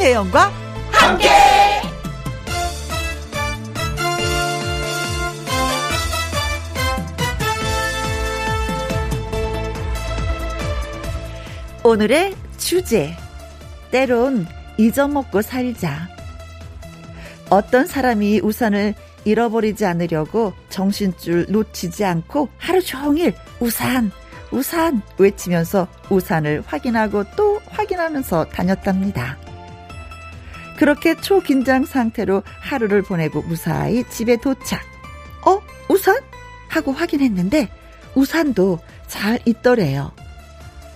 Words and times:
김혜영과 0.00 0.50
함께. 0.90 1.28
오늘의 11.84 12.34
주제. 12.56 13.14
때론 13.90 14.46
잊어먹고 14.78 15.42
살자. 15.42 16.08
어떤 17.50 17.86
사람이 17.86 18.40
우산을 18.42 18.94
잃어버리지 19.26 19.84
않으려고 19.84 20.54
정신줄 20.70 21.48
놓치지 21.50 22.06
않고 22.06 22.48
하루 22.56 22.80
종일 22.80 23.34
우산, 23.60 24.10
우산 24.50 25.02
외치면서 25.18 25.86
우산을 26.08 26.62
확인하고 26.66 27.24
또 27.36 27.60
확인하면서 27.68 28.46
다녔답니다. 28.46 29.36
그렇게 30.80 31.14
초긴장 31.14 31.84
상태로 31.84 32.42
하루를 32.58 33.02
보내고 33.02 33.42
무사히 33.42 34.02
집에 34.08 34.38
도착. 34.38 34.80
어? 35.44 35.60
우산? 35.90 36.18
하고 36.68 36.92
확인했는데 36.92 37.68
우산도 38.14 38.78
잘 39.06 39.38
있더래요. 39.44 40.10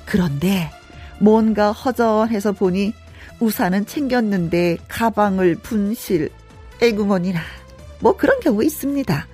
그런데 0.07 0.71
뭔가 1.19 1.71
허전해서 1.71 2.53
보니 2.53 2.95
우산은 3.41 3.85
챙겼는데 3.85 4.79
가방을 4.89 5.57
분실. 5.57 6.31
애구머니나. 6.81 7.43
뭐 8.01 8.17
그런 8.17 8.41
경우 8.41 8.65
있습니다. 8.65 9.27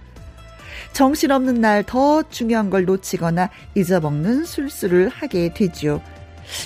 정신없는 0.93 1.61
날 1.61 1.85
더 1.85 2.25
중요한 2.29 2.71
걸 2.71 2.87
놓치거나 2.87 3.51
잊어먹는 3.77 4.47
술수를 4.47 5.11
하게 5.11 5.55
되죠. 5.55 6.03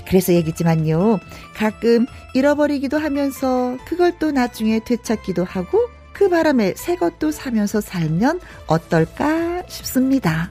그래서 0.06 0.32
얘기지만요. 0.34 1.18
가끔 1.54 2.06
잃어버리기도 2.34 2.98
하면서 2.98 3.76
그걸 3.86 4.18
또 4.18 4.30
나중에 4.30 4.80
되찾기도 4.84 5.44
하고 5.44 5.78
그 6.12 6.28
바람에 6.28 6.74
새 6.76 6.96
것도 6.96 7.30
사면서 7.32 7.80
살면 7.80 8.40
어떨까 8.66 9.62
싶습니다. 9.68 10.50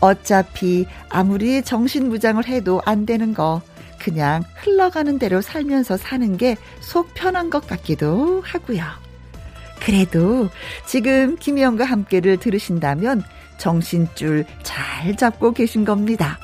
어차피 0.00 0.86
아무리 1.08 1.62
정신무장을 1.62 2.46
해도 2.46 2.80
안 2.84 3.06
되는 3.06 3.34
거 3.34 3.62
그냥 3.98 4.44
흘러가는 4.56 5.18
대로 5.18 5.40
살면서 5.40 5.96
사는 5.96 6.36
게 6.36 6.56
속 6.80 7.12
편한 7.14 7.50
것 7.50 7.66
같기도 7.66 8.42
하고요. 8.44 8.84
그래도 9.80 10.48
지금 10.86 11.36
김희영과 11.36 11.84
함께를 11.84 12.36
들으신다면 12.36 13.22
정신줄 13.58 14.44
잘 14.62 15.16
잡고 15.16 15.52
계신 15.52 15.84
겁니다. 15.84 16.38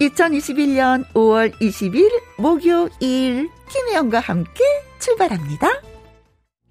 2021년 0.00 1.04
5월 1.12 1.52
20일 1.60 2.10
목요일 2.38 3.50
김혜영과 3.68 4.20
함께 4.20 4.64
출발합니다. 4.98 5.80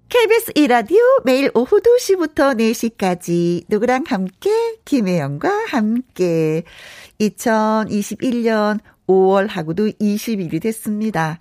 KBS 0.08 0.52
이라디오 0.56 0.98
매일 1.24 1.50
오후 1.54 1.80
2시부터 1.80 2.58
4시까지 2.58 3.64
누구랑 3.68 4.04
함께 4.08 4.50
김혜영과 4.84 5.66
함께 5.68 6.64
2021년 7.20 8.80
5월하고도 9.06 10.00
20일이 10.00 10.60
됐습니다. 10.62 11.38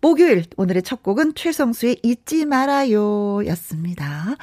목요일 0.00 0.44
오늘의 0.56 0.82
첫 0.82 1.02
곡은 1.02 1.34
최성수의 1.34 2.00
잊지 2.02 2.46
말아요 2.46 3.44
였습니다. 3.46 4.36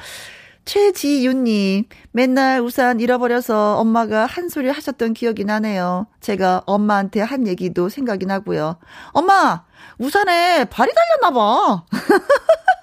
최지윤님, 0.66 1.84
맨날 2.10 2.60
우산 2.60 2.98
잃어버려서 2.98 3.78
엄마가 3.78 4.26
한 4.26 4.48
소리 4.48 4.68
하셨던 4.68 5.14
기억이 5.14 5.44
나네요. 5.44 6.08
제가 6.20 6.64
엄마한테 6.66 7.20
한 7.20 7.46
얘기도 7.46 7.88
생각이 7.88 8.26
나고요. 8.26 8.76
엄마, 9.12 9.64
우산에 9.98 10.64
발이 10.64 10.92
달렸나봐. 10.92 11.84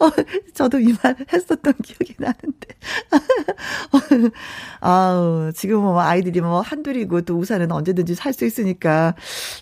어, 0.00 0.06
어, 0.06 0.10
저도 0.54 0.78
이 0.80 0.94
말 1.02 1.16
했었던 1.32 1.74
기억이 1.82 2.14
나는데. 2.18 2.68
아우, 4.80 5.52
지금 5.54 5.80
뭐 5.82 6.00
아이들이 6.00 6.40
뭐 6.40 6.60
한둘이고 6.60 7.22
또 7.22 7.36
우산은 7.38 7.72
언제든지 7.72 8.14
살 8.14 8.32
수 8.36 8.44
있으니까 8.44 9.14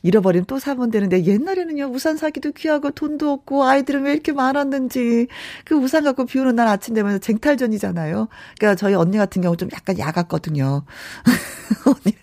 잃어버리면 0.02 0.46
또 0.46 0.58
사면 0.58 0.90
되는데 0.90 1.24
옛날에는요, 1.24 1.86
우산 1.92 2.16
사기도 2.16 2.50
귀하고 2.52 2.90
돈도 2.90 3.30
없고 3.30 3.64
아이들은 3.64 4.02
왜 4.02 4.12
이렇게 4.12 4.32
많았는지 4.32 5.28
그 5.64 5.76
우산 5.76 6.02
갖고 6.04 6.24
비 6.26 6.40
오는 6.40 6.56
날 6.56 6.66
아침 6.68 6.94
되면 6.94 7.20
쟁탈전이잖아요. 7.20 8.28
그러니까 8.58 8.74
저희 8.76 8.94
언니 8.94 9.16
같은 9.16 9.42
경우 9.42 9.56
좀 9.56 9.68
약간 9.72 9.96
야갔거든요. 9.98 10.84
언니, 11.86 12.16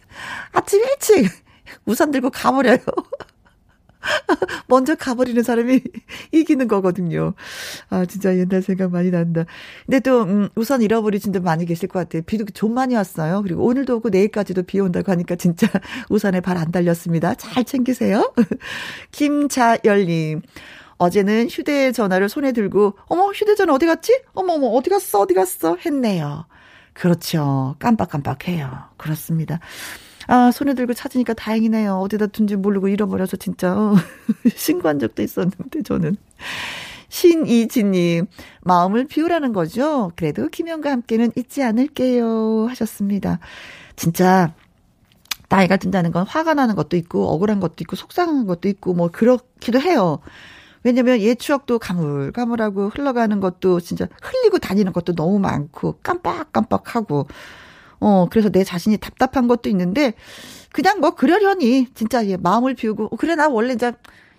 아침 0.53 0.81
일찍 0.84 1.30
우산 1.86 2.12
들고 2.12 2.30
가버려요. 2.31 2.78
먼저 4.67 4.95
가버리는 4.95 5.41
사람이 5.44 5.81
이기는 6.31 6.67
거거든요. 6.67 7.34
아, 7.89 8.06
진짜 8.06 8.35
옛날 8.38 8.62
생각 8.62 8.91
많이 8.91 9.12
난다. 9.12 9.45
근데 9.85 10.00
또, 10.00 10.23
음, 10.23 10.50
우선 10.56 10.81
잃어버리신 10.81 11.31
분 11.34 11.44
많이 11.44 11.66
계실 11.66 11.89
것 11.89 12.00
같아요. 12.00 12.22
비도 12.23 12.45
좀 12.53 12.73
많이 12.73 12.95
왔어요. 12.95 13.41
그리고 13.44 13.66
오늘도 13.66 13.97
오고 13.97 14.09
내일까지도 14.09 14.63
비 14.63 14.79
온다고 14.79 15.11
하니까 15.11 15.35
진짜 15.35 15.67
우산에 16.09 16.40
발 16.41 16.57
안 16.61 16.72
달렸습니다. 16.72 17.34
잘 17.35 17.63
챙기세요. 17.63 18.34
김자열님. 19.11 20.41
어제는 20.97 21.47
휴대전화를 21.50 22.29
손에 22.29 22.51
들고, 22.51 22.95
어머, 23.07 23.31
휴대전화 23.31 23.73
어디 23.73 23.88
갔지? 23.88 24.22
어머, 24.34 24.53
어머, 24.53 24.67
어디 24.67 24.90
갔어? 24.91 25.19
어디 25.19 25.34
갔어? 25.34 25.75
했네요. 25.84 26.45
그렇죠. 26.94 27.75
깜빡깜빡해요. 27.79 28.69
그렇습니다. 28.97 29.59
아, 30.31 30.50
손에 30.50 30.75
들고 30.75 30.94
찾으니까 30.94 31.34
다행이네요. 31.34 31.96
어디다 31.97 32.28
둔지 32.28 32.56
모르고 32.56 32.88
잃어버려서 32.88 33.36
진짜, 33.36 33.78
어, 33.78 33.96
신고한 34.56 34.97
적도 34.97 35.22
있었는데, 35.22 35.84
저는. 35.84 36.16
신이지님, 37.09 38.28
마음을 38.62 39.08
비우라는 39.08 39.52
거죠? 39.52 40.14
그래도 40.16 40.47
김영과 40.47 40.90
함께는 40.90 41.34
잊지 41.36 41.62
않을게요. 41.64 42.68
하셨습니다. 42.70 43.40
진짜, 43.97 44.53
나이가 45.50 45.75
든다는 45.75 46.14
건 46.14 46.25
화가 46.25 46.53
나는 46.53 46.75
것도 46.75 46.96
있고, 46.96 47.28
억울한 47.28 47.59
것도 47.59 47.75
있고, 47.81 47.97
속상한 47.97 48.47
것도 48.47 48.70
있고, 48.70 48.94
뭐, 48.94 49.09
그렇기도 49.09 49.81
해요. 49.81 50.20
왜냐면 50.84 51.20
옛 51.20 51.36
추억도 51.36 51.78
가물가물하고 51.78 52.88
흘러가는 52.88 53.38
것도 53.41 53.81
진짜 53.81 54.08
흘리고 54.22 54.59
다니는 54.59 54.94
것도 54.94 55.14
너무 55.14 55.40
많고, 55.40 56.00
깜빡깜빡하고, 56.02 57.28
어, 58.01 58.28
그래서 58.29 58.50
내 58.50 58.63
자신이 58.63 58.97
답답한 58.97 59.47
것도 59.47 59.69
있는데, 59.69 60.13
그냥 60.73 61.00
뭐 61.00 61.12
그러려니, 61.16 61.88
진짜 61.94 62.25
예, 62.28 62.35
마음을 62.38 62.73
비우고, 62.73 63.06
어, 63.06 63.16
그래, 63.16 63.35
나 63.35 63.47
원래 63.47 63.73
이제 63.73 63.94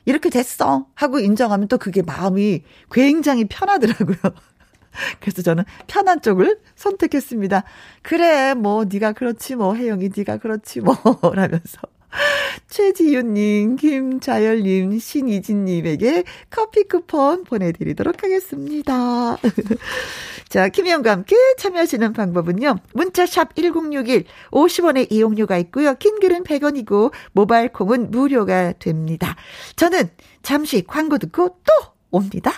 이렇게 0.05 0.31
됐어. 0.31 0.87
하고 0.95 1.21
인정하면 1.21 1.69
또 1.69 1.79
그게 1.79 2.03
마음이 2.03 2.63
굉장히 2.91 3.45
편하더라고요. 3.47 4.17
그래서 5.21 5.43
저는 5.43 5.65
편한 5.87 6.21
쪽을 6.21 6.61
선택했습니다. 6.75 7.63
그래, 8.03 8.55
뭐, 8.55 8.85
네가 8.85 9.13
그렇지, 9.13 9.55
뭐, 9.57 9.75
혜영이 9.75 10.11
네가 10.17 10.39
그렇지, 10.39 10.81
뭐, 10.81 10.95
라면서. 11.35 11.79
최지윤님, 12.69 13.77
김자열님, 13.77 14.99
신이진님에게 14.99 16.25
커피 16.51 16.85
쿠폰 16.85 17.45
보내드리도록 17.45 18.23
하겠습니다. 18.23 19.37
자, 20.49 20.69
김희영과 20.69 21.11
함께 21.11 21.35
참여하시는 21.59 22.13
방법은요. 22.13 22.77
문자샵 22.93 23.55
1061, 23.55 24.25
50원의 24.51 25.11
이용료가 25.11 25.57
있고요. 25.59 25.95
킹글은 25.95 26.45
100원이고, 26.45 27.13
모바일 27.33 27.69
콩은 27.69 28.11
무료가 28.11 28.73
됩니다. 28.73 29.37
저는 29.77 30.11
잠시 30.43 30.85
광고 30.87 31.17
듣고 31.17 31.49
또 31.49 31.73
옵니다. 32.11 32.53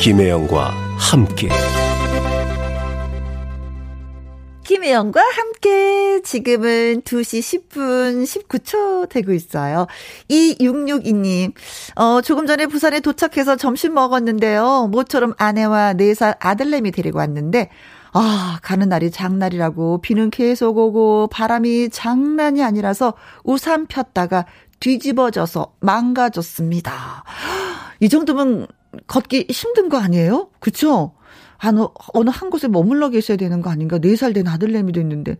김혜영과 0.00 0.70
함께. 0.98 1.48
김혜영과 4.68 5.18
함께 5.18 6.20
지금은 6.20 7.00
2시 7.00 7.70
10분 7.70 8.22
19초 8.22 9.08
되고 9.08 9.32
있어요. 9.32 9.86
2662님, 10.28 11.54
어, 11.96 12.20
조금 12.20 12.46
전에 12.46 12.66
부산에 12.66 13.00
도착해서 13.00 13.56
점심 13.56 13.94
먹었는데요. 13.94 14.88
모처럼 14.88 15.32
아내와 15.38 15.94
4살 15.94 16.36
아들내미 16.38 16.90
데리고 16.90 17.16
왔는데, 17.16 17.70
아, 18.12 18.58
가는 18.60 18.86
날이 18.90 19.10
장날이라고 19.10 20.02
비는 20.02 20.28
계속 20.28 20.76
오고 20.76 21.28
바람이 21.28 21.88
장난이 21.88 22.62
아니라서 22.62 23.14
우산 23.44 23.86
폈다가 23.86 24.44
뒤집어져서 24.80 25.76
망가졌습니다. 25.80 27.24
이 28.00 28.10
정도면 28.10 28.66
걷기 29.06 29.46
힘든 29.48 29.88
거 29.88 29.96
아니에요? 29.96 30.50
그쵸? 30.60 31.14
한, 31.58 31.76
어느 32.14 32.30
한 32.30 32.50
곳에 32.50 32.68
머물러 32.68 33.10
계셔야 33.10 33.36
되는 33.36 33.60
거 33.60 33.68
아닌가? 33.70 33.98
4살 33.98 34.32
된 34.34 34.46
아들내미도 34.48 35.00
있는데. 35.00 35.36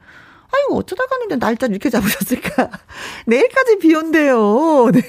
아이고, 0.51 0.79
어쩌다 0.79 1.07
가는데 1.07 1.37
날짜 1.37 1.67
이렇게 1.67 1.91
잡으셨을까? 1.91 2.71
내일까지 3.27 3.79
비 3.79 3.95
온대요. 3.95 4.91
네. 4.93 5.01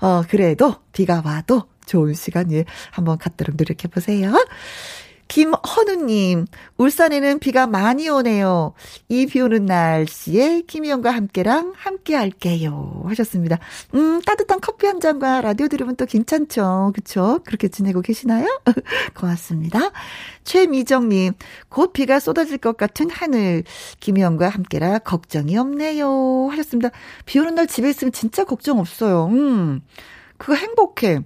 어, 0.00 0.22
그래도 0.28 0.76
비가 0.92 1.22
와도 1.24 1.64
좋은 1.86 2.14
시간, 2.14 2.52
예, 2.52 2.64
한번 2.90 3.18
갖도록 3.18 3.56
노력해보세요. 3.56 4.32
김헌우님, 5.28 6.46
울산에는 6.76 7.38
비가 7.38 7.66
많이 7.66 8.08
오네요. 8.08 8.74
이 9.08 9.26
비 9.26 9.40
오는 9.40 9.64
날씨에 9.64 10.62
김희영과 10.66 11.10
함께랑 11.10 11.72
함께 11.76 12.14
할게요. 12.14 13.02
하셨습니다. 13.06 13.58
음, 13.94 14.20
따뜻한 14.22 14.60
커피 14.60 14.86
한 14.86 15.00
잔과 15.00 15.40
라디오 15.40 15.68
들으면 15.68 15.96
또 15.96 16.04
괜찮죠. 16.04 16.92
그쵸? 16.94 17.40
그렇게 17.46 17.68
지내고 17.68 18.02
계시나요? 18.02 18.46
고맙습니다. 19.14 19.90
최미정님, 20.44 21.32
곧 21.70 21.92
비가 21.94 22.20
쏟아질 22.20 22.58
것 22.58 22.76
같은 22.76 23.08
하늘. 23.08 23.64
김희영과 24.00 24.50
함께라 24.50 24.98
걱정이 24.98 25.56
없네요. 25.56 26.48
하셨습니다. 26.50 26.90
비 27.24 27.38
오는 27.38 27.54
날 27.54 27.66
집에 27.66 27.88
있으면 27.88 28.12
진짜 28.12 28.44
걱정 28.44 28.78
없어요. 28.80 29.26
음, 29.28 29.80
그거 30.36 30.54
행복해. 30.54 31.20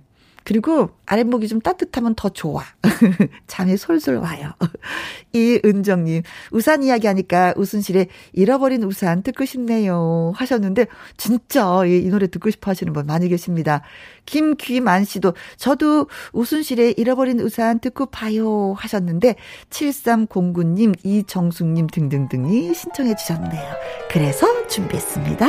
그리고 0.47 0.91
아랫목이 1.07 1.49
좀 1.49 1.61
따뜻하면 1.61 2.15
더 2.15 2.29
좋아. 2.29 2.63
잠이 3.49 3.77
솔솔 3.77 4.19
와요. 4.19 4.53
이은정님, 5.35 6.23
우산 6.53 6.85
이야기 6.85 7.09
하니까 7.09 7.53
우순실에 7.57 8.07
잃어버린 8.33 8.85
우산 8.85 9.25
듣고 9.25 9.45
싶네요. 9.45 10.33
하셨는데, 10.37 10.87
진짜 11.17 11.85
이, 11.85 11.99
이 11.99 12.09
노래 12.11 12.29
듣고 12.29 12.51
싶어 12.51 12.71
하시는 12.71 12.93
분 12.93 13.07
많이 13.07 13.29
계십니다. 13.29 13.83
김귀만 14.27 15.05
씨도, 15.05 15.35
저도 15.57 16.07
우순실에 16.33 16.95
잃어버린 16.97 17.41
우산 17.41 17.81
듣고 17.81 18.07
봐요. 18.07 18.73
하셨는데, 18.79 19.35
7309님, 19.71 20.95
이정숙님 21.05 21.89
등등등이 21.89 22.73
신청해 22.73 23.17
주셨네요. 23.17 23.75
그래서 24.09 24.69
준비했습니다. 24.69 25.49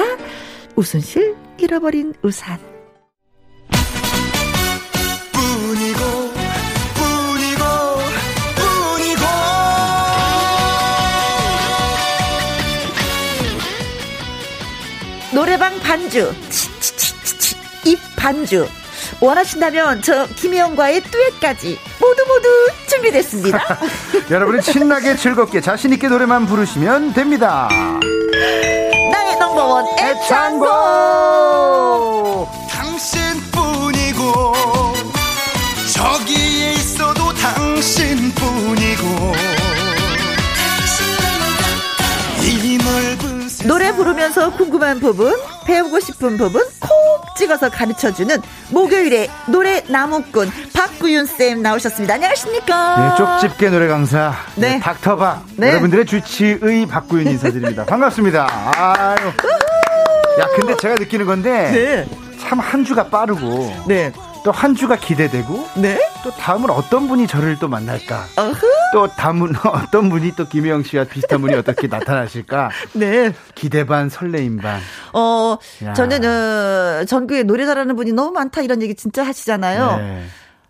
우순실 0.75 1.35
잃어버린 1.59 2.15
우산. 2.23 2.76
노래방 15.47 15.79
반주, 15.79 16.35
치치치치치, 16.49 17.55
입 17.85 17.97
반주. 18.17 18.67
원하신다면 19.21 20.01
저 20.01 20.27
김혜영과의 20.27 20.99
듀엣까지 21.03 21.79
모두 22.01 22.25
모두 22.27 22.49
준비됐습니다. 22.89 23.79
여러분은 24.29 24.59
신나게 24.59 25.15
즐겁게 25.15 25.61
자신 25.61 25.94
있게 25.94 26.09
노래만 26.09 26.47
부르시면 26.47 27.13
됩니다. 27.13 27.69
나의 29.13 29.38
넘버원 29.38 29.85
애창곡! 29.97 30.67
당신뿐이고 32.69 34.53
저기에 35.95 36.73
있어도 36.73 37.33
당신뿐이고 37.33 39.05
노래 43.68 43.92
부르면서 43.92 44.52
궁금한 44.52 45.00
부분, 45.02 45.36
배우고 45.66 46.00
싶은 46.00 46.38
부분 46.38 46.64
콕 46.80 47.36
찍어서 47.36 47.69
가르쳐주는 47.69 48.38
목요일에 48.72 49.30
노래 49.48 49.84
나무꾼 49.90 50.50
박구윤 50.74 51.25
쌤 51.25 51.62
나오셨습니다. 51.62 52.14
안녕하십니까? 52.14 53.18
네, 53.18 53.18
쪽집게 53.18 53.69
노래 53.69 53.88
강사. 53.88 54.34
네. 54.56 54.75
네 54.75 54.80
닥터박. 54.80 55.46
네. 55.58 55.69
여러분들의 55.69 56.06
주치의 56.06 56.86
박구윤 56.90 57.28
인사드립니다. 57.28 57.84
반갑습니다. 57.86 58.48
아유. 58.78 59.28
야, 60.40 60.48
근데 60.56 60.75
제가 60.78 60.96
느끼는 60.96 61.25
건데. 61.25 61.72
네. 61.72 62.18
참한 62.40 62.86
주가 62.86 63.08
빠르고. 63.08 63.84
네. 63.88 64.14
또 64.47 64.51
한 64.51 64.75
주가 64.75 64.95
기대되고 64.95 65.67
네? 65.75 65.99
또 66.23 66.31
다음은 66.31 66.69
어떤 66.69 67.09
분이 67.09 67.27
저를 67.27 67.59
또 67.59 67.67
만날까? 67.67 68.27
어후. 68.38 68.61
또 68.94 69.05
다음은 69.07 69.53
어떤 69.67 70.09
분이 70.09 70.38
또 70.38 70.47
김혜영 70.47 70.83
씨와 70.83 71.03
비슷한 71.03 71.41
분이 71.41 71.53
어떻게 71.53 71.88
나타나실까? 71.88 72.69
네. 72.95 73.33
기대 73.55 73.85
반 73.85 74.07
설레임 74.07 74.55
반어 74.55 75.59
저는 75.97 76.23
어, 76.23 77.03
전국에 77.03 77.44
노래 77.44 77.65
잘하는 77.65 77.97
분이 77.97 78.13
너무 78.13 78.31
많다 78.31 78.61
이런 78.61 78.81
얘기 78.81 78.95
진짜 78.95 79.25
하시잖아요. 79.25 79.97
네. 79.97 80.25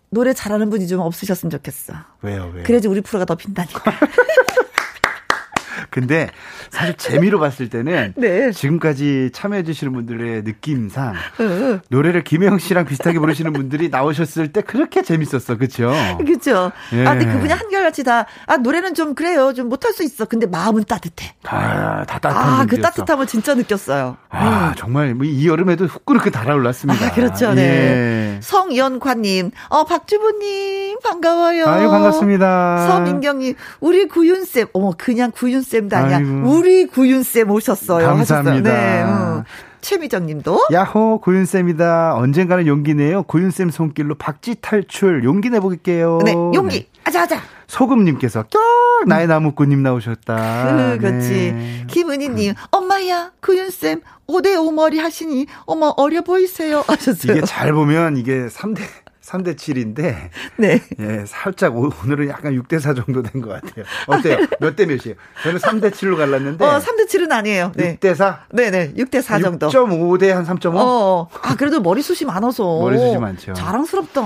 노래 0.10 0.34
잘하는 0.34 0.72
분이 0.72 0.88
좀 0.88 1.02
없으셨으면 1.02 1.52
좋겠어. 1.52 1.94
왜요 2.24 2.50
왜요? 2.56 2.64
그래야지 2.64 2.88
우리 2.88 3.02
프로가 3.02 3.26
더 3.26 3.36
빈다니까. 3.36 3.94
근데 5.92 6.32
사실 6.70 6.96
재미로 6.96 7.40
봤을 7.40 7.70
때는 7.70 8.14
네. 8.16 8.52
지금까지 8.52 9.32
참여해 9.34 9.64
주시는 9.64 9.94
분들의 9.94 10.44
느낌상 10.44 11.14
어. 11.14 11.80
노래를 11.90 12.24
김혜영 12.24 12.60
씨랑 12.60 12.86
비슷하게 12.86 13.20
부르시는 13.20 13.54
분들이 13.54 13.90
나오셨을 13.90 14.52
때 14.52 14.62
그렇게 14.62 15.02
재밌었어. 15.02 15.58
그렇죠? 15.58 15.92
그렇죠. 16.18 16.72
예. 16.94 17.06
아, 17.06 17.12
근데 17.16 17.32
그분이 17.32 17.52
한결같이 17.52 18.04
다 18.04 18.26
아, 18.46 18.58
노래는 18.58 18.94
좀 18.94 19.16
그래요. 19.16 19.54
좀 19.54 19.70
못할 19.70 19.94
수 19.94 20.04
있어. 20.04 20.26
근데 20.26 20.46
마음은 20.46 20.86
따뜻해. 20.86 21.36
아, 21.44 22.06
다 22.06 22.20
따뜻한 22.20 22.60
아, 22.60 22.66
그 22.66 22.80
따뜻함을 22.82 23.28
진짜 23.28 23.54
느꼈어요. 23.56 24.18
아, 24.30 24.70
음. 24.70 24.74
정말 24.78 25.14
뭐이 25.16 25.48
여름에도 25.48 25.86
훅 25.86 26.06
그렇게 26.06 26.30
달아올랐습니다. 26.30 27.08
아, 27.08 27.12
그렇죠. 27.12 27.54
네. 27.54 27.62
예. 27.62 28.40
성연관 28.42 29.22
님, 29.22 29.52
어, 29.70 29.84
박주부 29.84 30.40
님 30.40 31.00
반가워요. 31.00 31.66
아유, 31.66 31.90
반갑습니다. 31.90 32.88
서민경 32.88 33.40
님, 33.40 33.56
우리 33.80 34.08
구윤 34.08 34.46
쌤. 34.46 34.68
어머, 34.74 34.92
그냥 34.98 35.32
구윤 35.32 35.62
쌤도 35.62 35.96
아니야. 35.96 36.18
아이고. 36.18 36.30
우리 36.58 36.86
구윤쌤 36.88 37.50
오셨어요. 37.52 38.06
감사합니다. 38.06 38.70
네, 38.72 39.04
음. 39.04 39.44
최미정 39.82 40.26
님도. 40.26 40.68
야호, 40.72 41.22
구윤쌤이다. 41.22 42.16
언젠가는 42.16 42.68
용기네요. 42.68 43.24
구윤쌤 43.24 43.70
손길로 43.70 44.16
박쥐 44.16 44.56
탈출. 44.62 45.24
용기 45.24 45.50
내보게요. 45.50 46.20
네, 46.26 46.34
용기. 46.34 46.80
네. 46.80 46.88
아자, 47.06 47.22
아자. 47.24 47.40
소금님께서, 47.68 48.44
껴! 48.44 48.60
나의 49.08 49.28
나무꾼님 49.28 49.84
나오셨다. 49.84 50.98
그, 51.00 51.08
그렇지. 51.08 51.30
네. 51.30 51.84
김은희님, 51.88 52.54
엄마야, 52.72 53.32
구윤쌤, 53.42 54.02
5대 54.28 54.58
5 54.58 54.72
머리 54.72 55.00
하시니, 55.00 55.48
어머, 55.66 55.94
어려 55.98 56.22
보이세요. 56.22 56.84
하셨어요. 56.88 57.38
이게 57.38 57.42
잘 57.46 57.74
보면 57.74 58.18
이게 58.18 58.48
3대, 58.48 58.80
3대 59.28 59.56
7인데 59.56 60.16
네. 60.58 60.82
예, 61.00 61.24
살짝 61.28 61.74
오늘은 61.76 62.30
약간 62.30 62.54
6대 62.54 62.80
4 62.80 62.94
정도 62.94 63.22
된 63.22 63.42
것 63.42 63.50
같아요. 63.50 63.84
어때요? 64.08 64.38
몇 64.62 64.76
대 64.76 64.86
몇이에요? 64.86 65.16
저는 65.44 65.60
3대 65.60 65.92
7로 65.92 66.16
갈랐는데 66.18 66.64
어, 66.66 66.80
3대 66.80 67.08
7은 67.10 67.32
아니에요. 67.32 67.72
네. 67.76 67.98
6대 67.98 68.16
4? 68.16 68.46
네, 68.54 68.72
네. 68.72 68.94
6대 68.94 69.22
4 69.22 69.40
정도. 69.40 69.68
6.5대 69.70 70.30
한 70.30 70.46
3.5? 70.46 70.72
어. 70.76 71.28
아, 71.42 71.56
그래도 71.56 71.82
머리숱이 71.82 72.26
많아서 72.28 72.64
머리숱이 72.80 73.18
많죠. 73.18 73.54
자랑스럽다. 73.54 74.22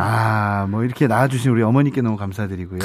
아, 0.00 0.66
뭐 0.70 0.84
이렇게 0.84 1.06
낳아 1.06 1.26
주신 1.28 1.50
우리 1.50 1.62
어머니께 1.62 2.02
너무 2.02 2.16
감사드리고요. 2.16 2.78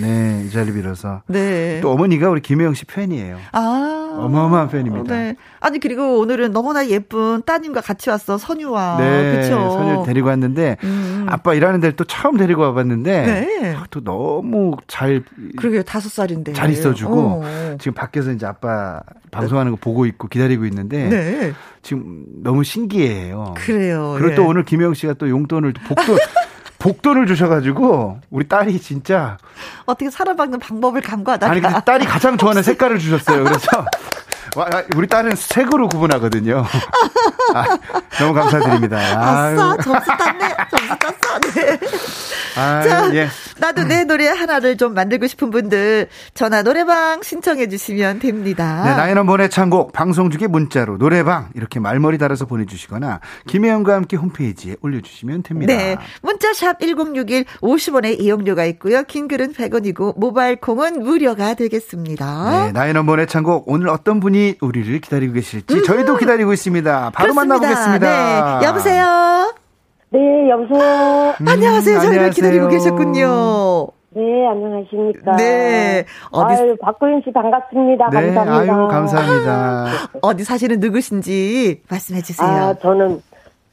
네, 0.00 0.44
이 0.46 0.50
자리 0.50 0.72
빌어서. 0.72 1.22
네. 1.26 1.80
또 1.80 1.90
어머니가 1.92 2.28
우리 2.28 2.40
김혜영 2.40 2.74
씨 2.74 2.84
팬이에요. 2.84 3.38
아. 3.52 3.98
어마어마한 4.14 4.68
팬입니다. 4.68 5.14
네. 5.14 5.36
아니 5.60 5.78
그리고 5.80 6.18
오늘은 6.18 6.52
너무나 6.52 6.86
예쁜 6.88 7.42
따님과 7.46 7.80
같이 7.80 8.10
왔어. 8.10 8.36
선유와. 8.36 8.96
네. 8.98 9.32
그렇죠. 9.32 9.70
선유 9.72 10.04
데리고 10.04 10.28
왔는데 10.28 10.76
음. 10.84 10.91
음. 10.92 11.26
아빠 11.28 11.54
일하는 11.54 11.80
데를 11.80 11.96
또 11.96 12.04
처음 12.04 12.36
데리고 12.36 12.62
와봤는데 12.62 13.22
네. 13.22 13.74
아, 13.74 13.84
또 13.90 14.02
너무 14.02 14.76
잘 14.86 15.22
그러게 15.56 15.82
다섯 15.82 16.10
살인데 16.10 16.52
잘 16.52 16.70
있어주고 16.70 17.42
어. 17.44 17.76
지금 17.78 17.94
밖에서 17.94 18.32
이제 18.32 18.46
아빠 18.46 19.00
방송하는 19.30 19.72
거 19.72 19.78
보고 19.80 20.06
있고 20.06 20.28
기다리고 20.28 20.66
있는데 20.66 21.08
네. 21.08 21.52
지금 21.82 22.24
너무 22.42 22.64
신기해요. 22.64 23.54
그래요. 23.56 24.14
그리고 24.16 24.32
예. 24.32 24.34
또 24.34 24.46
오늘 24.46 24.64
김영 24.64 24.94
씨가 24.94 25.14
또 25.14 25.28
용돈을 25.28 25.72
복돈 25.72 26.18
복돈을 26.78 27.26
주셔가지고 27.26 28.18
우리 28.30 28.48
딸이 28.48 28.80
진짜 28.80 29.38
어떻게 29.86 30.10
살아박는 30.10 30.58
방법을 30.58 31.00
간과하다. 31.00 31.48
아니 31.48 31.62
딸이 31.62 32.04
가장 32.06 32.36
좋아하는 32.36 32.62
색깔을 32.64 32.98
주셨어요. 32.98 33.44
그래서 33.44 33.68
우리 34.94 35.06
딸은 35.06 35.34
색으로 35.34 35.88
구분하거든요. 35.88 36.64
아, 37.54 37.78
너무 38.18 38.34
감사드립니다. 38.34 38.98
아싸, 38.98 39.76
점수 39.82 40.06
땄네. 40.06 40.54
점수 40.70 40.98
땄어. 40.98 41.40
네. 41.54 41.78
아, 42.56 42.82
자, 42.82 43.14
예. 43.14 43.28
나도 43.58 43.84
내 43.84 44.04
노래 44.04 44.28
하나를 44.28 44.76
좀 44.76 44.92
만들고 44.94 45.26
싶은 45.26 45.50
분들 45.50 46.08
전화 46.34 46.62
노래방 46.62 47.22
신청해 47.22 47.68
주시면 47.68 48.18
됩니다. 48.18 48.82
네, 48.84 48.94
나이넘번의 48.94 49.50
창곡 49.50 49.92
방송 49.92 50.30
중에 50.30 50.48
문자로 50.48 50.98
노래방 50.98 51.48
이렇게 51.54 51.80
말머리 51.80 52.18
달아서 52.18 52.46
보내주시거나 52.46 53.20
김혜영과 53.46 53.94
함께 53.94 54.16
홈페이지에 54.16 54.76
올려주시면 54.82 55.44
됩니다. 55.44 55.72
네, 55.72 55.96
문자샵 56.22 56.80
1061 56.80 57.44
50원의 57.60 58.20
이용료가 58.20 58.64
있고요. 58.64 59.02
긴 59.04 59.28
글은 59.28 59.54
100원이고 59.54 60.18
모바일 60.18 60.56
콩은 60.56 61.02
무료가 61.02 61.54
되겠습니다. 61.54 62.66
네, 62.66 62.72
나이넘번의 62.72 63.28
창곡 63.28 63.64
오늘 63.66 63.88
어떤 63.88 64.20
분이 64.20 64.41
우리를 64.60 65.00
기다리고 65.00 65.34
계실지 65.34 65.74
음. 65.74 65.82
저희도 65.82 66.16
기다리고 66.16 66.52
있습니다. 66.52 67.10
바로 67.14 67.32
그렇습니다. 67.32 67.58
만나보겠습니다. 67.58 68.58
네, 68.60 68.66
여보세요. 68.66 69.54
네, 70.10 70.50
여보세요. 70.50 71.34
음, 71.40 71.48
안녕하세요. 71.48 72.00
저희를 72.00 72.30
기다리고 72.30 72.68
계셨군요. 72.68 73.88
네, 74.14 74.46
안녕하십니까. 74.46 75.36
네. 75.36 76.04
어디... 76.30 76.54
아유, 76.54 76.76
박구윤 76.80 77.22
씨 77.24 77.32
반갑습니다. 77.32 78.10
네, 78.10 78.34
감사합니다. 78.34 78.74
아유, 78.74 78.88
감사합니다. 78.88 79.86
어디 80.20 80.44
사시는 80.44 80.80
누구신지 80.80 81.80
말씀해 81.90 82.20
주세요. 82.20 82.46
아, 82.46 82.74
저는, 82.74 83.22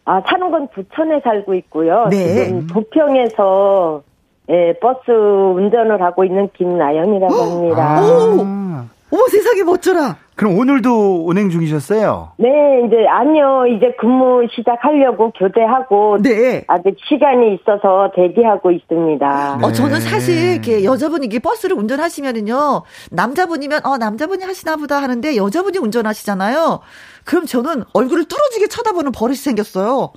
아, 0.06 0.22
사는 0.28 0.50
건 0.50 0.70
부천에 0.74 1.20
살고 1.24 1.56
있고요. 1.56 2.08
네. 2.10 2.46
지금 2.46 2.68
부평에서 2.68 4.04
예, 4.50 4.74
버스 4.82 5.12
운전을 5.12 6.02
하고 6.02 6.24
있는 6.24 6.50
김나연이라고 6.58 7.36
합니다. 7.36 7.98
아. 8.00 8.86
오! 9.12 9.16
어머 9.20 9.28
세상에 9.28 9.64
멋져라. 9.64 10.18
그럼 10.36 10.58
오늘도 10.58 11.26
운행 11.28 11.50
중이셨어요? 11.50 12.32
네, 12.38 12.48
이제 12.88 13.06
아니요. 13.10 13.66
이제 13.68 13.94
근무 14.00 14.48
시작하려고 14.56 15.32
교대하고 15.32 16.20
네. 16.22 16.64
아직 16.68 16.96
시간이 17.10 17.56
있어서 17.56 18.12
대기하고 18.16 18.72
있습니다. 18.72 19.58
네. 19.60 19.66
어 19.66 19.72
저는 19.74 20.00
사실 20.00 20.54
이렇게 20.54 20.86
여자분이 20.86 21.26
이게 21.26 21.40
버스를 21.40 21.76
운전하시면은요. 21.76 22.84
남자분이면 23.12 23.86
어 23.86 23.98
남자분이 23.98 24.44
하시나 24.46 24.78
보다 24.78 25.02
하는데 25.02 25.36
여자분이 25.36 25.78
운전하시잖아요. 25.78 26.80
그럼 27.26 27.46
저는 27.46 27.84
얼굴을 27.94 28.26
뚫어지게 28.26 28.68
쳐다보는 28.68 29.12
버릇이 29.12 29.36
생겼어요. 29.36 30.14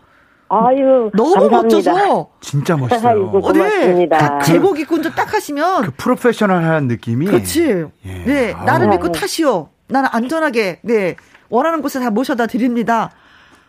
아유, 0.55 1.11
너무 1.15 1.33
감사합니다. 1.49 1.93
멋져서 1.93 2.29
진짜 2.41 2.77
멋있어요. 2.77 3.09
아이고, 3.09 3.41
고맙습니다. 3.41 4.39
네. 4.39 4.45
제복 4.45 4.79
입고 4.79 4.97
운전 4.97 5.13
딱 5.15 5.33
하시면 5.33 5.83
그 5.83 5.91
프로페셔널한 5.97 6.89
느낌이 6.89 7.25
그렇지. 7.25 7.87
예. 8.05 8.13
네, 8.27 8.53
아우. 8.53 8.67
나를 8.67 8.89
믿고 8.89 9.11
타시오. 9.13 9.69
나는 9.89 10.11
안전하게 10.13 10.81
네 10.83 11.17
원하는 11.49 11.81
곳에 11.81 12.01
다 12.01 12.11
모셔다 12.11 12.47
드립니다. 12.49 13.11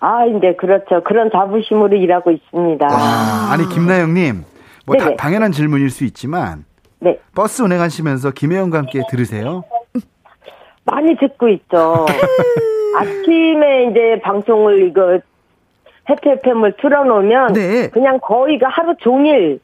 아, 0.01 0.25
이제 0.25 0.55
그렇죠. 0.59 1.01
그런 1.05 1.29
자부심으로 1.31 1.95
일하고 1.95 2.31
있습니다. 2.31 2.85
아, 2.89 3.49
아니 3.51 3.67
김나영님, 3.69 4.43
뭐 4.85 4.97
다, 4.97 5.15
당연한 5.15 5.53
질문일 5.53 5.89
수 5.89 6.03
있지만, 6.03 6.65
네. 6.99 7.17
버스 7.33 7.61
운행하시면서 7.61 8.31
김혜영과 8.31 8.79
함께 8.79 9.01
들으세요? 9.09 9.63
많이 10.83 11.15
듣고 11.17 11.47
있죠. 11.47 12.05
아침에 12.99 13.85
이제 13.89 14.19
방송을 14.21 14.89
이거 14.89 15.19
해피FM을 16.10 16.75
틀어놓으면 16.81 17.53
네. 17.53 17.89
그냥 17.89 18.19
거의가 18.22 18.67
하루 18.69 18.95
종일 19.00 19.60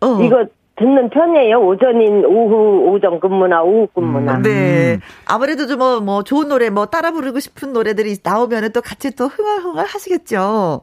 어. 0.00 0.20
이거 0.22 0.46
듣는 0.76 1.10
편이에요. 1.10 1.58
오전인 1.60 2.24
오후 2.24 2.88
오전 2.92 3.18
근무나 3.18 3.62
오후 3.62 3.88
근무나. 3.94 4.36
음. 4.36 4.42
네. 4.42 5.00
아무래도 5.26 5.66
좀뭐 5.66 6.00
뭐 6.00 6.22
좋은 6.22 6.48
노래 6.48 6.70
뭐 6.70 6.86
따라 6.86 7.10
부르고 7.10 7.40
싶은 7.40 7.72
노래들이 7.72 8.18
나오면은 8.22 8.72
또 8.72 8.80
같이 8.80 9.14
또 9.16 9.26
흥얼흥얼 9.26 9.84
하시겠죠. 9.86 10.82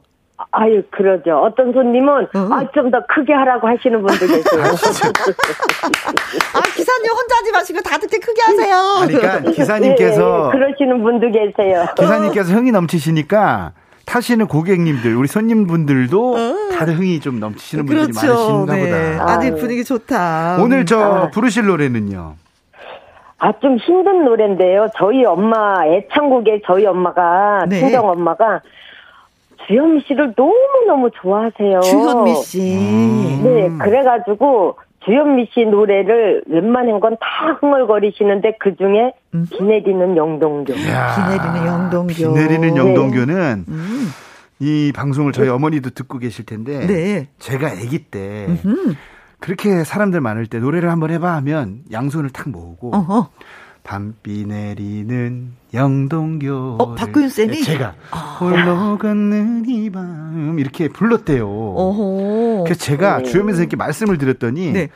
아유, 0.51 0.83
그러죠. 0.91 1.37
어떤 1.37 1.71
손님은, 1.71 2.23
어. 2.35 2.49
아, 2.51 2.69
좀 2.73 2.91
더 2.91 2.99
크게 3.07 3.31
하라고 3.31 3.69
하시는 3.69 4.01
분들 4.01 4.27
계세요. 4.27 4.63
아, 4.63 4.67
아, 6.59 6.61
기사님 6.75 7.09
혼자 7.11 7.35
하지 7.37 7.51
마시고 7.53 7.79
다 7.79 7.97
듣게 7.97 8.19
크게 8.19 8.41
하세요. 8.41 8.75
아니, 9.01 9.13
그러니까 9.13 9.51
기사님께서. 9.51 10.49
네, 10.51 10.57
그러시는 10.59 11.01
분도 11.03 11.31
계세요. 11.31 11.85
기사님께서 11.97 12.53
흥이 12.53 12.71
넘치시니까 12.71 13.71
타시는 14.05 14.47
고객님들, 14.47 15.15
우리 15.15 15.27
손님분들도 15.27 16.35
어. 16.35 16.75
다들 16.77 16.97
흥이 16.97 17.19
좀 17.19 17.39
넘치시는 17.39 17.85
분들이 17.85 18.11
그렇죠. 18.13 18.65
많으신가 18.65 18.75
네. 18.75 19.17
보다. 19.17 19.31
아주 19.31 19.55
분위기 19.55 19.83
좋다. 19.83 20.57
오늘 20.61 20.85
저 20.85 20.99
아. 20.99 21.29
부르실 21.31 21.65
노래는요? 21.65 22.35
아, 23.39 23.51
좀 23.59 23.77
힘든 23.77 24.23
노래인데요. 24.23 24.87
저희 24.97 25.25
엄마, 25.25 25.85
애창곡에 25.85 26.61
저희 26.65 26.85
엄마가, 26.85 27.65
네. 27.67 27.79
친정 27.79 28.09
엄마가 28.09 28.61
주현미 29.67 30.01
씨를 30.07 30.33
너무너무 30.37 31.09
좋아하세요. 31.21 31.81
주현미 31.81 32.35
씨. 32.35 32.75
음. 32.77 33.41
네, 33.43 33.69
그래가지고 33.83 34.77
주현미 35.05 35.49
씨 35.53 35.65
노래를 35.65 36.43
웬만한 36.49 36.99
건 36.99 37.15
다 37.15 37.57
흥얼거리시는데 37.61 38.57
그 38.59 38.75
중에 38.75 39.13
음? 39.33 39.45
비 39.51 39.63
내리는 39.63 40.17
영동교. 40.17 40.73
비 40.73 40.79
내리는 40.81 41.65
영동교. 41.67 42.13
비 42.13 42.27
내리는 42.27 42.75
영동교는 42.77 43.65
네. 43.67 43.71
음. 43.73 44.07
이 44.59 44.91
방송을 44.95 45.31
저희 45.33 45.49
어머니도 45.49 45.89
듣고 45.91 46.17
계실 46.17 46.45
텐데 46.45 46.85
네. 46.87 47.27
제가 47.39 47.67
아기 47.67 47.99
때 47.99 48.45
음흠. 48.47 48.93
그렇게 49.39 49.83
사람들 49.83 50.21
많을 50.21 50.47
때 50.47 50.59
노래를 50.59 50.89
한번 50.89 51.11
해봐 51.11 51.33
하면 51.35 51.79
양손을 51.91 52.29
탁 52.31 52.49
모으고 52.49 52.95
어허. 52.95 53.29
밤비 53.85 54.45
내리는 54.47 55.51
영동교. 55.73 56.77
어, 56.79 56.95
박구윤 56.95 57.29
쌤이? 57.29 57.63
제가 57.63 57.93
아. 58.11 58.37
홀로 58.41 58.97
걷는 58.97 59.65
이 59.67 59.89
밤 59.91 60.57
이렇게 60.57 60.89
불렀대요. 60.89 61.47
어허. 61.47 62.63
그래서 62.63 62.79
제가 62.79 63.19
네. 63.19 63.23
주현미 63.25 63.51
선생님께 63.53 63.75
말씀을 63.77 64.17
드렸더니 64.17 64.71
네. 64.71 64.89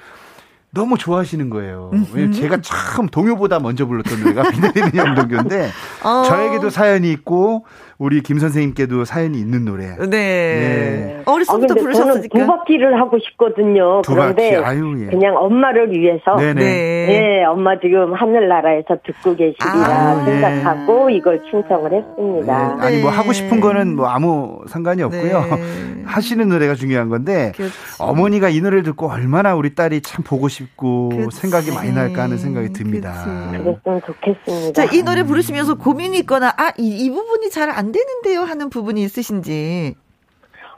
너무 0.71 0.97
좋아하시는 0.97 1.49
거예요. 1.51 1.91
왜냐면 2.13 2.31
제가 2.33 2.57
참 2.61 3.07
동요보다 3.07 3.59
먼저 3.59 3.85
불렀던 3.85 4.21
노래가 4.21 4.43
비 4.51 4.59
내리는 4.59 4.95
영동교인데 4.95 5.69
어. 6.03 6.23
저에게도 6.27 6.69
사연이 6.71 7.11
있고 7.11 7.65
우리 7.99 8.21
김 8.21 8.39
선생님께도 8.39 9.03
사연이 9.03 9.37
있는 9.39 9.65
노래. 9.65 9.97
네. 9.97 10.07
네. 10.07 11.21
어렸을 11.25 11.53
때부터 11.59 11.73
아, 11.73 11.83
부르셨으니까. 11.83 12.29
저는 12.29 12.29
두 12.29 12.47
바퀴를 12.47 12.97
하고 12.97 13.17
싶거든요. 13.19 14.01
두 14.03 14.13
그런데 14.15 14.55
바퀴. 14.55 14.65
아유, 14.65 14.95
예. 15.01 15.07
그냥 15.07 15.35
엄마를 15.35 15.91
위해서 15.91 16.37
네네. 16.37 16.53
네. 16.53 17.05
네, 17.07 17.43
엄마 17.43 17.77
지금 17.77 18.13
하늘나라에서 18.13 18.99
듣고 19.05 19.35
계시리라 19.35 19.67
아, 19.67 20.23
생각하고 20.23 21.07
네. 21.09 21.15
이걸 21.17 21.41
신청을 21.51 21.91
했습니다. 21.93 22.77
네. 22.77 22.85
아니 22.85 23.01
뭐 23.01 23.11
하고 23.11 23.33
싶은 23.33 23.59
거는 23.59 23.97
뭐 23.97 24.07
아무 24.07 24.61
상관이 24.67 25.03
없고요. 25.03 25.41
네. 25.57 26.03
하시는 26.09 26.47
노래가 26.47 26.75
중요한 26.75 27.09
건데 27.09 27.51
그렇지. 27.57 27.73
어머니가 27.99 28.47
이 28.47 28.61
노래를 28.61 28.83
듣고 28.83 29.11
얼마나 29.11 29.55
우리 29.55 29.75
딸이 29.75 30.01
참 30.01 30.23
보고 30.23 30.47
싶고 30.47 31.09
그렇지. 31.09 31.37
생각이 31.37 31.71
많이 31.71 31.91
날까 31.91 32.23
하는 32.23 32.37
생각이 32.37 32.69
듭니다. 32.71 33.49
그랬으면 33.51 34.01
좋겠습니다. 34.05 34.85
자, 34.85 34.89
이 34.93 35.03
노래 35.03 35.23
부르시면서 35.23 35.75
고민이 35.75 36.19
있거나 36.19 36.53
아, 36.57 36.71
이, 36.77 37.05
이 37.05 37.09
부분이 37.11 37.49
잘안 37.49 37.88
안 37.89 37.91
되는데요 37.91 38.41
하는 38.41 38.69
부분이 38.69 39.01
있으신지. 39.03 39.95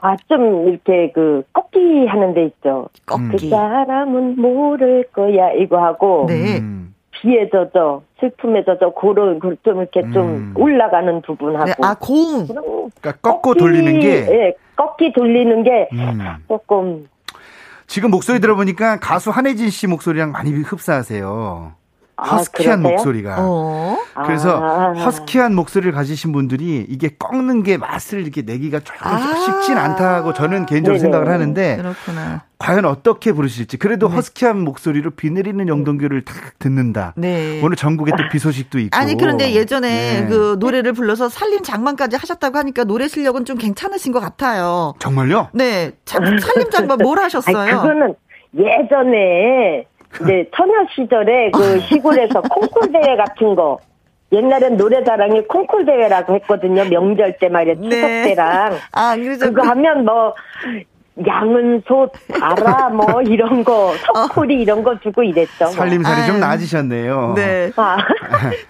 아, 0.00 0.16
좀, 0.28 0.68
이렇게, 0.68 1.12
그, 1.14 1.44
꺾기 1.52 2.06
하는 2.06 2.34
데 2.34 2.46
있죠. 2.46 2.88
꺾기. 3.06 3.28
그 3.30 3.48
사람은 3.50 4.36
모를 4.40 5.04
거야, 5.12 5.52
이거 5.52 5.78
하고. 5.78 6.24
네. 6.26 6.58
음. 6.58 6.94
비에 7.10 7.48
젖어, 7.50 8.02
슬픔에 8.18 8.64
젖어, 8.64 8.94
그런, 8.94 9.38
그좀 9.38 9.76
이렇게 9.76 10.00
음. 10.00 10.12
좀 10.12 10.54
올라가는 10.56 11.22
부분하고. 11.22 11.66
네, 11.66 11.74
아, 11.82 11.94
공. 11.94 12.46
그러니까 12.46 13.12
꺾고 13.22 13.42
꺾기, 13.42 13.60
돌리는 13.60 14.00
게. 14.00 14.08
예, 14.08 14.20
네, 14.22 14.54
꺾기 14.74 15.12
돌리는 15.12 15.62
게 15.62 15.88
음. 15.92 16.18
조금. 16.48 17.06
지금 17.86 18.10
목소리 18.10 18.40
들어보니까 18.40 18.98
가수 18.98 19.30
한혜진 19.30 19.70
씨 19.70 19.86
목소리랑 19.86 20.32
많이 20.32 20.50
흡사하세요. 20.50 21.74
허스키한 22.24 22.78
아, 22.84 22.88
목소리가. 22.88 23.36
어? 23.38 23.98
그래서 24.26 24.60
아. 24.62 24.92
허스키한 24.92 25.54
목소리를 25.54 25.92
가지신 25.92 26.32
분들이 26.32 26.86
이게 26.88 27.10
꺾는 27.18 27.62
게 27.62 27.76
맛을 27.76 28.20
이렇게 28.20 28.42
내기가 28.42 28.80
조금 28.80 29.00
아. 29.06 29.34
쉽진 29.36 29.76
않다고 29.78 30.32
저는 30.32 30.66
개인적으로 30.66 30.98
네네. 30.98 31.00
생각을 31.00 31.28
하는데 31.28 31.76
그렇구나. 31.76 32.42
과연 32.58 32.84
어떻게 32.84 33.32
부르실지 33.32 33.76
그래도 33.76 34.08
네. 34.08 34.14
허스키한 34.14 34.60
목소리로 34.60 35.10
비 35.12 35.30
내리는 35.30 35.66
영동교를 35.66 36.24
딱 36.24 36.34
듣는다. 36.60 37.12
네. 37.16 37.60
오늘 37.64 37.76
전국에 37.76 38.12
또 38.12 38.22
비 38.30 38.38
소식도 38.38 38.78
있고. 38.78 38.96
아니 38.96 39.16
그런데 39.16 39.52
예전에 39.52 40.20
네. 40.22 40.26
그 40.28 40.56
노래를 40.60 40.92
불러서 40.92 41.28
살림 41.28 41.62
장만까지 41.62 42.16
하셨다고 42.16 42.56
하니까 42.58 42.84
노래 42.84 43.08
실력은 43.08 43.44
좀 43.44 43.58
괜찮으신 43.58 44.12
것 44.12 44.20
같아요. 44.20 44.94
정말요? 45.00 45.48
네. 45.52 45.90
살림 46.06 46.38
장만 46.70 46.98
뭘 46.98 47.18
하셨어요? 47.24 47.56
아니, 47.58 47.72
그거는 47.72 48.14
예전에 48.54 49.86
네, 50.26 50.48
처녀 50.54 50.72
시절에 50.94 51.50
그 51.52 51.80
시골에서 51.80 52.40
콩쿨 52.48 52.92
대회 52.92 53.16
같은 53.16 53.54
거. 53.54 53.78
옛날엔 54.32 54.78
노래자랑이 54.78 55.42
콩쿨 55.46 55.84
대회라고 55.84 56.34
했거든요. 56.36 56.84
명절 56.84 57.36
때 57.38 57.48
말이야. 57.48 57.74
추석 57.74 57.90
네. 57.90 58.22
때랑. 58.24 58.78
아, 58.92 59.14
그래서 59.14 59.46
그거 59.46 59.62
하면 59.62 60.06
뭐 60.06 60.34
양은 61.26 61.82
소, 61.86 62.08
알아, 62.40 62.88
뭐, 62.88 63.20
이런 63.20 63.62
거, 63.62 63.92
석풀이 64.06 64.56
어. 64.56 64.58
이런 64.58 64.82
거 64.82 64.98
주고 65.00 65.22
이랬죠. 65.22 65.66
살림살이 65.66 66.26
좀 66.26 66.40
나아지셨네요. 66.40 67.34
네. 67.36 67.70
아, 67.76 67.98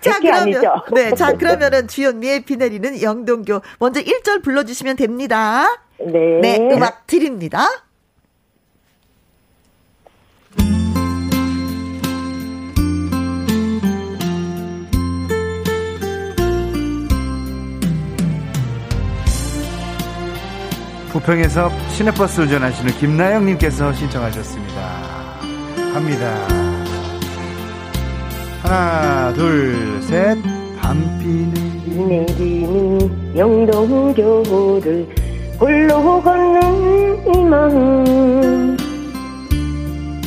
자, 0.01 0.19
그러면, 0.19 0.43
아니죠. 0.43 0.75
네, 0.93 1.11
자, 1.13 1.33
그러면은 1.35 1.87
주연미의 1.87 2.41
비 2.45 2.57
내리는 2.57 3.01
영동교. 3.01 3.61
먼저 3.79 4.01
1절 4.01 4.43
불러주시면 4.43 4.97
됩니다. 4.97 5.67
네. 6.01 6.41
네, 6.41 6.69
음악 6.73 7.07
드립니다. 7.07 7.61
부평에서 21.13 21.71
시내버스 21.91 22.41
운전하시는 22.41 22.93
김나영님께서 22.95 23.93
신청하셨습니다. 23.93 24.81
갑니다. 25.93 26.49
하나, 28.63 29.33
둘, 29.35 30.01
셋. 30.03 30.39
밤비 30.81 31.25
내리는 31.95 33.37
영동교를 33.37 35.07
홀로 35.61 36.21
걷는 36.23 37.35
이 37.35 37.45
마음 37.45 38.77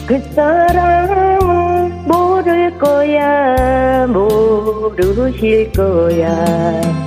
그 0.07 0.17
사람은 0.33 2.07
모를 2.07 2.77
거야 2.77 4.07
모르실 4.07 5.71
거야 5.73 7.04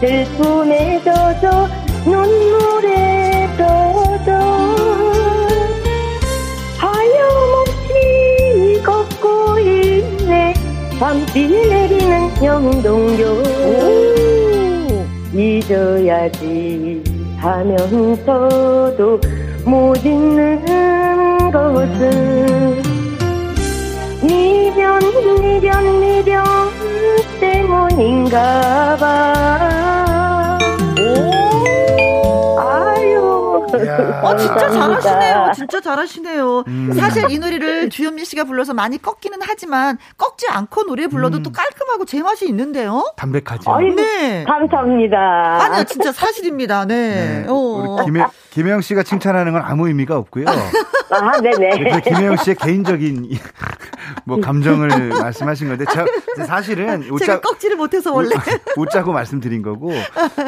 슬픔에 0.00 1.02
젖어 1.02 1.66
눈물에 2.04 3.48
젖어 3.56 4.32
하염없이 6.78 8.80
걷고 8.84 9.58
있네. 9.58 10.54
밤비 11.00 11.48
내리는 11.48 12.44
영동교. 12.44 13.42
잊어야지 15.34 17.02
하면서도 17.38 19.20
못 19.64 19.96
잊는 20.04 21.50
것은 21.50 22.82
미련 24.22 25.00
미련 25.42 26.00
미련 26.00 26.44
때문인가 27.40 28.96
봐. 28.96 29.87
어, 34.22 34.36
진짜 34.36 34.70
잘하시네요. 34.70 35.52
진짜 35.54 35.80
잘하시네요. 35.80 36.64
음. 36.66 36.92
사실 36.92 37.30
이 37.30 37.38
노래를 37.38 37.90
주현미 37.90 38.24
씨가 38.24 38.44
불러서 38.44 38.74
많이 38.74 39.00
꺾기는 39.00 39.38
하지만 39.42 39.98
꺾지 40.16 40.46
않고 40.50 40.84
노래 40.84 41.06
불러도 41.06 41.38
음. 41.38 41.42
또 41.42 41.50
깔끔하고 41.52 42.04
제맛이 42.04 42.46
있는데요. 42.48 43.04
담백하죠. 43.16 43.72
아유, 43.72 43.94
네. 43.94 44.44
감사합니다. 44.44 45.62
아니요, 45.62 45.84
진짜 45.84 46.12
사실입니다. 46.12 46.86
네. 46.86 47.42
네. 47.42 47.46
어. 47.48 47.96
김혜, 48.04 48.24
김혜영 48.58 48.80
씨가 48.80 49.04
칭찬하는 49.04 49.52
건 49.52 49.62
아무 49.64 49.86
의미가 49.86 50.16
없고요. 50.18 50.46
아, 51.10 51.40
네네. 51.40 52.00
김혜영 52.00 52.38
씨의 52.38 52.56
개인적인 52.56 53.30
뭐 54.26 54.40
감정을 54.40 55.10
말씀하신 55.10 55.68
건데 55.68 55.84
저 55.92 56.04
사실은 56.44 57.04
웃자, 57.04 57.24
제가 57.24 57.40
꺾지를 57.40 57.76
못해서 57.76 58.12
원래 58.12 58.30
웃 58.76 58.90
자고 58.90 59.12
말씀드린 59.12 59.62
거고 59.62 59.92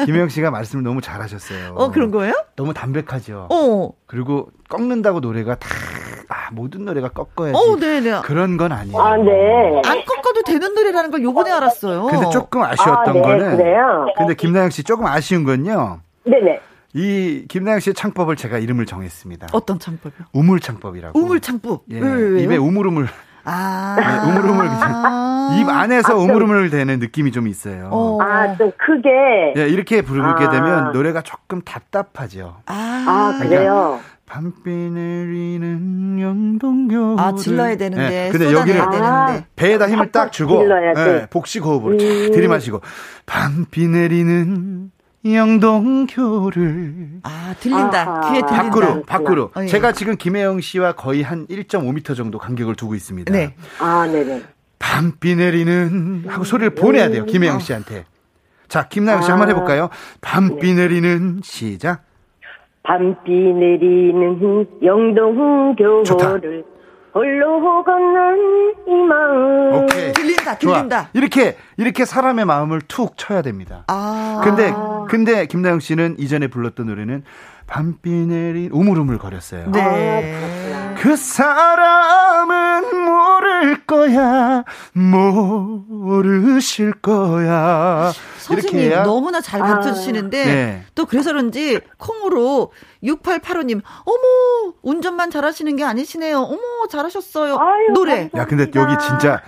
김혜영 0.05 0.27
씨가 0.27 0.51
말씀을 0.51 0.83
너무 0.83 0.99
잘하셨어요. 0.99 1.75
어 1.75 1.89
그런 1.91 2.11
거예요? 2.11 2.33
너무 2.57 2.73
담백하죠. 2.73 3.47
어. 3.49 3.89
그리고 4.07 4.49
꺾는다고 4.67 5.21
노래가 5.21 5.55
다 5.55 5.69
아, 6.27 6.49
모든 6.51 6.83
노래가 6.83 7.07
꺾어야지. 7.09 7.57
어, 7.57 7.77
네네. 7.77 8.21
그런 8.25 8.57
건 8.57 8.73
아니에요. 8.73 8.99
아, 8.99 9.15
네. 9.15 9.81
안 9.85 10.03
꺾어도 10.03 10.43
되는 10.45 10.73
노래라는 10.73 11.11
걸 11.11 11.23
요번에 11.23 11.49
알았어요. 11.49 12.07
근데 12.07 12.29
조금 12.29 12.61
아쉬웠던 12.61 13.07
아, 13.07 13.13
네, 13.13 13.21
거는. 13.21 13.57
그래요? 13.57 14.05
근데 14.17 14.33
김나영 14.35 14.69
씨 14.69 14.83
조금 14.83 15.05
아쉬운 15.05 15.45
건요. 15.45 16.01
네네. 16.25 16.59
이 16.93 17.45
김나영 17.47 17.79
씨의 17.79 17.93
창법을 17.93 18.35
제가 18.35 18.57
이름을 18.57 18.85
정했습니다. 18.85 19.47
어떤 19.53 19.79
창법이요? 19.79 20.27
우물 20.33 20.59
창법이라고. 20.59 21.17
우물 21.17 21.39
창법. 21.39 21.83
예. 21.91 21.99
왜, 21.99 22.43
입에 22.43 22.57
우물우물. 22.57 23.07
아. 23.43 23.95
네, 23.97 24.29
우물우물 24.29 24.67
아~ 24.69 25.57
입 25.59 25.67
안에서 25.67 26.13
아, 26.13 26.15
우물우물 26.15 26.69
되는 26.69 26.99
느낌이 26.99 27.31
좀 27.31 27.47
있어요. 27.47 27.89
어. 27.91 28.21
아, 28.21 28.55
좀 28.55 28.71
크게. 28.77 29.53
예, 29.57 29.67
이렇게 29.67 30.01
부르게 30.01 30.45
아~ 30.45 30.49
되면 30.49 30.91
노래가 30.91 31.21
조금 31.21 31.61
답답하죠. 31.61 32.57
아, 32.67 33.05
아 33.07 33.39
그래요? 33.41 33.99
밤비 34.27 34.69
내리는 34.69 36.19
영동교. 36.21 37.19
아, 37.19 37.35
질러야 37.35 37.75
되는데. 37.75 38.09
네. 38.09 38.29
근데 38.31 38.53
여기는 38.53 38.89
되는데. 38.91 39.45
배에다 39.55 39.89
힘을 39.89 40.11
딱 40.11 40.31
주고. 40.31 40.63
네, 40.63 41.27
복식 41.29 41.65
호흡으로 41.65 41.93
음. 41.93 41.97
들이마시고. 41.97 42.81
밤비 43.25 43.87
내리는 43.87 44.91
영동교를 45.25 47.19
아 47.23 47.53
들린다 47.59 48.01
아하. 48.01 48.31
귀에 48.31 48.41
들린다 48.41 48.63
밖으로 48.63 49.01
밖으로 49.03 49.51
어, 49.55 49.61
예. 49.63 49.67
제가 49.67 49.91
지금 49.91 50.15
김혜영 50.17 50.61
씨와 50.61 50.93
거의 50.93 51.21
한 51.21 51.45
1.5m 51.47 52.15
정도 52.15 52.37
간격을 52.39 52.75
두고 52.75 52.95
있습니다. 52.95 53.31
네. 53.31 53.55
아 53.79 54.07
네네. 54.07 54.43
밤비 54.79 55.35
내리는 55.35 56.23
하고 56.27 56.43
소리를 56.43 56.73
보내야 56.75 57.09
돼요 57.09 57.25
김혜영 57.25 57.59
씨한테. 57.59 58.05
자 58.67 58.87
김나영 58.87 59.21
씨 59.21 59.29
아. 59.29 59.33
한번 59.33 59.49
해볼까요? 59.49 59.89
밤비 60.21 60.73
네. 60.73 60.81
내리는 60.87 61.41
시작. 61.43 62.03
밤비 62.83 63.31
내리는 63.31 64.65
영동교를 64.83 66.63
홀로 67.13 67.83
걷는 67.83 68.73
이 68.87 68.91
마음. 69.03 69.83
오케이. 69.83 70.13
들린다, 70.13 70.57
들린다. 70.57 70.97
좋아. 71.01 71.09
이렇게, 71.13 71.57
이렇게 71.77 72.05
사람의 72.05 72.45
마음을 72.45 72.81
툭 72.87 73.17
쳐야 73.17 73.41
됩니다. 73.41 73.83
아. 73.87 74.41
근데, 74.43 74.73
근데 75.09 75.45
김나영 75.45 75.79
씨는 75.79 76.15
이전에 76.19 76.47
불렀던 76.47 76.87
노래는 76.87 77.23
밤비 77.67 78.09
내린 78.09 78.69
우물우물 78.71 79.17
거렸어요. 79.17 79.71
네. 79.71 79.81
아, 79.81 80.60
그 80.97 81.15
사람은 81.15 83.05
모를 83.05 83.85
거야, 83.85 84.63
모르실 84.93 86.93
거야. 86.93 88.11
선생님 88.37 89.03
너무나 89.03 89.41
잘 89.41 89.61
가르쳐주시는데 89.61 90.41
아. 90.41 90.45
네. 90.45 90.83
또 90.95 91.05
그래서 91.05 91.31
그런지 91.31 91.79
콩으로 91.97 92.71
6885님 93.03 93.81
어머 94.05 94.73
운전만 94.81 95.31
잘하시는 95.31 95.75
게 95.75 95.83
아니시네요. 95.83 96.39
어머 96.39 96.87
잘하셨어요. 96.89 97.57
아유, 97.57 97.91
노래. 97.93 98.29
감사합니다. 98.29 98.39
야 98.39 98.45
근데 98.45 98.71
여기 98.79 98.93
진짜 99.05 99.41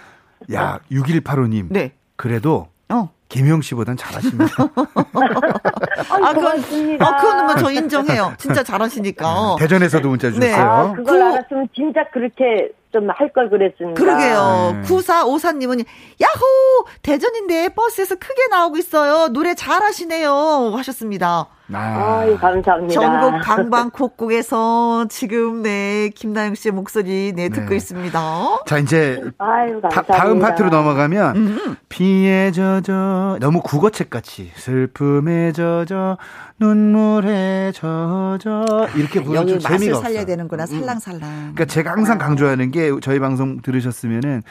야 0.53 0.79
6185님. 0.91 1.67
네. 1.69 1.93
그래도 2.15 2.67
어. 2.89 3.09
김영 3.33 3.61
씨보단 3.63 3.97
잘하십니다. 3.97 4.45
아, 4.61 6.33
그건, 6.33 6.59
어, 6.59 7.17
그거는 7.17 7.45
뭐 7.45 7.55
저 7.57 7.71
인정해요. 7.71 8.33
진짜 8.37 8.61
잘하시니까. 8.61 9.55
네, 9.57 9.63
대전에서도 9.63 10.07
문자 10.07 10.27
네. 10.29 10.33
주셨어요. 10.35 10.55
네. 10.55 10.61
아, 10.63 10.93
그걸 10.93 11.19
그, 11.19 11.25
알았으면 11.25 11.67
진짜 11.75 12.03
그렇게 12.13 12.69
좀 12.93 13.09
할 13.09 13.33
걸 13.33 13.49
그랬습니다. 13.49 13.99
그러게요. 13.99 14.75
네. 14.75 14.87
9454님은, 14.87 15.83
야호! 16.21 16.85
대전인데 17.01 17.69
버스에서 17.69 18.15
크게 18.15 18.47
나오고 18.51 18.77
있어요. 18.77 19.27
노래 19.29 19.55
잘하시네요. 19.55 20.73
하셨습니다. 20.75 21.47
아, 21.73 22.19
아유, 22.21 22.37
감사합니다. 22.37 22.93
전국 22.93 23.41
방방곡곡에서 23.41 25.05
지금 25.09 25.63
네 25.63 26.09
김나영 26.09 26.55
씨의 26.55 26.73
목소리 26.73 27.33
네 27.35 27.49
듣고 27.49 27.69
네. 27.69 27.75
있습니다. 27.77 28.19
자 28.67 28.77
이제 28.77 29.19
아유, 29.37 29.81
다, 29.81 30.01
다음 30.03 30.39
파트로 30.39 30.69
넘어가면 30.69 31.35
음. 31.35 31.75
비에 31.89 32.51
젖어 32.51 33.37
너무 33.39 33.61
국어책 33.61 34.09
같이 34.09 34.51
슬픔에 34.55 35.51
젖어 35.53 36.17
눈물에 36.63 37.71
젖어. 37.73 38.87
이렇게 38.95 39.21
부르면 39.21 39.59
재미가 39.59 39.99
살려야 39.99 40.19
없어. 40.21 40.25
되는구나. 40.25 40.65
살랑살랑. 40.65 41.19
그러니까 41.19 41.65
제가 41.65 41.91
항상 41.91 42.17
강조하는 42.17 42.71
게 42.71 42.89
저희 43.01 43.19
방송 43.19 43.61
들으셨으면은 43.61 44.43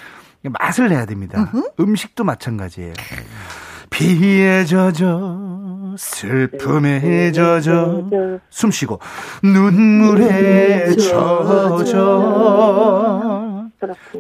맛을 0.45 0.89
내야 0.91 1.07
됩니다. 1.07 1.51
음식도 1.81 2.25
마찬가지예요. 2.25 2.93
비에 3.89 4.65
젖어 4.65 5.95
슬픔에 5.97 7.33
젖어 7.33 8.09
숨 8.51 8.71
쉬고 8.71 9.01
눈물에 9.43 10.95
젖어. 10.97 11.83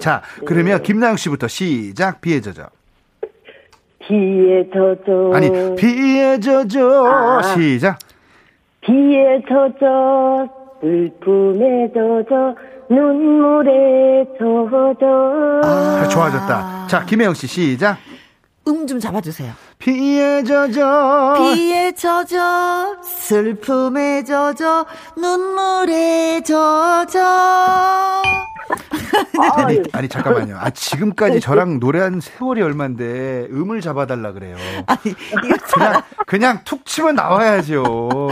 자 0.00 0.22
그러면 0.46 0.82
김나영 0.82 1.16
씨부터 1.16 1.48
시작. 1.48 2.20
비에 2.22 2.40
젖어 2.40 2.66
비에 4.06 4.68
젖어. 4.72 5.32
아니 5.34 5.50
비에 5.76 6.38
젖어. 6.40 7.06
아, 7.06 7.42
시작. 7.42 7.98
비에 8.80 9.40
젖어. 9.48 10.48
슬픔에 10.80 11.92
젖어. 11.94 12.54
눈물에 12.90 14.24
젖어. 14.38 15.60
아, 15.64 16.08
좋아졌다. 16.08 16.86
자 16.88 17.04
김혜영 17.06 17.34
씨 17.34 17.46
시작. 17.46 17.96
음 18.68 18.86
좀 18.86 18.98
잡아주세요. 19.00 19.52
비에 19.82 20.44
젖어 20.44 21.34
비에 21.54 21.90
젖어 21.90 23.02
슬픔에 23.02 24.22
젖어 24.22 24.86
눈물에 25.16 26.40
젖어 26.44 28.22
아니, 29.56 29.82
아니 29.92 30.08
잠깐만요. 30.08 30.56
아 30.58 30.70
지금까지 30.70 31.40
저랑 31.42 31.80
노래한 31.80 32.20
세월이 32.20 32.62
얼만데 32.62 33.48
음을 33.50 33.80
잡아달라 33.80 34.32
그래요. 34.32 34.56
아니 34.86 35.00
이거 35.44 35.56
그냥 35.74 36.02
그냥 36.26 36.60
툭 36.64 36.86
치면 36.86 37.16
나와야죠. 37.16 38.30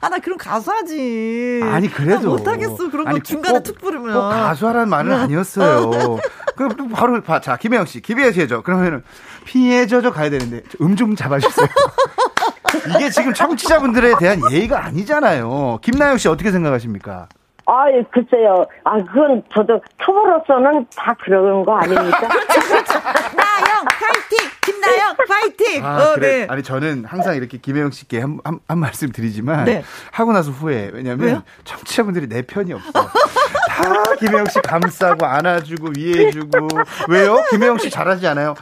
아나 0.00 0.18
그럼 0.18 0.38
가수하지. 0.38 1.60
아니 1.64 1.88
그래도 1.90 2.30
못하겠어. 2.30 2.90
그런 2.90 3.04
거 3.04 3.18
중간에 3.20 3.62
툭 3.62 3.78
부르면. 3.78 4.14
꼭 4.14 4.20
가수하라는 4.30 4.88
말은 4.88 5.12
아니었어요. 5.12 6.18
그럼 6.56 6.88
바로 6.88 7.20
자 7.42 7.56
김혜영 7.58 7.84
씨, 7.84 8.00
김혜영 8.00 8.32
씨 8.32 8.40
해줘. 8.40 8.62
그러면은 8.62 9.04
피해 9.44 9.86
져져 9.86 10.10
가야 10.10 10.30
되는데 10.30 10.62
음 10.86 10.96
좀 10.96 11.14
잡아주세요. 11.16 11.66
이게 12.96 13.10
지금 13.10 13.34
청취자분들에 13.34 14.14
대한 14.18 14.40
예의가 14.52 14.84
아니잖아요. 14.86 15.78
김나영 15.82 16.16
씨 16.18 16.28
어떻게 16.28 16.50
생각하십니까? 16.52 17.26
아, 17.66 17.90
예, 17.90 18.02
글쎄요. 18.12 18.64
아, 18.84 18.96
그건 19.04 19.42
저도 19.52 19.80
초보로서는 19.98 20.86
다 20.96 21.14
그런 21.18 21.64
거 21.64 21.76
아닙니까? 21.76 22.28
파이팅! 23.86 24.50
김나영 24.62 25.16
파이팅! 25.28 25.84
아, 25.84 25.96
어, 25.96 26.14
그래. 26.14 26.38
네. 26.38 26.46
아니 26.48 26.62
저는 26.62 27.04
항상 27.06 27.36
이렇게 27.36 27.58
김혜영 27.58 27.90
씨께 27.90 28.20
한, 28.20 28.38
한, 28.44 28.60
한 28.68 28.78
말씀 28.78 29.10
드리지만 29.10 29.64
네. 29.64 29.84
하고 30.10 30.32
나서 30.32 30.50
후에 30.50 30.90
왜냐면 30.92 31.26
왜요? 31.26 31.42
청취자분들이 31.64 32.28
내 32.28 32.42
편이 32.42 32.72
없어. 32.72 32.92
다 32.92 34.14
김혜영 34.18 34.46
씨 34.46 34.60
감싸고 34.60 35.24
안아주고 35.26 35.92
위해주고 35.96 36.68
왜요? 37.08 37.42
김혜영 37.50 37.78
씨 37.78 37.90
잘하지 37.90 38.26
않아요? 38.28 38.54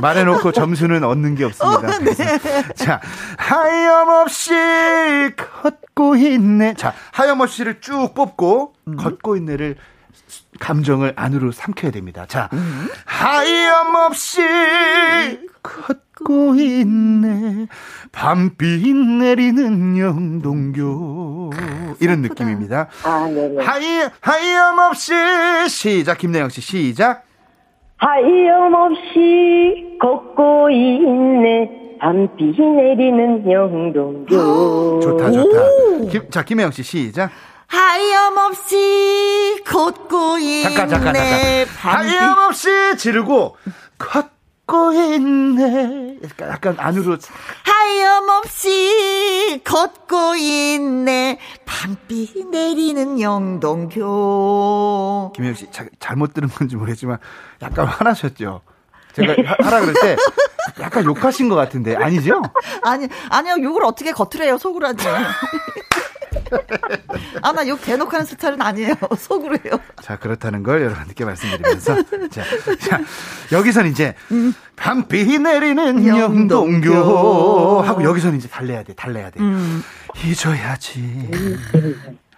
말해놓고 0.00 0.52
점수는 0.52 1.04
얻는 1.04 1.34
게 1.34 1.44
없습니다. 1.44 1.88
어, 1.88 1.98
네. 1.98 2.74
자 2.74 3.00
하염없이 3.36 4.52
걷고 5.36 6.16
있네. 6.16 6.74
자 6.74 6.92
하염없이를 7.12 7.80
쭉 7.80 8.12
뽑고 8.14 8.74
음. 8.88 8.96
걷고 8.96 9.36
있네를 9.36 9.76
감정을 10.58 11.12
안으로 11.16 11.52
삼켜야 11.52 11.90
됩니다. 11.90 12.26
자, 12.26 12.48
음. 12.52 12.88
하염없이 13.04 14.40
걷고 15.62 16.54
있네. 16.56 17.66
밤비 18.12 18.92
내리는 18.92 19.98
영동교. 19.98 21.50
이런 22.00 22.22
느낌입니다. 22.22 22.88
아, 23.04 23.26
네네. 23.28 23.62
하이, 23.64 23.84
하염없이 24.20 25.12
시작. 25.68 26.18
김나영 26.18 26.48
씨 26.48 26.60
시작. 26.60 27.24
하염없이 27.98 29.96
걷고 30.00 30.70
있네. 30.70 31.86
밤비 31.98 32.54
내리는 32.58 33.50
영동교. 33.50 35.00
좋다, 35.00 35.30
좋다. 35.32 35.60
김, 36.10 36.30
자, 36.30 36.44
김혜영 36.44 36.70
씨 36.70 36.82
시작. 36.82 37.30
하염없이 37.68 39.62
걷고 39.66 40.38
있네. 40.38 40.62
잠깐, 40.74 40.88
잠깐, 40.88 41.14
잠깐. 41.14 41.66
하염없이 41.76 42.96
지르고, 42.98 43.56
걷고 43.98 44.92
있네. 44.92 46.18
약간, 46.24 46.48
약간 46.50 46.76
안으로. 46.78 47.16
하염없이 47.64 49.60
걷고 49.64 50.36
있네. 50.36 51.38
밤비 51.64 52.46
내리는 52.50 53.20
영동교. 53.20 54.02
김혜영 55.34 55.54
씨, 55.54 55.70
자, 55.70 55.84
잘못 55.98 56.34
들은 56.34 56.48
건지 56.48 56.76
모르겠지만, 56.76 57.18
약간 57.62 57.86
화나셨죠? 57.86 58.62
제가 59.14 59.34
하라 59.64 59.80
그럴 59.80 59.94
때 59.94 60.16
약간 60.78 61.04
욕하신 61.04 61.48
것 61.48 61.54
같은데 61.54 61.96
아니죠? 61.96 62.42
아니 62.84 63.08
아니요 63.30 63.56
욕을 63.62 63.82
어떻게 63.84 64.12
겉으로 64.12 64.44
해요 64.44 64.58
속으로 64.58 64.88
하지. 64.88 65.06
아, 67.42 67.52
나 67.52 67.66
욕 67.66 67.80
대놓고 67.80 68.10
하는 68.12 68.24
스타일은 68.26 68.60
아니에요. 68.62 68.94
속으로 69.18 69.56
해요. 69.64 69.78
자, 70.02 70.16
그렇다는 70.18 70.62
걸 70.62 70.82
여러분께 70.82 71.24
말씀드리면서. 71.24 71.96
자, 72.30 72.42
자, 72.78 73.00
여기선 73.52 73.86
이제, 73.86 74.14
음. 74.32 74.54
밤비 74.76 75.38
내리는 75.38 76.06
영동교. 76.06 77.82
하고 77.82 78.02
여기선 78.04 78.36
이제 78.36 78.48
달래야 78.48 78.82
돼, 78.82 78.94
달래야 78.94 79.30
돼. 79.30 79.40
음. 79.40 79.82
잊어야지. 80.24 81.30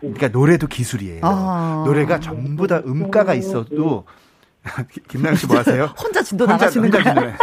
그러니까 0.00 0.28
노래도 0.28 0.66
기술이에요. 0.66 1.20
아. 1.24 1.82
노래가 1.87 2.20
전부 2.20 2.66
다 2.66 2.80
음가가 2.87 3.34
있어도 3.34 4.04
김나영 5.09 5.37
씨 5.37 5.46
뭐 5.46 5.59
하세요? 5.59 5.85
혼자 5.98 6.22
진도 6.22 6.44
혼자, 6.44 6.66
나가시는 6.66 6.92
혼자 6.92 7.14
거예요. 7.14 7.35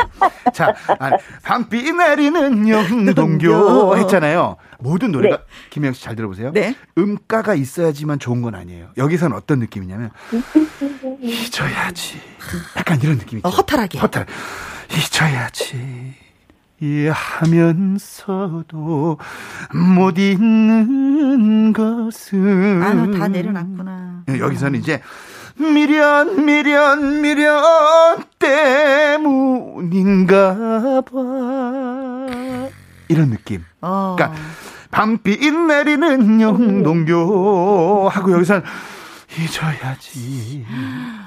자, 0.54 0.74
아니, 1.00 1.16
밤비 1.44 1.92
내리는 1.94 2.68
영동교 2.70 3.98
했잖아요. 3.98 4.58
모든 4.80 5.12
노래가 5.12 5.38
네. 5.38 5.44
김영 5.70 5.94
씨 5.94 6.04
잘 6.04 6.16
들어보세요. 6.16 6.52
네. 6.52 6.76
음가가 6.98 7.56
있어야지만 7.56 8.20
좋은 8.20 8.42
건 8.42 8.56
아니에요. 8.56 8.90
여기서는 8.98 9.36
어떤 9.36 9.60
느낌이냐면 9.60 10.12
잊어야지. 11.22 12.20
약간 12.78 13.02
이런 13.02 13.18
느낌이죠. 13.18 13.48
어, 13.48 13.52
허탈하게. 13.52 14.00
허탈. 14.00 14.26
잊어야지. 14.92 16.14
이 16.82 17.08
하면서도 18.06 19.18
못 19.98 20.18
잊는 20.20 21.72
것은 21.74 22.84
아, 22.84 23.18
다 23.18 23.28
내려놨구나. 23.30 24.24
여기서는 24.40 24.80
이제 24.82 25.02
미련 25.58 26.46
미련 26.46 27.22
미련 27.22 28.24
때문인가 29.18 31.02
봐. 31.02 32.68
이런 33.08 33.30
느낌. 33.30 33.64
어. 33.82 34.16
그러니까 34.18 34.40
밤비 34.92 35.38
내리는 35.52 36.42
영동교 36.42 38.10
하고 38.10 38.32
여기서 38.34 38.62
잊어야지. 39.38 40.66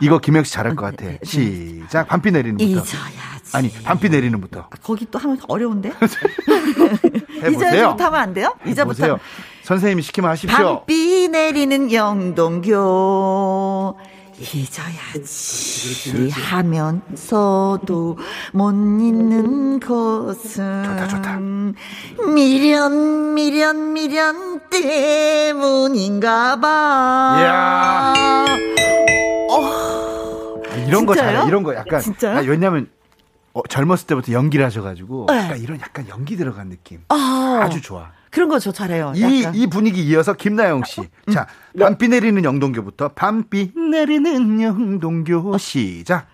이거 0.01 0.19
김영씨 0.19 0.53
잘할 0.53 0.75
것 0.77 0.85
같아. 0.87 1.05
네, 1.07 1.19
네. 1.19 1.25
시작. 1.25 2.09
밤비 2.09 2.31
내리는 2.31 2.57
부터. 2.57 2.71
잊어야지. 2.71 3.19
아니 3.55 3.71
밤비 3.83 4.09
내리는 4.11 4.39
부터. 4.41 4.61
아, 4.61 4.69
거기 4.83 5.07
또 5.11 5.19
하면 5.19 5.39
어려운데? 5.49 5.93
잊어부터 7.51 8.05
하면 8.07 8.15
안 8.21 8.35
돼요? 8.35 8.55
잊어부터. 8.67 9.19
선생님이 9.63 10.03
시키면 10.03 10.31
하십시오. 10.31 10.79
밤비 10.81 11.29
내리는 11.29 11.93
영동교 11.93 13.99
잊어야지 14.41 16.31
하면서도 16.31 18.19
못 18.53 18.71
잊는 18.73 19.81
것은 19.81 20.85
좋다, 20.85 21.09
좋다. 21.09 21.39
미련 22.35 23.35
미련 23.35 23.93
미련 23.93 24.61
때문인가 24.71 26.61
봐. 26.61 27.37
이야. 27.41 28.15
어. 29.51 30.63
이런 30.87 31.01
진짜요? 31.01 31.07
거 31.07 31.15
잘해. 31.15 31.47
이런 31.49 31.63
거 31.63 31.75
약간 31.75 32.01
진짜요? 32.01 32.39
아, 32.39 32.41
왜냐면 32.43 32.89
어, 33.53 33.63
젊었을 33.69 34.07
때부터 34.07 34.33
연기를 34.33 34.65
하셔가지고 34.65 35.27
네. 35.29 35.37
약간 35.39 35.59
이런 35.59 35.81
약간 35.81 36.09
연기 36.09 36.37
들어간 36.37 36.69
느낌. 36.69 37.01
아. 37.09 37.61
아주 37.63 37.81
좋아. 37.81 38.13
그런 38.31 38.49
거 38.49 38.59
저 38.59 38.73
잘해요. 38.73 39.13
이, 39.15 39.45
이 39.55 39.67
분위기 39.69 40.03
이어서 40.09 40.35
김나영 40.35 40.83
씨. 40.85 41.01
음. 41.01 41.33
자, 41.33 41.47
네. 41.75 41.85
밤비 41.85 42.09
내리는 42.09 42.43
영동교부터 42.43 43.11
밤비 43.15 43.73
내리는 43.91 44.61
영동교 44.61 45.57
시작. 45.59 46.27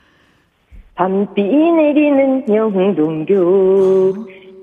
밤비 0.94 1.42
내리는 1.42 2.44
영동교 2.48 4.14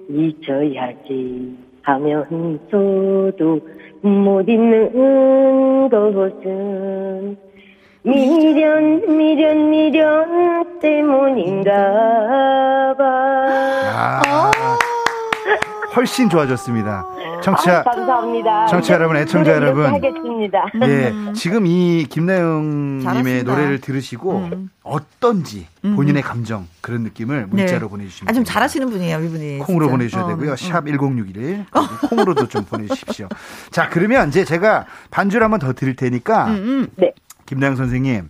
잊어야지 0.10 1.58
하면서도 1.84 3.60
못 4.02 4.48
잊는 4.50 5.90
것은 5.90 7.38
미련 8.04 9.18
미련 9.18 9.70
미련 9.70 10.80
때문인가 10.80 11.72
봐. 12.98 13.04
아. 13.94 14.52
훨씬 15.96 16.30
좋아졌습니다. 16.30 17.06
청취자 17.44 17.80
아, 17.80 17.84
감사합니다. 17.84 18.68
청취자 18.68 18.94
여러분, 18.96 19.18
애청자 19.18 19.54
여러분. 19.54 19.86
하겠습니다. 19.86 20.66
예, 20.84 21.10
음. 21.10 21.34
지금 21.34 21.66
이 21.66 22.06
김나영 22.10 23.00
님의 23.00 23.44
노래를 23.44 23.82
들으시고 23.82 24.38
음. 24.52 24.70
어떤지 24.84 25.68
음. 25.84 25.96
본인의 25.96 26.22
감정 26.22 26.68
그런 26.82 27.02
느낌을 27.02 27.48
문자로 27.48 27.80
네. 27.82 27.88
보내 27.88 28.06
주시면 28.06 28.30
아, 28.30 28.34
좀 28.34 28.44
잘하시는 28.44 28.90
분이에요, 28.90 29.20
이분이. 29.24 29.58
콩으로 29.60 29.90
보내 29.90 30.08
주셔야 30.08 30.24
어, 30.24 30.28
되고요. 30.30 30.54
어. 30.54 30.56
샵 30.56 30.86
1061. 30.86 31.66
콩으로도 32.10 32.48
좀 32.48 32.64
보내 32.66 32.88
주십시오. 32.88 33.28
자, 33.72 33.90
그러면 33.90 34.30
이제 34.30 34.46
제가 34.46 34.86
반주를 35.10 35.44
한번 35.44 35.60
더 35.60 35.74
드릴 35.74 35.96
테니까 35.96 36.48
음, 36.48 36.54
음. 36.54 36.88
네. 36.96 37.14
김나영 37.48 37.76
선생님 37.76 38.30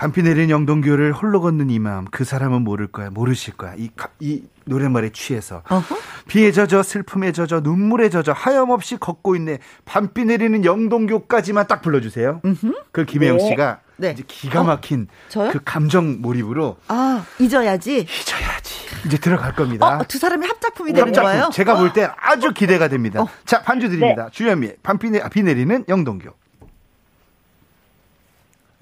반피 0.00 0.22
내린 0.22 0.48
영동교를 0.48 1.12
홀로 1.12 1.42
걷는 1.42 1.68
이 1.68 1.78
마음 1.78 2.06
그 2.06 2.24
사람은 2.24 2.62
모를 2.62 2.86
거야 2.86 3.10
모르실 3.10 3.58
거야 3.58 3.74
이, 3.76 3.90
이 4.18 4.42
노랫말에 4.64 5.10
취해서 5.10 5.62
어허? 5.68 5.94
비에 6.26 6.52
젖어 6.52 6.82
슬픔에 6.82 7.32
젖어 7.32 7.60
눈물에 7.60 8.08
젖어 8.08 8.32
하염없이 8.32 8.96
걷고 8.96 9.36
있네 9.36 9.58
밤비 9.84 10.24
내리는 10.24 10.64
영동교까지만 10.64 11.66
딱 11.66 11.82
불러주세요 11.82 12.40
음흠. 12.42 12.72
그 12.92 13.04
김혜영 13.04 13.36
네. 13.36 13.48
씨가 13.50 13.80
네. 13.98 14.12
이제 14.12 14.24
기가 14.26 14.62
막힌 14.64 15.06
어? 15.36 15.50
그 15.52 15.60
감정 15.62 16.22
몰입으로 16.22 16.78
아 16.88 17.22
잊어야지 17.38 17.98
잊어야지 17.98 18.74
이제 19.04 19.18
들어갈 19.18 19.54
겁니다 19.54 19.98
어, 19.98 20.04
두 20.08 20.16
사람이 20.18 20.46
합작품이 20.46 20.94
되는 20.94 21.08
합작품. 21.08 21.30
거예요 21.30 21.50
제가 21.52 21.76
볼 21.76 21.92
때 21.92 22.08
아주 22.18 22.54
기대가 22.54 22.88
됩니다 22.88 23.20
어. 23.20 23.28
자 23.44 23.60
반주 23.60 23.90
드립니다 23.90 24.24
네. 24.24 24.30
주현미 24.32 24.72
밤비 24.82 25.10
내, 25.10 25.20
비 25.28 25.42
내리는 25.42 25.84
영동교 25.90 26.30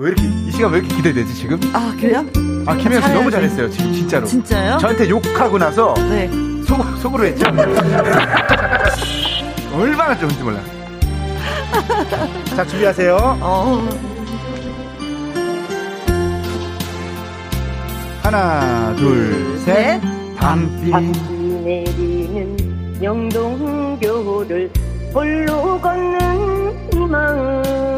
왜 0.01 0.11
이렇게 0.11 0.23
이 0.47 0.53
시간 0.53 0.71
왜 0.71 0.79
이렇게 0.79 0.95
기대되지 0.95 1.35
지금? 1.35 1.59
아 1.75 1.93
그래요? 2.01 2.25
아 2.67 2.77
김혜영 2.77 3.03
씨 3.03 3.09
너무 3.13 3.29
잘했어요 3.33 3.69
지금 3.69 3.93
진짜로. 3.93 4.25
진짜요? 4.27 4.79
저한테 4.79 5.11
욕하고 5.11 5.59
나서 5.59 5.93
네. 6.09 6.31
속 6.65 6.81
속으로 6.99 7.25
했죠. 7.25 7.45
얼마나 9.75 10.17
좋은지 10.17 10.41
몰라. 10.41 10.61
자 12.55 12.65
준비하세요. 12.65 13.17
어. 13.41 13.89
하나 18.23 18.95
둘 18.95 19.59
셋. 19.65 20.01
밤비 20.37 20.93
내리는 21.65 23.03
영동교를 23.03 24.71
홀로 25.13 25.81
걷는 25.81 26.91
이 26.95 26.99
마음 26.99 27.98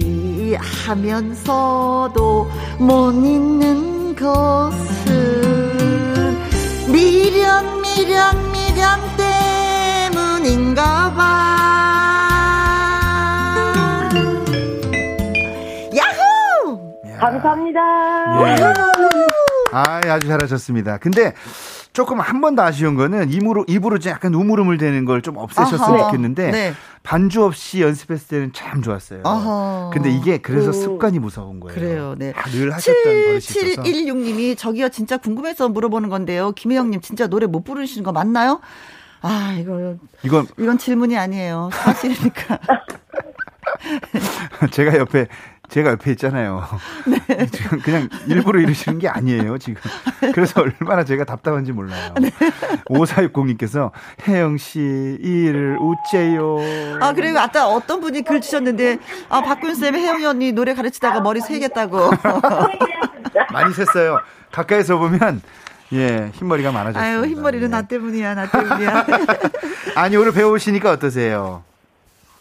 하면서도 0.55 2.49
못 2.79 3.11
잊는 3.13 4.15
것은 4.15 5.11
미련 6.91 7.81
미련 7.81 8.51
미련 8.51 8.99
때문인가 10.11 11.13
봐 11.13 11.21
야호 15.95 16.79
감사합니다 17.19 17.79
예. 18.47 18.55
아, 19.73 20.01
아주 20.05 20.27
잘하셨습니다. 20.27 20.97
근데 20.97 21.33
조금 21.93 22.19
한 22.21 22.39
번 22.41 22.55
더 22.55 22.63
아쉬운 22.63 22.95
거는 22.95 23.31
입으로 23.31 23.65
입으로 23.67 23.97
약간 24.05 24.33
우물우물 24.33 24.77
되는 24.77 25.03
걸 25.05 25.21
좀 25.21 25.37
없애셨으면 25.37 25.99
아하. 25.99 26.05
좋겠는데 26.05 26.51
네. 26.51 26.73
반주 27.03 27.43
없이 27.43 27.81
연습했을 27.81 28.27
때는 28.27 28.53
참 28.53 28.81
좋았어요. 28.81 29.21
아하. 29.25 29.89
근데 29.93 30.09
이게 30.09 30.37
그래서 30.37 30.69
오. 30.69 30.73
습관이 30.73 31.19
무서운 31.19 31.59
거예요. 31.59 31.75
그래요. 31.75 32.15
네. 32.17 32.33
아, 32.35 32.49
늘 32.49 32.73
하셨던 32.73 33.03
버릇이 33.03 33.37
있어서. 33.37 33.83
7716님이 33.83 34.57
저기요 34.57 34.89
진짜 34.89 35.17
궁금해서 35.17 35.69
물어보는 35.69 36.09
건데요. 36.09 36.51
김혜영님 36.53 37.01
진짜 37.01 37.27
노래 37.27 37.45
못 37.45 37.63
부르시는 37.63 38.03
거 38.03 38.11
맞나요? 38.11 38.61
아, 39.21 39.55
이거 39.59 39.95
이건 40.23 40.47
이건 40.57 40.77
질문이 40.77 41.17
아니에요. 41.17 41.69
사실이니까. 41.73 42.59
제가 44.71 44.97
옆에 44.97 45.27
제가 45.71 45.91
옆에 45.91 46.11
있잖아요. 46.11 46.67
네. 47.07 47.45
지금 47.51 47.79
그냥 47.79 48.09
일부러 48.27 48.59
이러시는 48.59 48.99
게 48.99 49.07
아니에요, 49.07 49.57
지금. 49.57 49.81
그래서 50.33 50.61
얼마나 50.61 51.03
제가 51.05 51.23
답답한지 51.23 51.71
몰라요. 51.71 52.13
네. 52.19 52.29
5460님께서 52.89 53.91
혜영 54.27 54.57
씨, 54.57 54.79
일을 55.21 55.77
우째요. 55.79 56.57
아, 56.99 57.13
그리고 57.13 57.39
아까 57.39 57.67
어떤 57.67 58.01
분이 58.01 58.23
글 58.23 58.41
주셨는데, 58.41 58.99
아, 59.29 59.41
박균쌤 59.41 59.95
혜영이 59.95 60.25
언니 60.25 60.51
노래 60.51 60.73
가르치다가 60.73 61.21
머리 61.21 61.39
세겠다고. 61.39 62.11
많이 63.51 63.73
샜어요. 63.73 64.21
가까이서 64.51 64.97
보면 64.97 65.41
예, 65.93 66.31
흰머리가 66.33 66.71
많아졌어요. 66.71 67.19
아유, 67.19 67.25
흰머리는 67.25 67.69
네. 67.69 67.71
나 67.71 67.81
때문이야, 67.81 68.35
나 68.35 68.49
때문이야. 68.49 69.05
아니, 69.95 70.17
오늘 70.17 70.33
배우시니까 70.33 70.91
어떠세요? 70.91 71.63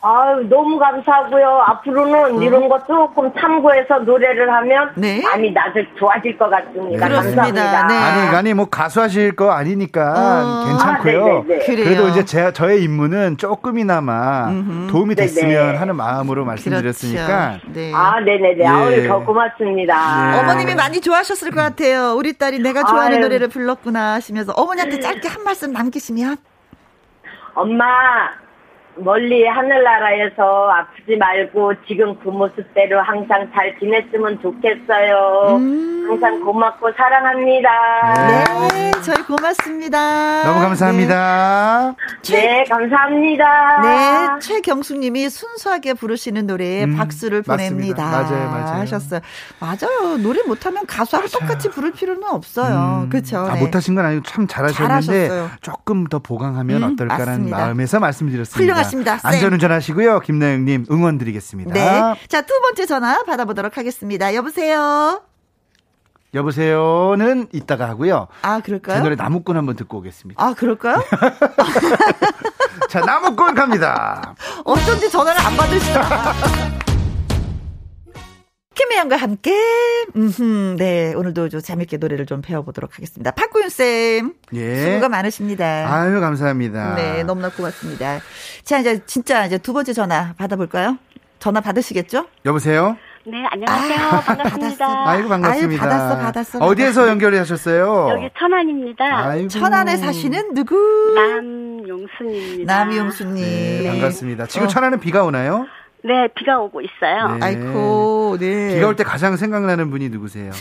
아유, 0.02 0.46
너무 0.48 0.78
감사하고요. 0.78 1.46
앞으로는 1.66 2.38
어. 2.38 2.42
이런 2.42 2.70
거 2.70 2.82
조금 2.86 3.30
참고해서 3.38 3.98
노래를 3.98 4.50
하면 4.50 4.92
네? 4.96 5.20
많이 5.22 5.50
나도 5.50 5.80
좋아질 5.98 6.38
것 6.38 6.48
같습니다. 6.48 7.06
그렇습니다. 7.06 7.42
감사합니다. 7.42 7.86
네. 7.86 7.94
아니, 7.94 8.36
아니, 8.36 8.54
뭐 8.54 8.64
가수하실 8.64 9.36
거 9.36 9.50
아니니까 9.50 10.14
어. 10.16 10.66
괜찮고요. 10.66 11.38
아, 11.40 11.42
그래도 11.66 12.08
이제 12.08 12.24
제, 12.24 12.50
저의 12.50 12.82
임무는 12.82 13.36
조금이나마 13.36 14.48
음흠. 14.48 14.86
도움이 14.90 15.14
됐으면 15.16 15.66
네네. 15.66 15.76
하는 15.78 15.96
마음으로 15.96 16.46
말씀드렸으니까. 16.46 17.58
그렇죠. 17.60 17.72
네. 17.74 17.92
아, 17.94 18.20
네네네. 18.20 18.58
예. 18.58 18.66
아유, 18.66 19.06
더 19.06 19.22
고맙습니다. 19.22 20.30
네. 20.32 20.38
어머님이 20.38 20.76
많이 20.76 21.02
좋아하셨을 21.02 21.50
것 21.50 21.60
같아요. 21.60 22.14
우리 22.16 22.32
딸이 22.32 22.60
내가 22.60 22.84
좋아하는 22.84 23.18
아유. 23.18 23.22
노래를 23.24 23.48
불렀구나 23.48 24.14
하시면서 24.14 24.52
어머니한테 24.56 24.98
짧게 24.98 25.28
한 25.28 25.44
말씀 25.44 25.74
남기시면. 25.74 26.38
엄마, 27.52 27.84
멀리 29.02 29.46
하늘나라에서 29.46 30.70
아프지 30.70 31.16
말고 31.16 31.72
지금 31.86 32.18
그 32.20 32.28
모습대로 32.28 33.00
항상 33.00 33.50
잘 33.54 33.78
지냈으면 33.78 34.40
좋겠어요. 34.40 35.56
음. 35.58 35.90
항상 36.10 36.40
고맙고 36.44 36.90
사랑합니다. 36.96 37.70
네, 38.26 38.90
저희 39.02 39.22
고맙습니다. 39.22 40.42
너무 40.42 40.60
감사합니다. 40.60 41.94
네, 42.24 42.40
네 42.40 42.64
감사합니다. 42.68 43.80
네, 43.82 44.40
최경숙님이 44.40 45.28
순수하게 45.30 45.94
부르시는 45.94 46.46
노래에 46.46 46.84
음, 46.84 46.96
박수를 46.96 47.42
보냅니다. 47.42 48.04
맞아요, 48.10 48.50
맞아요. 48.50 48.80
하셨어요. 48.80 49.20
맞아요. 49.60 50.16
노래 50.18 50.42
못하면 50.42 50.84
가수하고 50.86 51.28
맞아요. 51.28 51.40
똑같이 51.40 51.70
부를 51.70 51.92
필요는 51.92 52.24
없어요. 52.24 53.04
음, 53.04 53.08
그렇죠. 53.08 53.38
아, 53.38 53.54
네. 53.54 53.60
못하신 53.60 53.94
건 53.94 54.04
아니고 54.06 54.24
참 54.24 54.48
잘하셨는데 54.48 55.28
잘하셨어요. 55.28 55.50
조금 55.60 56.06
더 56.08 56.18
보강하면 56.18 56.82
음, 56.82 56.92
어떨까라는 56.92 57.32
맞습니다. 57.32 57.56
마음에서 57.56 58.00
말씀드렸습니다. 58.00 58.58
훌륭하 58.58 58.82
십니다. 58.90 59.18
안전운전 59.22 59.72
하시고요. 59.72 60.20
김나영님 60.20 60.86
응원 60.90 61.18
드리겠습니다. 61.18 61.72
네. 61.72 62.26
자, 62.28 62.42
두 62.42 62.58
번째 62.60 62.86
전화 62.86 63.22
받아보도록 63.24 63.76
하겠습니다. 63.78 64.34
여보세요? 64.34 65.22
여보세요는 66.32 67.48
이따가 67.52 67.88
하고요. 67.88 68.28
아, 68.42 68.60
그럴까요? 68.60 68.96
제 68.98 69.02
노래 69.02 69.16
나무꾼 69.16 69.56
한번 69.56 69.74
듣고 69.76 69.98
오겠습니다. 69.98 70.42
아, 70.42 70.54
그럴까요? 70.54 71.02
자, 72.88 73.00
나무꾼 73.00 73.54
갑니다. 73.54 74.34
어쩐지 74.64 75.10
전화를 75.10 75.40
안 75.40 75.56
받으시나. 75.56 76.08
김혜영과 78.80 79.16
함께, 79.16 79.54
음흠, 80.16 80.76
네, 80.78 81.12
오늘도 81.14 81.50
좀 81.50 81.60
재밌게 81.60 81.98
노래를 81.98 82.24
좀 82.24 82.40
배워보도록 82.40 82.94
하겠습니다. 82.94 83.30
박구윤쌤. 83.30 84.32
예. 84.54 84.84
수고가 84.84 85.10
많으십니다. 85.10 85.86
아유, 85.86 86.18
감사합니다. 86.18 86.94
네, 86.94 87.22
너무나 87.24 87.50
고맙습니다. 87.50 88.20
자, 88.64 88.78
이제 88.78 89.04
진짜 89.04 89.44
이제 89.44 89.58
두 89.58 89.74
번째 89.74 89.92
전화 89.92 90.32
받아볼까요? 90.38 90.96
전화 91.40 91.60
받으시겠죠? 91.60 92.24
여보세요? 92.46 92.96
네, 93.26 93.44
안녕하세요. 93.50 93.98
아, 93.98 94.20
반갑습니다. 94.22 95.08
아이고, 95.10 95.28
반갑습니다. 95.28 95.84
아유, 95.84 95.90
받았어, 95.90 96.18
받았어. 96.18 96.58
어디에서 96.60 97.08
연결 97.08 97.34
하셨어요? 97.34 98.08
여기 98.12 98.30
천안입니다. 98.38 99.04
아이고. 99.28 99.48
천안에 99.48 99.98
사시는 99.98 100.54
누구? 100.54 100.74
남용순입니다. 101.14 102.84
남용순님. 102.84 103.44
네, 103.44 103.88
반갑습니다. 103.90 104.46
지금 104.46 104.68
어. 104.68 104.70
천안은 104.70 105.00
비가 105.00 105.22
오나요? 105.22 105.66
네, 106.04 106.28
비가 106.34 106.58
오고 106.60 106.80
있어요. 106.80 107.36
네. 107.36 107.46
아이고, 107.46 108.36
네. 108.40 108.74
비가 108.74 108.88
올 108.88 108.96
때 108.96 109.04
가장 109.04 109.36
생각나는 109.36 109.90
분이 109.90 110.08
누구세요? 110.10 110.50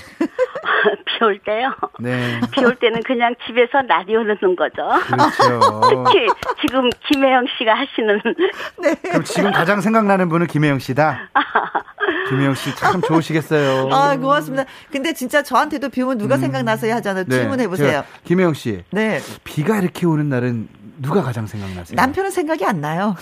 비 1.06 1.26
올 1.26 1.38
때요? 1.40 1.74
네. 2.00 2.40
비 2.52 2.64
올 2.64 2.76
때는 2.76 3.04
그냥 3.04 3.36
집에서 3.46 3.82
라디오 3.88 4.24
듣는 4.24 4.56
거죠. 4.56 4.88
그렇죠. 5.08 5.82
특히 6.06 6.28
지금 6.62 6.90
김혜영 7.08 7.46
씨가 7.58 7.74
하시는. 7.74 8.22
네. 8.82 8.96
그럼 8.96 9.24
지금 9.26 9.52
가장 9.52 9.82
생각나는 9.82 10.30
분은 10.30 10.48
김혜영 10.48 10.80
씨다? 10.80 11.30
김혜영 12.30 12.54
씨 12.56 12.74
참 12.76 13.02
좋으시겠어요. 13.02 13.90
아, 13.92 14.16
고맙습니다. 14.16 14.64
근데 14.92 15.12
진짜 15.14 15.44
저한테도 15.44 15.90
비 15.90 16.02
오면 16.04 16.18
누가 16.18 16.36
음. 16.36 16.40
생각나서야 16.42 16.96
하잖아요. 16.98 17.26
네. 17.28 17.36
질문해보세요. 17.40 18.04
김혜영 18.24 18.54
씨. 18.54 18.84
네. 18.92 19.20
비가 19.44 19.78
이렇게 19.78 20.06
오는 20.06 20.30
날은 20.30 20.70
누가 21.02 21.22
가장 21.22 21.48
생각나세요? 21.48 21.96
남편은 21.98 22.32
생각이 22.32 22.66
안 22.66 22.80
나요. 22.80 23.16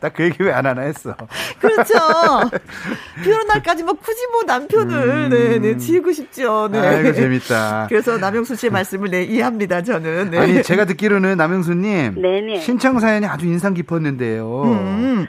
나 0.00 0.10
그 0.10 0.24
얘기 0.24 0.42
왜 0.42 0.52
안 0.52 0.66
하나 0.66 0.82
했어. 0.82 1.14
그렇죠. 1.58 1.94
비 3.22 3.30
오는 3.32 3.46
날까지 3.46 3.82
뭐 3.82 3.94
굳이 3.94 4.26
뭐 4.32 4.42
남편을, 4.44 4.94
음. 4.94 5.28
네, 5.30 5.58
네, 5.58 5.76
지우고 5.76 6.12
싶죠. 6.12 6.68
네. 6.70 6.78
아이고, 6.78 7.12
재밌다. 7.14 7.86
그래서 7.88 8.16
남영수 8.18 8.56
씨의 8.56 8.70
말씀을 8.70 9.10
네, 9.10 9.22
이해합니다, 9.24 9.82
저는. 9.82 10.30
네. 10.30 10.38
아니, 10.38 10.62
제가 10.62 10.84
듣기로는 10.84 11.36
남영수님. 11.36 12.20
네네. 12.20 12.60
신청 12.60 12.98
사연이 13.00 13.26
아주 13.26 13.46
인상 13.46 13.72
깊었는데요. 13.74 14.62
음. 14.64 15.26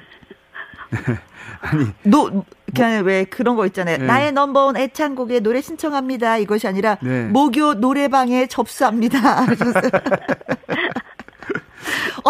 아니. 1.62 1.88
노, 2.04 2.46
그냥 2.76 3.00
뭐, 3.00 3.08
왜 3.08 3.24
그런 3.26 3.56
거 3.56 3.66
있잖아요. 3.68 3.98
네. 3.98 4.06
나의 4.06 4.32
number 4.32 4.62
one 4.62 4.78
애창곡에 4.78 5.40
노래 5.40 5.60
신청합니다. 5.62 6.38
이것이 6.38 6.68
아니라, 6.68 6.98
네. 7.02 7.24
목요 7.26 7.76
노래방에 7.76 8.48
접수합니다. 8.48 9.44
어 9.44 9.46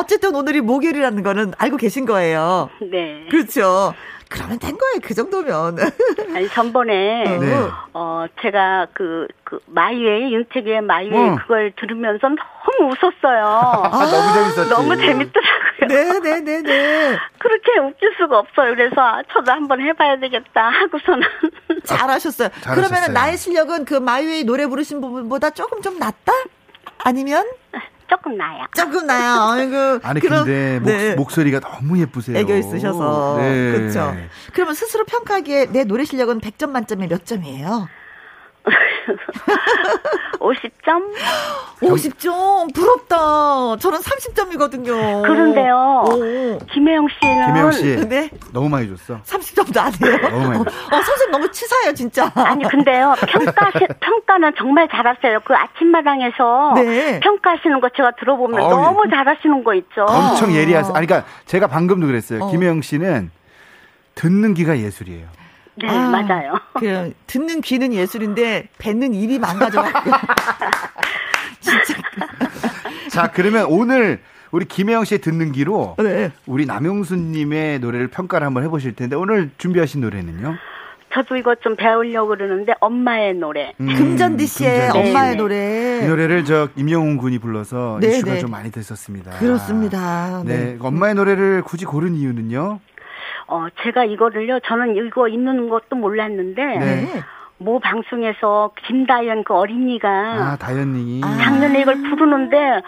쨌든 0.08 0.36
오늘이 0.36 0.62
목요일이라는 0.62 1.24
거는 1.24 1.54
알고 1.58 1.78
계신 1.78 2.06
거예요. 2.06 2.70
네. 2.92 3.26
그렇죠. 3.30 3.94
그러면 4.30 4.60
된 4.60 4.78
거예요. 4.78 5.00
그 5.02 5.14
정도면. 5.14 5.78
아니 6.36 6.50
전번에 6.50 7.24
네. 7.40 7.68
어 7.94 8.26
제가 8.42 8.88
그, 8.94 9.26
그 9.46 9.60
My 9.68 10.34
Way 10.34 10.44
윤태규의 10.44 10.82
My 10.82 11.01
Way 11.01 11.30
어. 11.30 11.36
그걸 11.36 11.72
들으면서 11.80 12.28
너무 12.28 12.92
웃었어요. 12.92 13.46
아, 13.46 13.90
너무 14.06 14.34
재밌었지. 14.34 14.70
너무 14.70 14.98
재밌더라고요. 14.98 15.88
네네네네. 15.88 16.40
네, 16.42 16.62
네, 16.62 16.62
네. 16.62 17.18
그렇게 17.38 17.80
웃길 17.80 18.16
수가 18.18 18.40
없어요. 18.40 18.76
그래서 18.76 18.96
저도 19.32 19.52
한번 19.52 19.80
해봐야 19.82 20.20
되겠다 20.20 20.70
하고서는 20.70 21.22
잘하셨어요. 21.86 22.50
아, 22.66 22.76
그러면 22.76 23.14
나의 23.14 23.38
실력은 23.38 23.86
그 23.86 23.94
마이웨이 23.94 24.44
노래 24.44 24.68
부르신 24.68 25.00
부분보다 25.00 25.52
조금 25.52 25.82
좀 25.82 26.00
낫다? 26.00 26.34
아니면? 27.06 27.46
조금 28.10 28.38
나요. 28.38 28.66
조금 28.76 29.06
나요. 29.06 29.42
아이고. 29.52 30.00
아니 30.08 30.20
그럼, 30.20 30.46
근데 30.46 30.80
네. 30.84 31.16
목, 31.16 31.32
소리가 31.32 31.60
너무 31.60 32.00
예쁘세요. 32.00 32.38
애교 32.38 32.56
있으셔서. 32.56 33.38
네. 33.40 33.72
그렇죠. 33.72 34.16
그러면 34.54 34.74
스스로 34.74 35.04
평가하기에 35.06 35.68
내 35.72 35.84
노래 35.84 36.06
실력은 36.06 36.40
100점 36.40 36.70
만점에 36.70 37.08
몇 37.08 37.26
점이에요? 37.26 37.90
50점? 40.40 41.14
50점? 41.82 42.74
부럽다. 42.74 43.78
저는 43.78 44.00
30점이거든요. 44.00 45.24
그런데요. 45.24 46.04
오. 46.08 46.60
김혜영 46.72 47.08
씨는. 47.20 47.46
김혜영 47.48 47.72
씨. 47.72 47.96
네? 48.08 48.30
너무 48.54 48.70
많이 48.70 48.88
줬어. 48.90 49.22
30점도 49.24 49.78
안 49.78 49.94
해요. 49.94 50.18
너무 50.30 50.48
많이 50.48 50.64
줬어. 50.64 50.78
어, 50.96 51.02
선생님 51.02 51.32
너무 51.32 51.52
치사해요, 51.52 51.94
진짜. 51.94 52.32
아니, 52.36 52.64
근데요. 52.68 53.14
평가, 53.28 53.72
평가는 54.00 54.54
정말 54.58 54.88
잘하세요. 54.90 55.42
그 55.46 55.54
아침마당에서. 55.56 56.74
네. 56.76 57.20
평가하시는 57.20 57.80
거 57.80 57.90
제가 57.96 58.12
들어보면 58.20 58.62
어, 58.62 58.70
너무 58.70 59.10
잘하시는 59.10 59.64
거 59.64 59.74
있죠. 59.76 60.06
엄청 60.08 60.54
예리하세요. 60.54 60.96
아니, 60.96 61.08
그러니까 61.08 61.30
제가 61.46 61.68
방금도 61.68 62.08
그랬어요. 62.08 62.44
어. 62.44 62.52
김혜영 62.52 62.82
씨는 62.82 63.32
듣는 64.16 64.54
귀가 64.56 64.78
예술이에요. 64.78 65.28
네, 65.82 65.88
아, 65.90 66.10
맞아요. 66.10 66.54
그 66.74 67.14
듣는 67.28 67.62
귀는 67.62 67.94
예술인데 67.94 68.70
뱉는 68.80 69.14
입이 69.14 69.40
망가져갖고. 69.40 70.12
진짜. 71.60 72.02
자, 73.10 73.32
그러면 73.32 73.66
오늘 73.70 74.20
우리 74.52 74.66
김혜영 74.66 75.04
씨의 75.06 75.20
듣는 75.20 75.52
귀로 75.52 75.96
네. 76.00 76.32
우리 76.46 76.66
남용수님의 76.66 77.80
노래를 77.80 78.08
평가를 78.08 78.46
한번 78.48 78.64
해보실 78.64 78.96
텐데 78.96 79.16
오늘 79.16 79.50
준비하신 79.58 80.02
노래는요? 80.02 80.56
저도 81.14 81.36
이거 81.38 81.56
좀 81.56 81.76
배우려고 81.76 82.30
그러는데 82.30 82.74
엄마의 82.80 83.34
노래. 83.36 83.74
음, 83.80 83.88
금잔디 83.88 84.46
씨의 84.46 84.88
금잔디. 84.92 85.10
엄마의 85.10 85.32
네. 85.32 85.38
노래. 85.38 86.02
이 86.04 86.08
노래를 86.08 86.46
저 86.46 86.70
임영웅 86.76 87.18
군이 87.18 87.40
불러서 87.40 87.98
네, 88.02 88.10
이슈가 88.18 88.34
네. 88.34 88.40
좀 88.40 88.52
많이 88.52 88.72
됐었습니다. 88.72 89.32
그렇습니다. 89.40 90.44
네. 90.46 90.58
네. 90.58 90.78
엄마의 90.80 91.16
노래를 91.16 91.62
굳이 91.64 91.86
고른 91.86 92.16
이유는요? 92.16 92.80
어, 93.48 93.68
제가 93.82 94.06
이거를요. 94.06 94.60
저는 94.62 94.96
이거 94.96 95.28
있는 95.28 95.70
것도 95.70 95.96
몰랐는데 95.96 96.66
네. 96.66 97.08
모 97.58 97.80
방송에서 97.80 98.72
김다연 98.86 99.44
그 99.44 99.54
어린이가 99.56 100.10
아, 100.10 100.58
다연님이 100.58 101.22
작년에 101.22 101.82
이걸 101.82 101.96
부르는데 102.04 102.82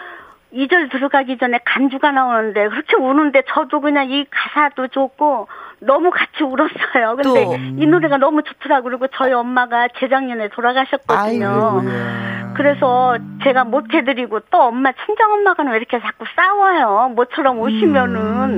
2절 0.52 0.90
들어가기 0.90 1.38
전에 1.38 1.58
간주가 1.64 2.12
나오는데 2.12 2.68
그렇게 2.68 2.96
우는데 2.96 3.42
저도 3.48 3.80
그냥 3.80 4.10
이 4.10 4.26
가사도 4.30 4.88
좋고 4.88 5.48
너무 5.80 6.10
같이 6.10 6.42
울었어요. 6.42 7.16
근데 7.16 7.44
또. 7.44 7.56
이 7.56 7.86
노래가 7.86 8.18
너무 8.18 8.42
좋더라고. 8.42 8.84
그리고 8.84 9.06
저희 9.14 9.32
엄마가 9.32 9.88
재작년에 9.98 10.48
돌아가셨거든요. 10.48 11.48
아이고야. 11.48 12.54
그래서 12.54 13.16
제가 13.42 13.64
못 13.64 13.92
해드리고 13.94 14.40
또 14.50 14.58
엄마 14.58 14.92
친정 15.06 15.32
엄마가 15.32 15.62
왜 15.64 15.76
이렇게 15.78 15.98
자꾸 16.00 16.24
싸워요. 16.36 17.12
모처럼 17.14 17.58
오시면은 17.58 18.16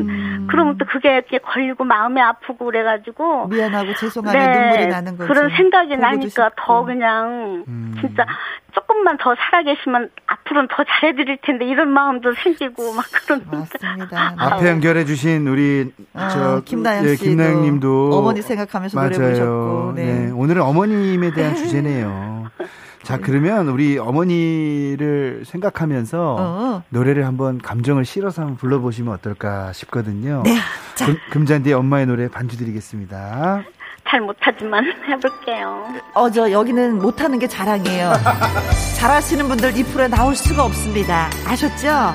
음. 0.08 0.46
그러면 0.50 0.76
또 0.78 0.85
그게 0.87 1.14
이렇게 1.14 1.38
걸리고 1.38 1.85
마음이 1.85 2.20
아프고 2.20 2.64
그래가지고 2.64 3.46
미안하고 3.48 3.94
죄송하고 3.94 4.37
네. 4.37 4.46
눈물이 4.46 4.87
나는 4.88 5.16
거죠. 5.16 5.32
그런 5.32 5.50
생각이 5.50 5.96
나니까 5.96 6.28
싶고. 6.28 6.50
더 6.56 6.85
그냥 6.85 7.64
음. 7.68 7.94
진짜 8.00 8.26
조금만 8.74 9.16
더 9.18 9.35
살아계시면 9.35 10.11
앞으로는 10.26 10.68
더 10.70 10.85
잘해드릴 10.85 11.38
텐데 11.42 11.66
이런 11.66 11.88
마음도 11.88 12.32
생기고 12.35 12.92
막 12.94 13.04
그런. 13.12 13.42
맞습니다. 13.50 14.35
앞에 14.38 14.68
연결해 14.68 15.04
주신 15.04 15.46
우리 15.46 15.92
아, 16.14 16.28
저 16.28 16.62
김나영 16.64 17.06
예, 17.06 17.14
김나영님도 17.16 18.11
어머니 18.12 18.42
생각하면서 18.42 18.96
맞아요. 18.96 19.11
노래 19.11 19.24
부르셨고. 19.24 19.92
네. 19.96 20.04
네. 20.04 20.30
오늘은 20.30 20.62
어머님에 20.62 21.32
대한 21.32 21.54
주제네요. 21.54 22.50
자 23.02 23.18
그러면 23.18 23.68
우리 23.68 23.98
어머니를 23.98 25.42
생각하면서 25.44 26.37
어. 26.38 26.82
노래를 26.90 27.26
한번 27.26 27.58
감정을 27.58 28.04
실어서 28.04 28.42
한번 28.42 28.56
불러보시면 28.56 29.12
어떨까 29.12 29.72
싶거든요. 29.72 30.42
네. 30.44 30.56
금, 31.04 31.16
금잔디의 31.30 31.74
엄마의 31.74 32.06
노래 32.06 32.28
반주 32.28 32.56
드리겠습니다. 32.58 33.64
잘 34.12 34.20
못하지만 34.20 34.85
해볼게요. 35.09 35.87
어, 36.12 36.31
저 36.31 36.51
여기는 36.51 36.98
못하는 37.01 37.38
게 37.38 37.48
자랑이에요. 37.48 38.12
잘하시는 38.98 39.48
분들 39.48 39.75
이 39.75 39.83
프로에 39.85 40.07
나올 40.07 40.37
수가 40.37 40.64
없습니다. 40.64 41.31
아셨죠? 41.46 42.14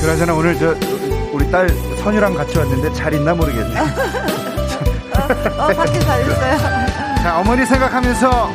그러잖아 0.00 0.32
오늘 0.34 0.56
저 0.56 0.74
우리 1.32 1.50
딸 1.50 1.68
선유랑 2.02 2.34
같이 2.34 2.56
왔는데 2.58 2.92
잘 2.92 3.12
있나 3.12 3.34
모르겠네. 3.34 3.80
어, 3.80 5.64
어, 5.66 5.74
밖에 5.74 5.98
잘 5.98 6.22
있어요. 6.22 6.58
자 7.22 7.38
어머니 7.40 7.66
생각하면서 7.66 8.50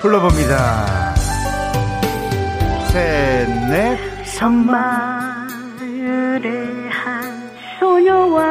불러봅니다. 0.00 1.11
셋, 2.92 3.48
넷. 3.70 3.98
섬마을의 4.24 4.90
한 6.90 7.50
소녀와 7.78 8.42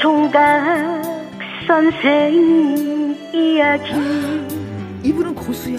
총각 0.00 1.00
선생 1.66 3.16
이야기. 3.32 3.92
이분은 5.04 5.34
고수야. 5.36 5.76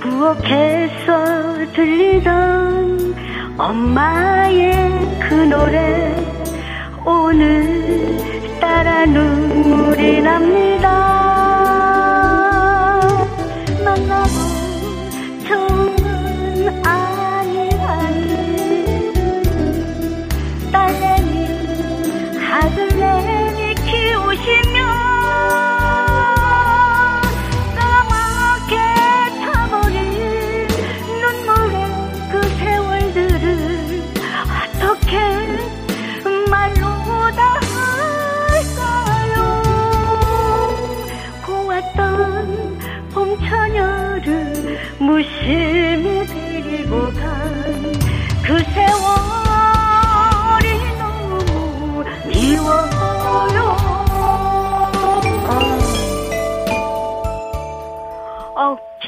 부엌에서 0.00 1.72
들리던 1.72 3.14
엄마의 3.56 5.18
그 5.28 5.34
노래. 5.34 6.14
오늘 7.06 8.18
따라 8.60 9.06
눈물이 9.06 10.20
납니다 10.20 11.33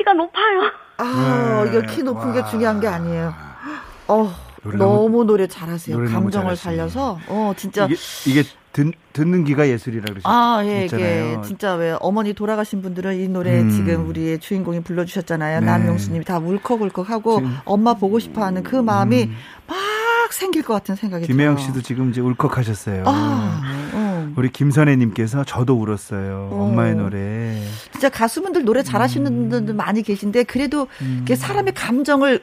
키가 0.06 0.12
높아요. 0.12 0.70
아, 0.98 1.64
네. 1.64 1.70
이거 1.70 1.80
키 1.92 2.02
높은 2.04 2.28
와. 2.28 2.32
게 2.32 2.44
중요한 2.48 2.80
게 2.80 2.86
아니에요. 2.86 3.34
어, 4.06 4.32
너무, 4.62 4.76
너무, 4.76 5.24
노래 5.24 5.48
잘하세요. 5.48 5.96
노래 5.96 6.10
감정을 6.10 6.54
살려서. 6.54 7.18
어, 7.26 7.52
진짜. 7.56 7.86
이게, 7.86 7.96
이게 8.26 8.42
듣, 8.72 8.92
듣는 9.12 9.44
귀가 9.44 9.68
예술이라 9.68 10.04
그러셨잖아요. 10.04 10.38
아, 10.38 10.64
예, 10.64 10.88
예. 10.92 11.38
진짜 11.44 11.74
왜 11.74 11.96
어머니 12.00 12.34
돌아가신 12.34 12.82
분들은 12.82 13.18
이 13.18 13.28
노래 13.28 13.60
음. 13.60 13.70
지금 13.70 14.08
우리의 14.08 14.38
주인공이 14.38 14.82
불러주셨잖아요. 14.82 15.60
네. 15.60 15.66
남용수님이 15.66 16.24
다 16.24 16.38
울컥울컥하고 16.38 17.42
엄마 17.64 17.94
보고 17.94 18.18
싶어하는 18.20 18.62
그 18.62 18.76
마음이 18.76 19.24
음. 19.24 19.36
막 19.66 19.76
생길 20.32 20.62
것 20.62 20.74
같은 20.74 20.94
생각이 20.94 21.26
김혜영 21.26 21.56
씨도 21.56 21.82
지금 21.82 22.10
이제 22.10 22.20
울컥하셨어요. 22.20 23.04
아, 23.06 23.62
어. 23.92 24.05
우리 24.36 24.50
김선혜님께서 24.50 25.44
저도 25.44 25.74
울었어요. 25.80 26.50
어. 26.52 26.64
엄마의 26.64 26.94
노래. 26.94 27.60
진짜 27.92 28.08
가수분들 28.08 28.64
노래 28.64 28.82
잘하시는 28.82 29.26
음. 29.26 29.48
분들 29.48 29.74
많이 29.74 30.02
계신데 30.02 30.44
그래도 30.44 30.86
음. 31.00 31.24
사람의 31.28 31.74
감정을 31.74 32.42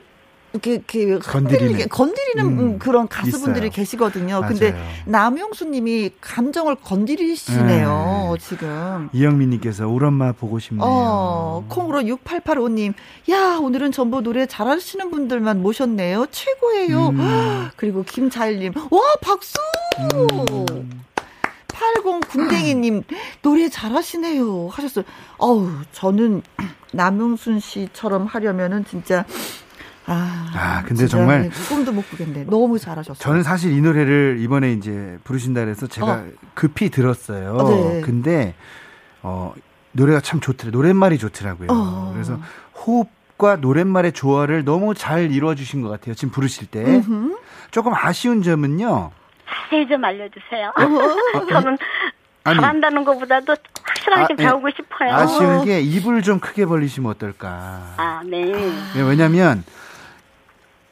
이렇게, 0.54 0.84
이렇게 0.94 1.18
건드리는, 1.18 1.90
건드리는 1.90 2.46
음, 2.46 2.78
그런 2.78 3.08
가수분들이 3.08 3.68
있어요. 3.68 3.72
계시거든요. 3.72 4.40
맞아요. 4.40 4.48
근데 4.48 4.76
남영수 5.06 5.66
님이 5.66 6.12
감정을 6.22 6.76
건드리시네요, 6.76 8.36
네. 8.38 8.40
지금. 8.40 9.10
이영민 9.14 9.50
님께서 9.50 9.88
우리 9.88 10.06
엄마 10.06 10.32
보고 10.32 10.60
싶네요. 10.60 10.86
어, 10.86 11.66
콩으로 11.70 12.06
6885 12.06 12.70
님. 12.70 12.94
야, 13.32 13.58
오늘은 13.60 13.92
전부 13.92 14.22
노래 14.22 14.46
잘하시는 14.46 15.10
분들만 15.10 15.60
모셨네요. 15.60 16.28
최고예요. 16.30 17.10
음. 17.10 17.70
그리고 17.76 18.04
김자일 18.04 18.60
님. 18.60 18.74
와, 18.76 19.02
박수! 19.22 19.58
음. 20.00 21.04
80 21.84 22.30
군댕이님 22.30 23.04
노래 23.42 23.70
잘하시네요 23.70 24.70
하셨어요. 24.70 25.06
어우 25.38 25.70
저는 25.92 26.42
남용순 26.94 27.60
씨처럼 27.60 28.26
하려면은 28.26 28.86
진짜 28.86 29.26
아, 30.06 30.52
아 30.54 30.84
근데 30.84 31.08
정말 31.08 31.50
꿈도 31.70 31.92
못 31.92 32.10
꾸겠네. 32.10 32.46
너무 32.46 32.78
잘하셨어요. 32.78 33.18
저는 33.18 33.44
사실 33.44 33.72
이 33.72 33.82
노래를 33.82 34.38
이번에 34.42 34.74
이제 34.74 35.18
부르신다 35.24 35.62
그래서 35.62 35.88
제가 35.88 36.08
어. 36.12 36.26
급히 36.54 36.90
들었어요. 36.90 37.56
어, 37.56 37.70
네. 37.70 38.02
근데 38.02 38.54
어 39.22 39.54
노래가 39.94 40.20
참 40.22 40.40
좋더라. 40.40 40.72
노랫말이 40.72 41.18
좋더라고요. 41.18 41.68
어. 41.72 42.12
그래서 42.14 42.38
호흡과 42.86 43.58
노랫말의 43.58 44.12
조화를 44.12 44.66
너무 44.66 44.94
잘 44.94 45.32
이루어 45.32 45.56
주신 45.56 45.82
것 45.82 45.90
같아요. 45.90 46.16
지금 46.16 46.32
부르실 46.32 46.68
때. 46.68 46.84
음흠. 46.84 47.38
조금 47.72 47.94
아쉬운 47.96 48.44
점은요. 48.44 49.12
자세히 49.54 49.88
좀 49.88 50.04
알려주세요. 50.04 50.70
어? 50.70 51.46
저는 51.50 51.78
아니, 52.44 52.60
잘한다는 52.60 53.04
것보다도 53.06 53.56
확실하게 53.84 54.22
아, 54.24 54.28
예. 54.32 54.36
배우고 54.36 54.70
싶어요. 54.72 55.14
아쉬운 55.14 55.66
게 55.66 55.80
입을 55.82 56.22
좀 56.22 56.40
크게 56.40 56.66
벌리시면 56.66 57.12
어떨까. 57.12 57.94
아, 57.98 58.22
네. 58.26 58.52
왜냐면 58.96 59.64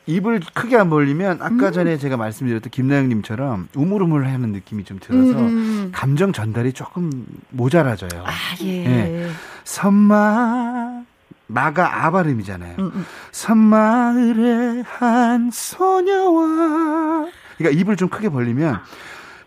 입을 0.06 0.42
크게 0.54 0.78
안 0.78 0.90
벌리면 0.90 1.40
아까 1.42 1.68
음. 1.68 1.72
전에 1.72 1.98
제가 1.98 2.18
말씀드렸던 2.18 2.72
김나영님처럼 2.72 3.70
우물우물 3.76 4.26
하는 4.28 4.52
느낌이 4.52 4.84
좀 4.84 5.00
들어서 5.00 5.40
음. 5.40 5.92
감정 5.94 6.34
전달이 6.34 6.74
조금 6.74 7.26
모자라져요. 7.50 8.24
아 8.26 8.32
예. 8.64 8.86
예. 8.86 9.30
선마 9.64 11.04
마가 11.48 12.06
아 12.06 12.12
발음이잖아요. 12.12 12.76
음, 12.80 12.92
음. 12.96 13.06
섬마을의 13.32 14.84
한 14.88 15.52
소녀와 15.52 17.28
그러니까 17.62 17.82
입을 17.82 17.96
좀 17.96 18.10
크게 18.10 18.30
벌리면 18.30 18.82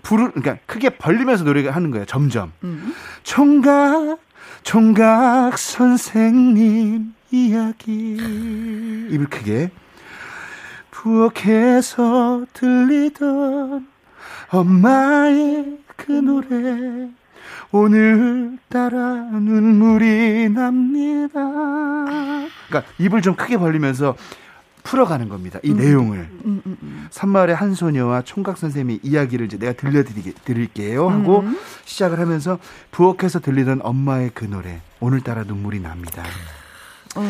부르 0.02 0.30
그러니까 0.30 0.58
크게 0.66 0.90
벌리면서 0.90 1.44
노래가 1.44 1.70
하는 1.70 1.90
거예요. 1.90 2.04
점점. 2.04 2.52
음. 2.62 2.94
총각 3.22 4.18
총각 4.62 5.58
선생님 5.58 7.14
이야기 7.30 8.16
입을 9.10 9.26
크게 9.26 9.70
부엌에서 10.90 12.46
들리던 12.52 13.86
엄마의 14.48 15.78
그 15.96 16.12
노래 16.12 17.10
오늘따라 17.70 18.98
눈물이 19.32 20.48
납니다. 20.50 21.40
그러니까 22.68 22.92
입을 22.98 23.20
좀 23.20 23.34
크게 23.34 23.56
벌리면서 23.58 24.16
풀어가는 24.84 25.28
겁니다. 25.28 25.58
이 25.64 25.72
음. 25.72 25.76
내용을. 25.78 26.18
음, 26.44 26.62
음, 26.66 26.76
음. 26.82 27.08
산마을의 27.10 27.56
한 27.56 27.74
소녀와 27.74 28.22
총각 28.22 28.58
선생님의 28.58 29.00
이야기를 29.02 29.46
이제 29.46 29.58
내가 29.58 29.72
들려드릴게요 29.72 31.08
하고 31.08 31.40
음. 31.40 31.58
시작을 31.84 32.20
하면서 32.20 32.58
부엌에서 32.92 33.40
들리던 33.40 33.80
엄마의 33.82 34.30
그 34.34 34.44
노래 34.44 34.80
오늘따라 35.00 35.42
눈물이 35.44 35.80
납니다. 35.80 36.22
어. 37.16 37.22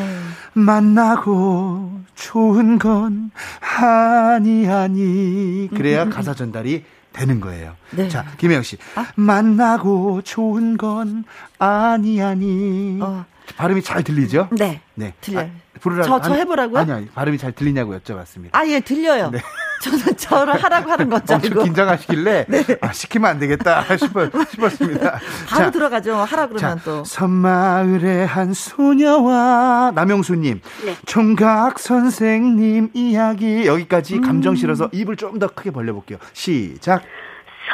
만나고 0.55 2.01
좋은 2.15 2.79
건 2.79 3.31
아니 3.79 4.69
아니 4.69 5.69
그래야 5.75 6.09
가사 6.09 6.35
전달이 6.35 6.85
되는 7.13 7.41
거예요. 7.41 7.77
네. 7.93 8.09
자, 8.09 8.25
김혜영 8.39 8.63
씨. 8.63 8.77
아? 8.97 9.07
만나고 9.15 10.23
좋은 10.23 10.77
건 10.77 11.25
아니 11.59 12.21
아니. 12.21 12.99
어. 13.01 13.25
발음이 13.57 13.83
잘 13.83 14.03
들리죠? 14.03 14.49
네. 14.53 14.81
네. 14.95 15.15
들려요. 15.21 15.45
아, 15.45 15.64
부르라 15.85 16.03
저, 16.05 16.19
저 16.23 16.33
해보라고요? 16.35 16.79
아니, 16.81 16.93
아니, 16.93 17.07
발음이 17.09 17.37
잘 17.37 17.53
들리냐고 17.53 17.95
여쭤봤습니다. 17.99 18.49
아, 18.53 18.67
예, 18.67 18.81
들려요. 18.81 19.31
네. 19.31 19.39
저는 19.83 20.17
저를 20.17 20.63
하라고 20.65 20.91
하는 20.91 21.11
거죠. 21.11 21.35
엄청 21.35 21.63
긴장하시길래 21.63 22.47
네. 22.49 22.65
아, 22.81 22.91
시키면 22.93 23.31
안 23.33 23.39
되겠다 23.39 23.83
싶어, 23.99 24.31
싶었습니다. 24.49 25.21
바로 25.47 25.65
자, 25.67 25.71
들어가죠. 25.71 26.15
하라 26.17 26.47
그러면 26.47 26.79
자, 26.79 26.85
또. 26.85 27.05
섬마을의 27.05 28.27
한 28.27 28.55
소녀와 28.55 29.93
남영수님, 29.95 30.61
네. 30.87 30.97
총각 31.05 31.79
선생님 31.79 32.91
이야기 32.95 33.67
여기까지 33.67 34.17
음. 34.17 34.21
감정 34.23 34.55
실어서 34.57 34.89
입을 34.93 35.17
좀 35.17 35.39
더 35.39 35.49
크게 35.49 35.71
벌려볼게요. 35.71 36.17
시작. 36.33 37.03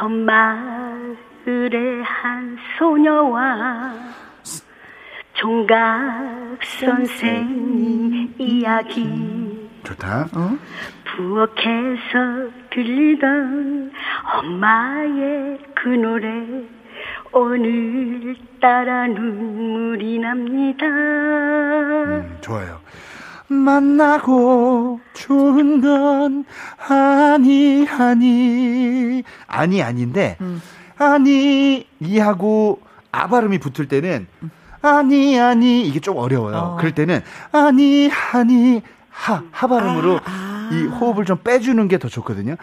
섬마을의 0.00 2.02
한 2.02 2.56
소녀와 2.78 3.92
총각 5.40 6.58
선생님 6.62 8.34
이야기 8.36 9.70
좋다. 9.84 10.28
어? 10.34 10.58
부엌에서 11.16 12.50
들리던 12.70 13.90
엄마의 14.34 15.58
그 15.74 15.88
노래 15.88 16.28
오늘따라 17.32 19.06
눈물이 19.06 20.18
납니다. 20.18 20.84
음, 20.84 22.38
좋아요. 22.42 22.78
만나고 23.48 25.00
좋은 25.14 25.80
건 25.80 26.44
아니 26.86 27.86
아니 27.88 29.22
아니 29.46 29.82
아닌데 29.82 30.36
음. 30.42 30.60
아니 30.98 31.86
이하고 31.98 32.82
아 33.10 33.26
발음이 33.26 33.58
붙을 33.58 33.88
때는 33.88 34.26
아니 34.82 35.38
아니 35.38 35.86
이게 35.86 36.00
좀 36.00 36.16
어려워요. 36.16 36.56
어. 36.56 36.76
그럴 36.76 36.92
때는 36.92 37.20
아니 37.52 38.10
아니 38.32 38.82
하, 39.10 39.42
하 39.50 39.66
발음으로 39.66 40.16
아, 40.18 40.22
아. 40.24 40.70
이 40.72 40.84
호흡을 40.84 41.24
좀 41.24 41.38
빼주는 41.42 41.86
게 41.88 41.98
더 41.98 42.08
좋거든요. 42.08 42.56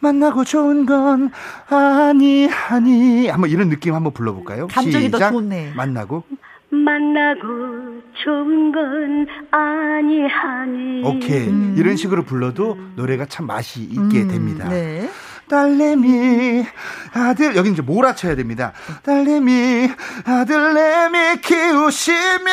만나고 0.00 0.44
좋은 0.44 0.84
건 0.86 1.30
아니, 1.70 2.48
아니. 2.68 3.28
한번 3.28 3.48
이런 3.50 3.70
느낌 3.70 3.94
한번 3.94 4.12
불러볼까요? 4.12 4.66
감정이 4.68 5.06
시작. 5.06 5.18
더 5.18 5.30
좋네. 5.32 5.72
만나고. 5.74 6.24
만나고 6.70 8.02
좋은 8.22 8.72
건 8.72 9.26
아니, 9.50 10.22
아니. 10.30 11.02
오케이. 11.04 11.48
음. 11.48 11.74
이런 11.78 11.96
식으로 11.96 12.24
불러도 12.24 12.76
노래가 12.96 13.24
참 13.26 13.46
맛이 13.46 13.80
있게 13.82 14.22
음, 14.22 14.28
됩니다. 14.28 14.68
네. 14.68 15.08
딸내미 15.48 16.66
아들 17.12 17.56
여기 17.56 17.70
이제 17.70 17.82
몰아쳐야 17.82 18.34
됩니다. 18.36 18.72
딸내미 19.02 19.90
아들내미 20.24 21.40
키우시며 21.40 22.52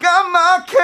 까맣게 0.00 0.76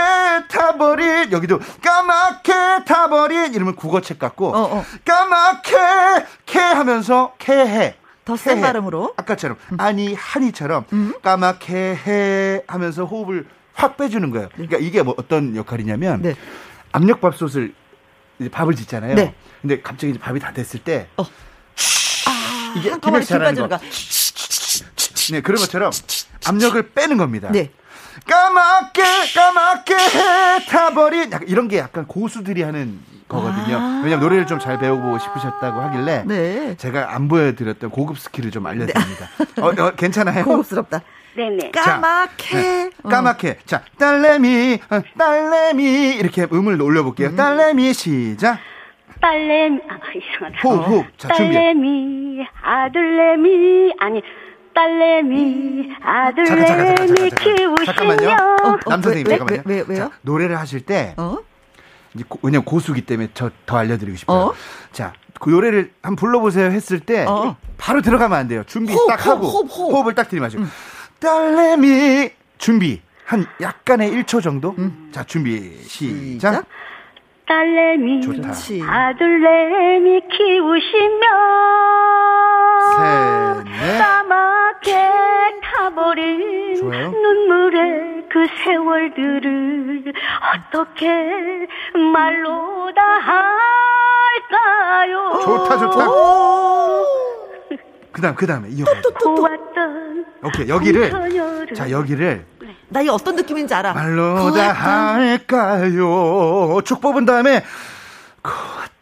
타버린 0.48 1.32
여기도 1.32 1.60
까맣게 1.82 2.84
타버린 2.86 3.54
이러면 3.54 3.76
국어책 3.76 4.18
같고 4.18 4.54
어, 4.54 4.78
어. 4.78 4.84
까맣게 5.04 5.76
캐 6.46 6.58
하면서 6.60 7.34
캐해 7.38 7.96
더센 8.24 8.60
발음으로 8.60 9.14
아까처럼 9.16 9.56
음. 9.72 9.80
아니 9.80 10.14
한이처럼 10.14 10.84
음. 10.92 11.14
까맣게 11.22 11.74
해 11.74 12.62
하면서 12.66 13.04
호흡을 13.04 13.46
확 13.74 13.96
빼주는 13.96 14.30
거예요. 14.30 14.48
네. 14.48 14.52
그러니까 14.54 14.78
이게 14.78 15.02
뭐 15.02 15.14
어떤 15.16 15.56
역할이냐면 15.56 16.22
네. 16.22 16.34
압력밥솥을 16.92 17.74
밥을 18.50 18.74
짓잖아요. 18.74 19.14
네. 19.14 19.34
근데 19.62 19.80
갑자기 19.80 20.10
이제 20.10 20.18
밥이 20.18 20.40
다 20.40 20.52
됐을 20.52 20.80
때 20.80 21.06
어. 21.16 21.22
아, 21.24 22.74
이게 22.76 22.92
김혜씨 23.00 23.28
잘하는 23.28 23.68
거. 23.68 23.78
네, 25.30 25.40
그런 25.40 25.60
것처럼 25.60 25.90
압력을 26.46 26.82
빼는 26.90 27.16
겁니다. 27.16 27.48
네. 27.52 27.70
까맣게 28.28 29.02
까맣게 29.34 29.96
타버린 30.68 31.32
약간 31.32 31.48
이런 31.48 31.68
게 31.68 31.78
약간 31.78 32.06
고수들이 32.06 32.62
하는 32.62 33.00
거거든요. 33.28 33.76
아~ 33.76 34.00
왜냐면 34.04 34.20
노래를 34.20 34.46
좀 34.46 34.58
잘 34.58 34.78
배우고 34.78 35.18
싶으셨다고 35.18 35.80
하길래 35.80 36.24
네. 36.26 36.76
제가 36.76 37.14
안 37.14 37.28
보여드렸던 37.28 37.90
고급 37.90 38.18
skill을 38.18 38.50
좀 38.50 38.66
알려드립니다. 38.66 39.28
네. 39.38 39.62
어, 39.62 39.66
어, 39.68 39.90
괜찮아요? 39.92 40.44
고급스럽다. 40.44 41.00
네네. 41.34 41.70
까맣게. 41.70 42.56
네. 42.56 42.90
까맣게. 43.08 43.50
어. 43.50 43.54
자, 43.64 43.82
딸내미, 43.98 44.80
어, 44.90 45.00
딸내미. 45.18 46.16
이렇게 46.16 46.46
음을 46.52 46.80
올려볼게요. 46.82 47.28
음. 47.30 47.36
딸내미, 47.36 47.94
시작. 47.94 48.58
딸내미, 49.22 49.80
아, 49.88 49.98
이상하다. 50.14 50.60
호흡, 50.68 50.86
호흡. 50.88 51.18
자, 51.18 51.28
딸내미, 51.28 52.44
아들내미, 52.62 53.94
아니, 53.98 54.20
딸내미, 54.74 55.92
아들내미 56.02 57.30
키우시며. 57.30 58.32
어, 58.34 58.68
어, 58.68 58.78
남 58.90 59.00
선생님, 59.00 59.26
왜, 59.28 59.38
잠깐만요. 59.38 59.62
왜, 59.66 59.84
왜, 59.86 59.94
요 59.98 59.98
자, 59.98 60.10
노래를 60.22 60.58
하실 60.58 60.80
때, 60.84 61.14
어? 61.16 61.38
이제 62.14 62.24
고, 62.28 62.38
왜냐면 62.42 62.64
고수기 62.64 63.02
때문에 63.02 63.28
저 63.32 63.50
더 63.64 63.78
알려드리고 63.78 64.16
싶어요. 64.16 64.38
어? 64.48 64.54
자, 64.90 65.12
그 65.40 65.50
노래를 65.50 65.92
한번 66.02 66.16
불러보세요 66.16 66.70
했을 66.70 66.98
때, 67.00 67.24
어. 67.28 67.56
바로 67.78 68.02
들어가면 68.02 68.36
안 68.36 68.48
돼요. 68.48 68.64
준비 68.66 68.92
호흡, 68.92 69.06
딱 69.08 69.24
하고, 69.26 69.46
호흡, 69.46 69.70
호흡. 69.70 69.92
호흡 69.94 70.08
을 70.08 70.14
딱 70.14 70.28
들이마시고. 70.28 70.62
음. 70.64 70.70
딸내미, 71.20 72.30
준비. 72.58 73.00
한 73.24 73.46
약간의 73.60 74.10
1초 74.10 74.42
정도? 74.42 74.74
음. 74.78 75.10
자, 75.12 75.22
준비, 75.24 75.78
시작. 75.84 76.52
시작? 76.54 76.64
딸내미, 77.52 78.22
좋다. 78.22 78.48
아들내미 78.88 80.22
키우시며 80.30 81.26
셋, 82.96 83.98
까맣게 83.98 85.10
타버린 85.62 86.76
좋아요. 86.76 87.10
눈물의 87.10 88.24
그 88.30 88.46
세월들을 88.64 90.14
어떻게 90.54 91.06
말로 92.14 92.90
다 92.94 93.02
할까요? 94.48 95.40
좋다, 95.44 95.78
좋다. 95.78 96.06
그 98.12 98.22
다음, 98.22 98.34
그 98.34 98.46
다음에 98.46 98.68
이어가요. 98.70 99.02
오케이, 100.44 100.68
여기를. 100.70 101.74
자, 101.74 101.90
여기를. 101.90 102.46
나 102.92 103.02
이 103.02 103.08
어떤 103.08 103.34
느낌인지 103.36 103.74
알아. 103.74 103.92
말로 103.94 104.52
다 104.52 104.72
할까요? 105.14 106.80
쭉 106.84 107.00
뽑은 107.00 107.24
다음에. 107.24 107.64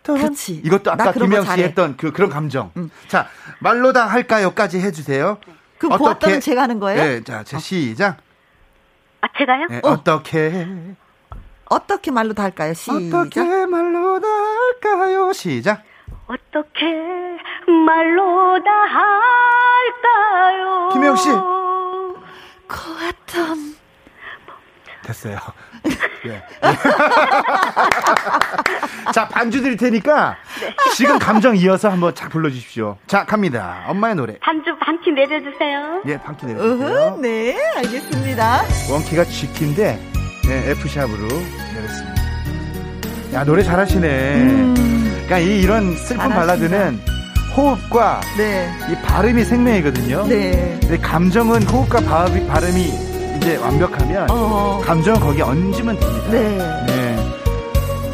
그렇지. 0.02 0.60
이것도 0.64 0.90
아까 0.92 1.12
김영 1.12 1.44
씨 1.44 1.62
했던 1.62 1.96
그, 1.96 2.10
그런 2.12 2.30
감정. 2.30 2.72
응. 2.76 2.90
자, 3.08 3.26
말로 3.60 3.92
다 3.92 4.06
할까요?까지 4.06 4.80
해주세요. 4.80 5.38
그 5.78 5.88
어떻게 5.88 6.40
제가 6.40 6.62
하는 6.62 6.78
거예요? 6.80 7.02
네, 7.02 7.22
자, 7.24 7.42
제 7.44 7.56
어. 7.56 7.60
시작. 7.60 8.16
아, 9.20 9.28
제가요? 9.38 9.66
네, 9.68 9.80
어. 9.84 10.02
떻게 10.02 10.66
어떻게 11.66 12.10
말로 12.10 12.32
다 12.34 12.42
할까요? 12.44 12.74
시작. 12.74 13.18
어떻게 13.18 13.40
말로 13.66 14.20
다 14.20 14.26
할까요? 14.28 15.32
시작. 15.32 15.82
어떻게 16.26 16.86
말로 17.86 18.58
다 18.64 18.70
할까요? 20.02 20.88
김혜영 20.92 21.16
씨. 21.16 21.28
그 22.66 22.78
어떤 23.08 23.74
됐어요. 25.02 25.38
예. 26.26 26.42
자, 29.12 29.26
반주 29.28 29.62
드릴 29.62 29.76
테니까 29.76 30.36
네. 30.60 30.74
지금 30.94 31.18
감정 31.18 31.56
이어서 31.56 31.90
한번 31.90 32.14
자 32.14 32.28
불러 32.28 32.50
주십시오. 32.50 32.96
자, 33.06 33.24
갑니다. 33.24 33.84
엄마의 33.88 34.14
노래. 34.14 34.38
반주 34.38 34.76
반키 34.78 35.12
내려 35.12 35.40
주세요. 35.40 36.02
예, 36.06 36.18
반키 36.18 36.46
내려 36.46 36.62
주세요. 36.62 37.18
네, 37.20 37.56
알겠습니다. 37.76 38.62
원키가 38.90 39.24
G키인데 39.24 40.00
네, 40.46 40.70
F샵으로 40.70 41.26
내렸습니다. 41.28 42.20
야, 43.32 43.44
노래 43.44 43.62
잘하시네. 43.62 44.34
음. 44.42 44.74
그러니까 45.26 45.38
이, 45.38 45.60
이런 45.60 45.96
슬픈 45.96 46.28
잘하신다. 46.28 46.34
발라드는 46.34 47.00
호흡과 47.56 48.20
네. 48.36 48.70
이 48.90 48.94
발음이 49.06 49.44
생명이거든요. 49.44 50.26
네. 50.26 50.78
근데 50.80 50.98
감정은 50.98 51.62
호흡과 51.64 52.00
발음이, 52.00 52.46
발음이 52.46 53.19
이제 53.40 53.56
완벽하면 53.56 54.26
어. 54.30 54.80
감정을 54.84 55.18
거기에 55.20 55.42
얹으면 55.42 55.98
됩니다. 55.98 56.30
네. 56.30 56.58
네. 56.86 57.16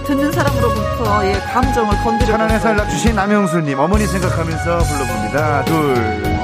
듣는 0.04 0.30
사람으로부터 0.30 1.26
예, 1.26 1.32
감정을 1.52 1.96
건드려. 2.04 2.26
천안의 2.32 2.60
살락 2.60 2.88
주신 2.90 3.16
남영수님 3.16 3.76
어머니 3.78 4.06
생각하면서 4.06 4.78
불러봅니다. 4.78 5.64
둘, 5.64 5.96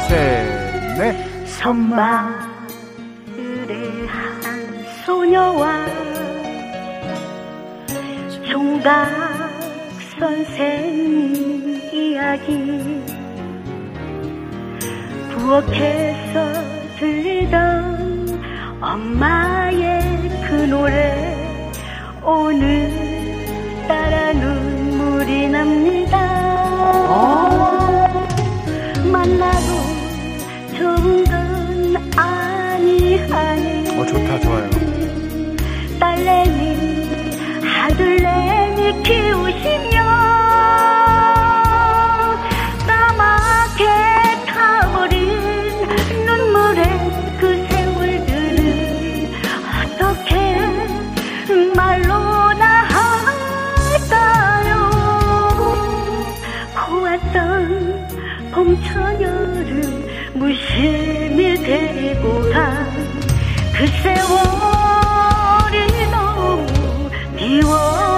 셋, 0.09 0.99
넷. 0.99 1.47
선마을의 1.47 2.27
한 4.09 4.85
소녀와 5.07 5.87
총각 8.51 9.09
선생 10.19 11.81
이야기 11.93 13.01
부엌에서 15.31 16.53
들리던 16.99 18.02
엄마의 18.83 20.29
그 20.45 20.55
노래 20.69 21.71
오늘따라 22.21 23.53
눈물이 24.33 25.49
납니다 25.49 26.19
어. 27.09 28.27
만나도 29.05 29.67
좋은 30.77 31.25
건 31.25 31.97
아니 32.19 33.21
아니 33.31 33.89
어 34.01 34.05
좋다 34.05 34.41
좋아요 34.41 34.69
딸내미 36.01 36.72
처녀를 58.93 59.83
무심히 60.35 61.55
데리고 61.63 62.41
간그 62.51 63.87
세월이 64.03 64.51
너무 66.11 67.11
미워 67.37 68.12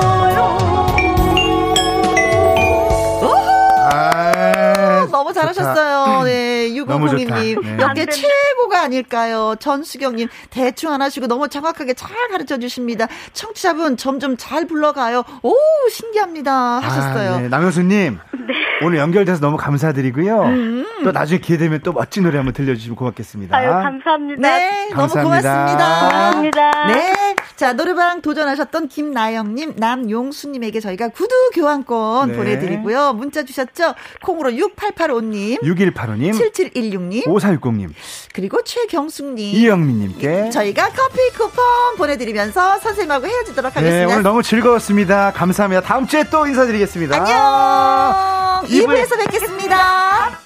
고공이님. 7.06 7.60
네. 7.62 7.78
이게 7.90 8.06
최고가 8.06 8.82
아닐까요? 8.82 9.56
전수경님, 9.58 10.28
대충 10.50 10.92
안 10.92 11.02
하시고 11.02 11.26
너무 11.26 11.48
정확하게 11.48 11.94
잘 11.94 12.10
가르쳐 12.30 12.58
주십니다. 12.58 13.06
청취자분 13.32 13.96
점점 13.96 14.36
잘 14.36 14.66
불러가요. 14.66 15.24
오, 15.42 15.54
신기합니다. 15.90 16.78
하셨어요. 16.80 17.34
아, 17.34 17.40
네. 17.40 17.48
남효수님. 17.48 18.18
네. 18.32 18.54
오늘 18.82 18.98
연결돼서 18.98 19.40
너무 19.40 19.56
감사드리고요. 19.56 20.42
음. 20.42 20.86
또 21.04 21.12
나중에 21.12 21.40
기회 21.40 21.56
되면 21.58 21.80
또 21.82 21.92
멋진 21.92 22.24
노래 22.24 22.36
한번 22.38 22.52
들려주시면 22.54 22.96
고맙겠습니다. 22.96 23.56
아유, 23.56 23.70
감사합니다. 23.70 24.40
네, 24.40 24.88
감사합니다. 24.92 24.96
너무 24.96 25.12
고맙습니다. 25.22 26.08
고맙습니다. 26.10 26.86
네. 26.88 27.34
자, 27.56 27.72
노래방 27.72 28.20
도전하셨던 28.20 28.88
김나영님, 28.88 29.74
남용수님에게 29.76 30.80
저희가 30.80 31.08
구두 31.08 31.34
교환권 31.54 32.32
네. 32.32 32.36
보내드리고요. 32.36 33.12
문자 33.12 33.44
주셨죠? 33.44 33.94
콩으로 34.22 34.50
6885님, 34.50 35.62
6185님, 35.62 36.32
7716님, 36.32 37.24
5460님, 37.26 37.90
그리고 38.32 38.62
최경숙님, 38.62 39.54
이영민님께 39.54 40.50
저희가 40.50 40.88
커피 40.90 41.18
쿠폰 41.36 41.64
보내드리면서 41.96 42.80
선생님하고 42.80 43.26
헤어지도록 43.26 43.72
네, 43.74 43.80
하겠습니다. 43.80 44.06
네, 44.06 44.12
오늘 44.12 44.22
너무 44.22 44.42
즐거웠습니다. 44.42 45.32
감사합니다. 45.32 45.82
다음 45.82 46.06
주에 46.06 46.24
또 46.24 46.46
인사드리겠습니다. 46.46 47.16
안녕. 47.16 48.64
2부에서 48.68 49.16
뵙겠습니다. 49.18 50.43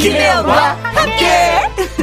김혜영과 0.00 0.74
함께. 0.74 1.24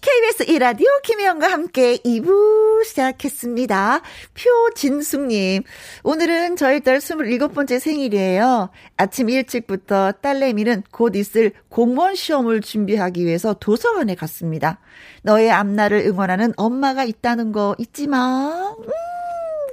KBS 0.00 0.46
1라디오 0.46 0.86
김혜영과 1.04 1.46
함께 1.48 1.98
2부 1.98 2.84
시작했습니다. 2.84 4.00
표진숙님, 4.34 5.62
오늘은 6.02 6.56
저희 6.56 6.80
딸 6.80 6.98
27번째 6.98 7.78
생일이에요. 7.78 8.70
아침 8.96 9.30
일찍부터 9.30 10.10
딸내미는 10.20 10.82
곧 10.90 11.14
있을 11.14 11.52
공무원 11.68 12.16
시험을 12.16 12.60
준비하기 12.60 13.24
위해서 13.24 13.54
도서관에 13.54 14.16
갔습니다. 14.16 14.80
너의 15.22 15.52
앞날을 15.52 15.98
응원하는 16.06 16.54
엄마가 16.56 17.04
있다는 17.04 17.52
거 17.52 17.76
잊지 17.78 18.08
마. 18.08 18.74
음. 18.76 19.17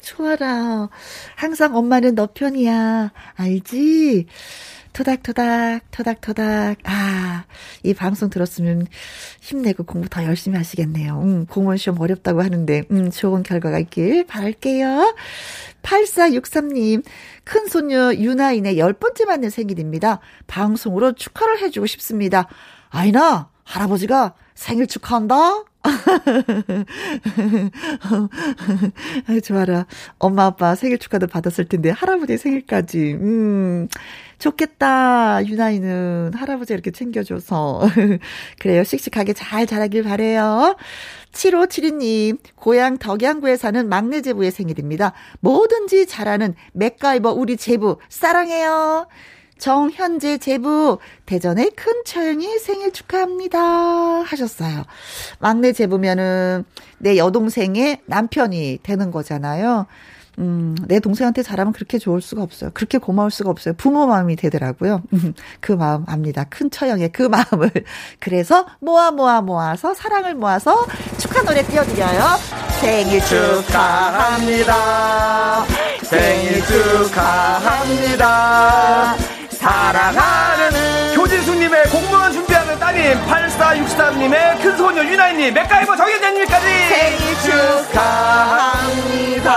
좋아라. 0.05 0.89
항상 1.35 1.75
엄마는 1.75 2.13
너 2.13 2.27
편이야. 2.31 3.11
알지? 3.33 4.27
토닥토닥, 4.93 5.81
토닥토닥. 5.91 6.77
아, 6.85 7.43
이 7.83 7.93
방송 7.93 8.29
들었으면 8.29 8.87
힘내고 9.41 9.83
공부 9.83 10.07
더 10.07 10.23
열심히 10.23 10.57
하시겠네요. 10.57 11.19
음, 11.21 11.45
공무원 11.47 11.77
시험 11.77 11.99
어렵다고 11.99 12.41
하는데, 12.43 12.83
음, 12.91 13.09
좋은 13.09 13.43
결과가 13.43 13.79
있길 13.79 14.25
바랄게요. 14.25 15.15
8463님, 15.81 17.03
큰 17.43 17.67
손녀 17.67 18.13
유나인의 18.13 18.77
열 18.77 18.93
번째 18.93 19.25
맞는 19.25 19.49
생일입니다. 19.49 20.19
방송으로 20.47 21.13
축하를 21.13 21.59
해주고 21.59 21.87
싶습니다. 21.87 22.47
아이나, 22.89 23.49
할아버지가 23.63 24.35
생일 24.53 24.87
축하한다? 24.87 25.65
아, 29.27 29.39
좋아라. 29.43 29.85
엄마, 30.17 30.45
아빠 30.45 30.73
생일 30.75 30.97
축하도 30.97 31.27
받았을 31.27 31.65
텐데, 31.65 31.91
할아버지 31.91 32.37
생일까지. 32.37 33.13
음, 33.13 33.87
좋겠다. 34.39 35.45
유나이는 35.45 36.31
할아버지 36.35 36.73
이렇게 36.73 36.91
챙겨줘서. 36.91 37.81
그래요. 38.59 38.83
씩씩하게 38.83 39.33
잘 39.33 39.65
자라길 39.65 40.03
바래요 40.03 40.75
7572님, 41.31 42.37
고향 42.55 42.97
덕양구에 42.97 43.57
사는 43.57 43.87
막내 43.87 44.21
제부의 44.21 44.51
생일입니다. 44.51 45.13
뭐든지 45.41 46.07
잘하는 46.07 46.55
맥가이버 46.73 47.31
우리 47.31 47.57
제부, 47.57 47.97
사랑해요. 48.09 49.07
정현재 49.57 50.37
제부, 50.39 50.99
대전의 51.25 51.71
큰 51.75 52.03
처형이 52.05 52.59
생일 52.59 52.91
축하합니다. 52.91 53.59
하셨어요. 53.59 54.83
막내 55.39 55.71
제부면은 55.71 56.65
내 56.97 57.17
여동생의 57.17 58.01
남편이 58.05 58.79
되는 58.83 59.11
거잖아요. 59.11 59.87
음, 60.39 60.75
내 60.87 60.99
동생한테 60.99 61.43
잘하면 61.43 61.71
그렇게 61.71 61.97
좋을 61.97 62.21
수가 62.21 62.43
없어요. 62.43 62.71
그렇게 62.73 62.97
고마울 62.97 63.31
수가 63.31 63.49
없어요. 63.49 63.73
부모 63.75 64.05
마음이 64.05 64.35
되더라고요. 64.35 65.01
그 65.61 65.71
마음 65.71 66.03
압니다. 66.07 66.43
큰 66.49 66.69
처형의 66.69 67.13
그 67.13 67.23
마음을. 67.23 67.71
그래서 68.19 68.65
모아 68.81 69.11
모아 69.11 69.39
모아서 69.41 69.93
사랑을 69.93 70.35
모아서 70.35 70.85
축하 71.17 71.41
노래 71.43 71.63
띄워드려요. 71.63 72.21
생일 72.81 73.21
축하합니다. 73.21 74.75
생일 76.03 76.61
축하합니다. 77.07 78.25
사랑하는 79.65 81.15
교진수님의 81.15 81.85
공무원 81.89 82.31
준비하는 82.31 82.77
따님 82.77 83.17
8463님의 83.25 84.61
큰소녀 84.61 85.03
유나이님 85.03 85.53
맥가이버 85.55 85.95
정현자님까지 85.95 86.67
생일 86.67 87.19
축하합니다. 87.91 89.55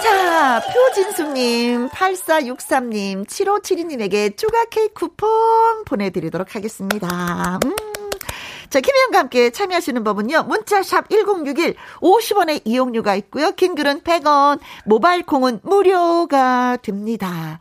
자, 0.00 0.62
표진 0.72 1.08
김미숙님, 1.18 1.88
8463님, 1.88 3.26
7572님에게 3.26 4.36
추가 4.36 4.64
케이크 4.66 4.94
쿠폰 4.94 5.84
보내드리도록 5.84 6.54
하겠습니다. 6.54 7.58
음. 7.64 7.87
자, 8.70 8.80
김혜영과 8.80 9.18
함께 9.18 9.50
참여하시는 9.50 10.04
법은요. 10.04 10.42
문자샵 10.44 11.08
1061 11.08 11.74
50원의 12.00 12.62
이용료가 12.64 13.14
있고요. 13.16 13.52
킹글은 13.52 14.02
100원, 14.02 14.60
모바일 14.84 15.24
콩은 15.24 15.60
무료가 15.62 16.76
됩니다. 16.82 17.58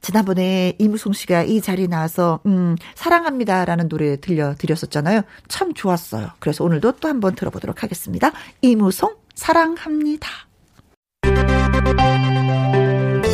지난번에 0.00 0.74
이무송 0.78 1.12
씨가 1.12 1.42
이 1.42 1.60
자리에 1.60 1.86
나와서 1.86 2.40
음, 2.46 2.76
사랑합니다라는 2.94 3.88
노래 3.88 4.16
들려드렸었잖아요. 4.18 5.22
참 5.48 5.74
좋았어요. 5.74 6.30
그래서 6.38 6.64
오늘도 6.64 6.92
또 6.92 7.08
한번 7.08 7.34
들어보도록 7.34 7.82
하겠습니다. 7.82 8.32
이무송 8.62 9.14
사랑합니다. 9.34 10.28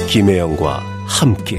김혜영과 0.08 0.82
함께 1.06 1.58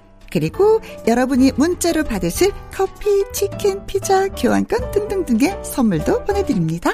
그리고 0.31 0.79
여러분이 1.07 1.51
문자로 1.57 2.03
받으실 2.03 2.51
커피, 2.73 3.23
치킨, 3.33 3.85
피자, 3.85 4.27
교환권 4.29 4.91
등등등의 4.91 5.63
선물도 5.63 6.23
보내드립니다. 6.25 6.91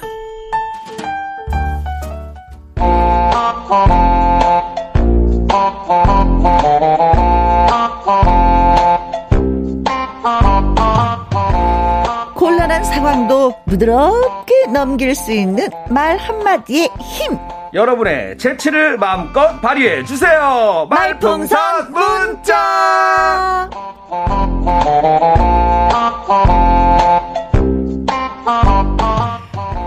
곤란한 12.36 12.84
상황도 12.84 13.54
부드럽게 13.66 14.68
넘길 14.74 15.16
수 15.16 15.32
있는 15.32 15.70
말 15.90 16.18
한마디의 16.18 16.90
힘. 17.00 17.57
여러분의 17.74 18.38
재치를 18.38 18.98
마음껏 18.98 19.60
발휘해 19.62 20.04
주세요. 20.04 20.88
말풍선 20.90 21.92
문자. 21.92 23.70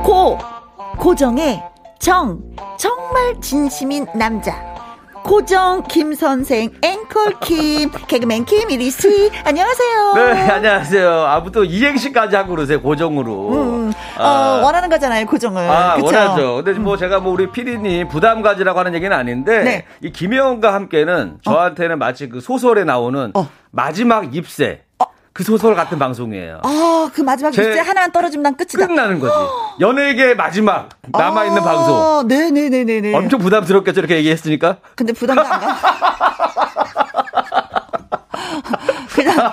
고 0.05 0.39
고정의 0.99 1.62
정 1.99 2.39
정말 2.78 3.35
진심인 3.41 4.07
남자. 4.14 4.80
고정 5.22 5.82
김 5.84 6.14
선생 6.14 6.70
앵콜 6.82 7.40
킴 7.40 7.90
개그맨 8.08 8.44
김 8.44 8.70
이리 8.70 8.90
씨 8.90 9.30
안녕하세요. 9.44 10.14
네 10.14 10.50
안녕하세요. 10.50 11.10
아무튼 11.26 11.66
이행시까지 11.66 12.36
하고 12.36 12.50
그러세요 12.50 12.80
고정으로. 12.80 13.52
음, 13.52 13.92
아. 14.16 14.58
어, 14.60 14.64
원하는 14.64 14.88
거잖아요 14.88 15.26
고정을. 15.26 15.62
아 15.68 15.94
그쵸? 15.96 16.06
원하죠. 16.06 16.62
근데 16.64 16.78
뭐 16.78 16.94
음. 16.94 16.98
제가 16.98 17.20
뭐 17.20 17.32
우리 17.32 17.50
피디님 17.50 18.08
부담 18.08 18.42
가지라고 18.42 18.78
하는 18.78 18.94
얘기는 18.94 19.14
아닌데 19.14 19.62
네. 19.62 19.84
이 20.02 20.10
김혜원과 20.10 20.72
함께는 20.74 21.38
저한테는 21.42 21.94
어. 21.94 21.98
마치 21.98 22.28
그 22.28 22.40
소설에 22.40 22.84
나오는 22.84 23.30
어. 23.34 23.48
마지막 23.70 24.34
입새. 24.34 24.82
그 25.33 25.45
소설 25.45 25.74
같은 25.76 25.99
방송이에요. 25.99 26.61
아, 26.64 27.11
그 27.14 27.20
마지막 27.20 27.53
제 27.53 27.78
하나 27.78 28.09
떨어지면 28.09 28.43
난 28.43 28.57
끝이다. 28.57 28.87
끝나는 28.87 29.20
거지. 29.20 29.33
연예계 29.81 30.35
마지막 30.35 30.89
남아있는 31.09 31.62
아, 31.62 31.64
방송. 31.64 32.26
네네네네. 32.28 33.14
엄청 33.14 33.39
부담스럽겠죠, 33.39 34.01
이렇게 34.01 34.16
얘기했으니까? 34.16 34.78
근데 34.97 35.12
부담도 35.12 35.43
안 35.43 35.61
가. 35.61 35.76
그냥. 39.14 39.53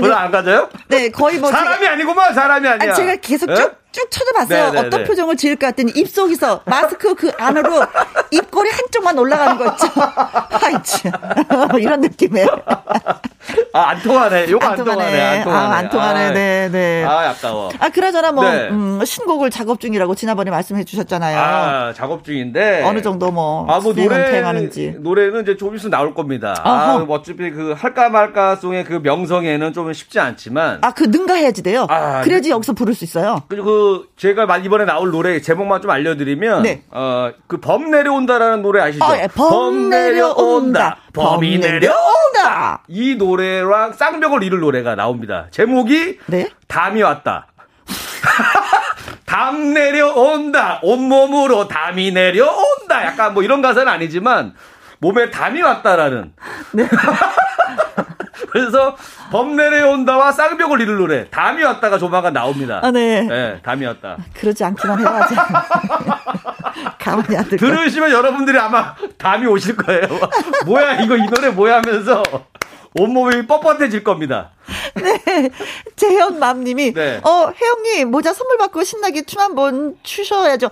부담 0.00 0.18
안 0.18 0.30
가져요? 0.30 0.68
네, 0.88 1.10
거의 1.10 1.38
뭐. 1.38 1.50
사람이 1.50 1.78
제가, 1.80 1.92
아니구만, 1.92 2.34
사람이 2.34 2.68
아니야. 2.68 2.90
아니, 2.90 2.94
제가 2.94 3.16
계속 3.16 3.54
쭉, 3.54 3.76
쭉 3.98 4.10
쳐다봤어요. 4.10 4.64
네네네. 4.70 4.86
어떤 4.86 5.04
표정을 5.04 5.36
지을까 5.36 5.68
했더니 5.68 5.92
입속에서 5.92 6.60
마스크 6.64 7.14
그 7.14 7.32
안으로 7.36 7.84
입꼬리 8.30 8.70
한쪽만 8.70 9.18
올라가는 9.18 9.56
거 9.56 9.66
있죠. 9.72 9.88
하이치. 10.50 11.10
이런 11.80 12.00
느낌에. 12.00 12.46
아, 13.72 13.90
안 13.90 14.02
통하네. 14.02 14.50
요거 14.50 14.64
안, 14.64 14.72
안 14.72 14.76
통하네. 14.84 15.20
안 15.20 15.44
통하네. 15.44 15.50
아, 15.50 15.76
안 15.76 15.90
통하네. 15.90 16.20
아, 16.26 16.30
네, 16.32 16.68
네. 16.70 17.04
아, 17.04 17.30
아까워. 17.30 17.70
아, 17.78 17.88
그러잖아 17.88 18.32
뭐, 18.32 18.44
네. 18.44 18.68
음, 18.68 19.00
신곡을 19.04 19.50
작업 19.50 19.80
중이라고 19.80 20.14
지난번에 20.14 20.50
말씀해 20.50 20.84
주셨잖아요. 20.84 21.38
아, 21.38 21.92
작업 21.94 22.24
중인데. 22.24 22.82
어느 22.84 23.02
정도 23.02 23.30
뭐. 23.30 23.66
아, 23.68 23.80
뭐, 23.80 23.94
노래. 23.94 24.40
하는지. 24.40 24.94
노래는 24.98 25.42
이제 25.42 25.56
좀 25.56 25.74
있으면 25.74 25.90
나올 25.90 26.14
겁니다. 26.14 26.54
어허. 26.64 26.70
아, 26.70 26.98
뭐 26.98 27.16
어차피 27.16 27.50
그 27.50 27.74
할까 27.76 28.08
말까 28.08 28.56
송의 28.56 28.84
그 28.84 29.00
명성에는 29.02 29.72
좀 29.72 29.92
쉽지 29.92 30.20
않지만. 30.20 30.78
아, 30.82 30.92
그 30.92 31.04
능가해야지 31.04 31.62
돼요? 31.62 31.86
아, 31.88 32.20
그래야지 32.22 32.48
네. 32.48 32.54
여기서 32.54 32.74
부를 32.74 32.94
수 32.94 33.04
있어요. 33.04 33.42
그리고 33.48 33.64
그, 33.64 33.87
제가 34.16 34.56
이번에 34.58 34.84
나올 34.84 35.10
노래 35.10 35.40
제목만 35.40 35.80
좀 35.82 35.90
알려드리면. 35.90 36.62
네. 36.62 36.82
어, 36.90 37.30
그 37.46 37.58
범 37.60 37.90
내려온다라는 37.90 38.62
노래 38.62 38.80
아시죠? 38.80 39.04
아, 39.04 39.16
예. 39.18 39.26
범, 39.28 39.48
범 39.50 39.88
내려온다. 39.90 40.96
범이 41.12 41.58
내려온다. 41.58 42.82
이 42.88 43.16
노래랑 43.16 43.92
쌍벽을 43.94 44.42
이룰 44.42 44.60
노래가 44.60 44.94
나옵니다. 44.94 45.46
제목이 45.50 46.18
네? 46.26 46.48
담이 46.68 47.02
왔다. 47.02 47.46
담 49.26 49.74
내려온다. 49.74 50.80
온몸으로 50.82 51.68
담이 51.68 52.12
내려온다. 52.12 53.04
약간 53.04 53.34
뭐 53.34 53.42
이런 53.42 53.60
가사는 53.62 53.86
아니지만 53.90 54.54
몸에 54.98 55.30
담이 55.30 55.62
왔다라는. 55.62 56.32
네. 56.72 56.88
그래서 58.50 58.96
범 59.30 59.56
내려온다와 59.56 60.32
쌍벽을 60.32 60.80
이룰 60.80 60.96
노래 60.98 61.28
담이 61.28 61.62
왔다가 61.62 61.98
조만간 61.98 62.32
나옵니다. 62.32 62.80
아, 62.82 62.90
네. 62.90 63.22
네, 63.22 63.60
담이 63.62 63.84
왔다. 63.84 64.16
그러지 64.34 64.64
않기만 64.64 65.00
해야지. 65.00 65.34
가만히 66.98 67.36
안 67.36 67.44
들고. 67.44 67.58
들으시면 67.58 68.10
여러분들이 68.10 68.58
아마 68.58 68.94
담이 69.18 69.46
오실 69.46 69.76
거예요. 69.76 70.08
뭐야 70.66 71.00
이거 71.00 71.16
이 71.16 71.26
노래 71.26 71.50
뭐야 71.50 71.76
하면서 71.82 72.22
온몸이 72.98 73.46
뻣뻣해질 73.46 74.02
겁니다. 74.02 74.50
네. 74.94 75.50
재현맘님이 75.96 76.94
네. 76.94 77.20
어 77.22 77.52
혜영님 77.60 78.10
모자 78.10 78.32
선물 78.32 78.56
받고 78.58 78.82
신나게 78.82 79.22
춤 79.22 79.40
한번 79.40 79.96
추셔야죠. 80.02 80.70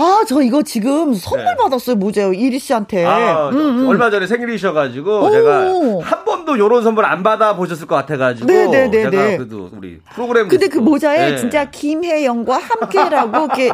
아, 0.00 0.24
저 0.26 0.40
이거 0.40 0.62
지금 0.62 1.12
선물 1.12 1.44
네. 1.44 1.56
받았어요, 1.56 1.96
모자요. 1.96 2.32
이리 2.32 2.58
씨한테. 2.58 3.04
아, 3.04 3.50
음, 3.50 3.56
음. 3.56 3.88
얼마 3.88 4.10
전에 4.10 4.26
생일이셔가지고, 4.26 5.20
오. 5.26 5.30
제가 5.30 5.66
한 6.02 6.24
번도 6.24 6.58
요런 6.58 6.82
선물 6.82 7.04
안 7.04 7.22
받아보셨을 7.22 7.86
것 7.86 7.96
같아가지고. 7.96 8.46
네네네. 8.46 8.70
네, 8.70 8.88
네, 8.88 9.10
제가 9.10 9.10
네. 9.10 9.36
그래도 9.36 9.70
우리 9.76 10.00
프로그램. 10.14 10.48
근데 10.48 10.68
그 10.68 10.78
모자에 10.78 11.32
네. 11.32 11.36
진짜 11.36 11.70
김혜영과 11.70 12.56
함께라고, 12.56 13.44
이렇게. 13.44 13.70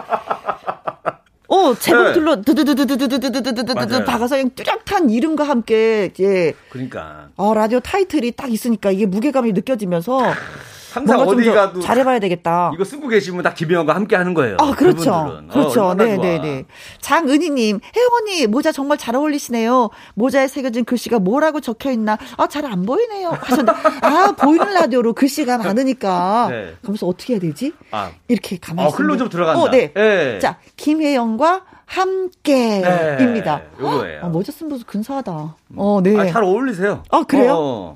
어, 1.49 1.74
제목들로 1.79 2.43
드드드드드드드드드드드드 2.43 4.05
박아서 4.05 4.37
뚜렷한 4.57 5.11
이름과 5.11 5.45
함께, 5.45 6.12
예. 6.18 6.55
그러니까. 6.70 7.29
어, 7.37 7.55
라디오 7.55 7.79
타이틀이 7.79 8.33
딱 8.33 8.53
있으니까 8.53 8.91
이게 8.91 9.07
무게감이 9.07 9.53
느껴지면서. 9.53 10.18
항상 10.97 11.20
어디 11.20 11.44
가도 11.51 11.80
잘해봐야 11.80 12.18
되겠다. 12.18 12.70
이거 12.74 12.84
쓰고 12.84 13.09
계시면 13.09 13.42
딱 13.42 13.55
김혜영과 13.55 13.94
함께 13.94 14.16
하는 14.16 14.32
거예요. 14.34 14.57
아 14.59 14.70
그렇죠, 14.72 15.11
그분들은. 15.12 15.49
그렇죠. 15.49 15.84
어, 15.88 15.94
네, 15.94 16.16
네, 16.16 16.38
네. 16.40 16.64
장은희님, 17.01 17.80
혜영 17.97 18.09
언니 18.14 18.47
모자 18.47 18.72
정말 18.72 18.97
잘 18.99 19.14
어울리시네요. 19.14 19.90
모자에 20.14 20.49
새겨진 20.49 20.84
글씨가 20.84 21.18
뭐라고 21.18 21.61
적혀 21.61 21.90
있나? 21.90 22.16
아 22.38 22.47
잘 22.49 22.64
안 22.66 22.84
보이네요. 22.86 23.30
하셨는데 23.30 23.72
아 24.03 24.32
보이는 24.36 24.72
라디오로 24.72 25.12
글씨가 25.12 25.59
많으니까. 25.59 26.49
네. 26.51 26.74
그러면서 26.80 27.07
어떻게 27.07 27.34
해야 27.34 27.40
되지? 27.40 27.72
아. 27.90 28.11
이렇게 28.28 28.57
가만히. 28.59 28.88
아, 28.88 28.90
흘로 28.90 29.16
좀 29.16 29.28
들어간다. 29.28 29.61
어, 29.61 29.70
네. 29.70 29.92
네. 29.92 30.38
자 30.38 30.59
김혜영과 30.76 31.62
함께입니다. 31.87 33.57
네, 33.59 33.68
요거예요. 33.80 34.20
어, 34.24 34.28
모자 34.28 34.53
쓴 34.53 34.68
모습 34.68 34.87
근사하다. 34.87 35.57
어, 35.76 36.01
네. 36.03 36.18
아, 36.18 36.26
잘 36.26 36.43
어울리세요. 36.43 37.03
어, 37.11 37.22
그래요? 37.24 37.55
어. 37.57 37.95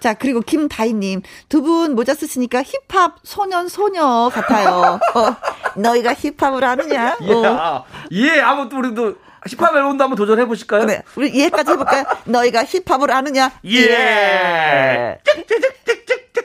자, 0.00 0.14
그리고 0.14 0.40
김다희님. 0.40 1.22
두 1.48 1.62
분 1.62 1.94
모자 1.94 2.14
쓰시니까 2.14 2.62
힙합 2.64 3.16
소년, 3.22 3.68
소녀 3.68 4.28
같아요. 4.32 4.98
어, 5.14 5.36
너희가 5.80 6.14
힙합을 6.14 6.64
아느냐? 6.64 7.16
예, 7.22 7.32
어. 7.32 7.44
아, 7.46 7.84
예, 8.12 8.40
아무튼 8.40 8.78
우리도 8.78 9.14
힙합 9.48 9.74
앨범도 9.74 10.04
한번 10.04 10.16
도전해 10.16 10.46
보실까요? 10.46 10.84
네. 10.84 11.02
우리 11.16 11.30
이해까지 11.30 11.72
해볼까요? 11.72 12.04
너희가 12.24 12.64
힙합을 12.64 13.10
아느냐? 13.10 13.52
예. 13.66 13.78
예. 13.78 15.18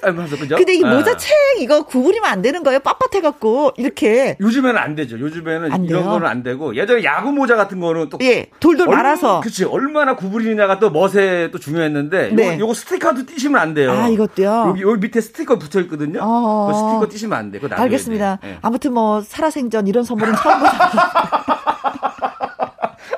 하면서 0.01 0.37
그죠? 0.37 0.55
근데 0.55 0.73
이 0.73 0.83
모자 0.83 1.15
책 1.17 1.31
이거 1.59 1.83
구부리면 1.83 2.29
안 2.29 2.41
되는 2.41 2.63
거예요? 2.63 2.79
빳빳해 2.79 3.21
갖고 3.21 3.71
이렇게. 3.77 4.37
요즘에는 4.39 4.77
안 4.77 4.95
되죠. 4.95 5.19
요즘에는 5.19 5.71
안 5.71 5.85
이런 5.85 6.05
거는 6.05 6.27
안 6.27 6.43
되고 6.43 6.75
예전에 6.75 7.03
야구 7.03 7.31
모자 7.31 7.55
같은 7.55 7.79
거는 7.79 8.09
또 8.09 8.17
예, 8.21 8.47
돌돌 8.59 8.87
말아서. 8.87 9.41
그렇지. 9.41 9.65
얼마나 9.65 10.15
구부리느냐가 10.15 10.79
또 10.79 10.89
멋에 10.89 11.51
또 11.51 11.59
중요했는데 11.59 12.29
네. 12.33 12.45
요거, 12.53 12.59
요거 12.59 12.73
스티커도 12.73 13.25
띄시면 13.25 13.59
안 13.59 13.73
돼요. 13.73 13.91
아 13.91 14.07
이것도요. 14.07 14.65
여기 14.69 14.81
여기 14.83 14.99
밑에 14.99 15.21
스티커 15.21 15.57
붙여 15.57 15.79
있거든요. 15.81 16.19
어. 16.21 16.67
그 16.67 16.77
스티커 16.77 17.07
띄시면 17.09 17.37
안 17.37 17.51
돼. 17.51 17.59
그거 17.59 17.75
알겠습니다. 17.75 18.39
네. 18.43 18.59
아무튼 18.61 18.93
뭐 18.93 19.21
살아생전 19.21 19.87
이런 19.87 20.03
선물은 20.03 20.35
처음 20.35 20.59
보죠. 20.59 20.71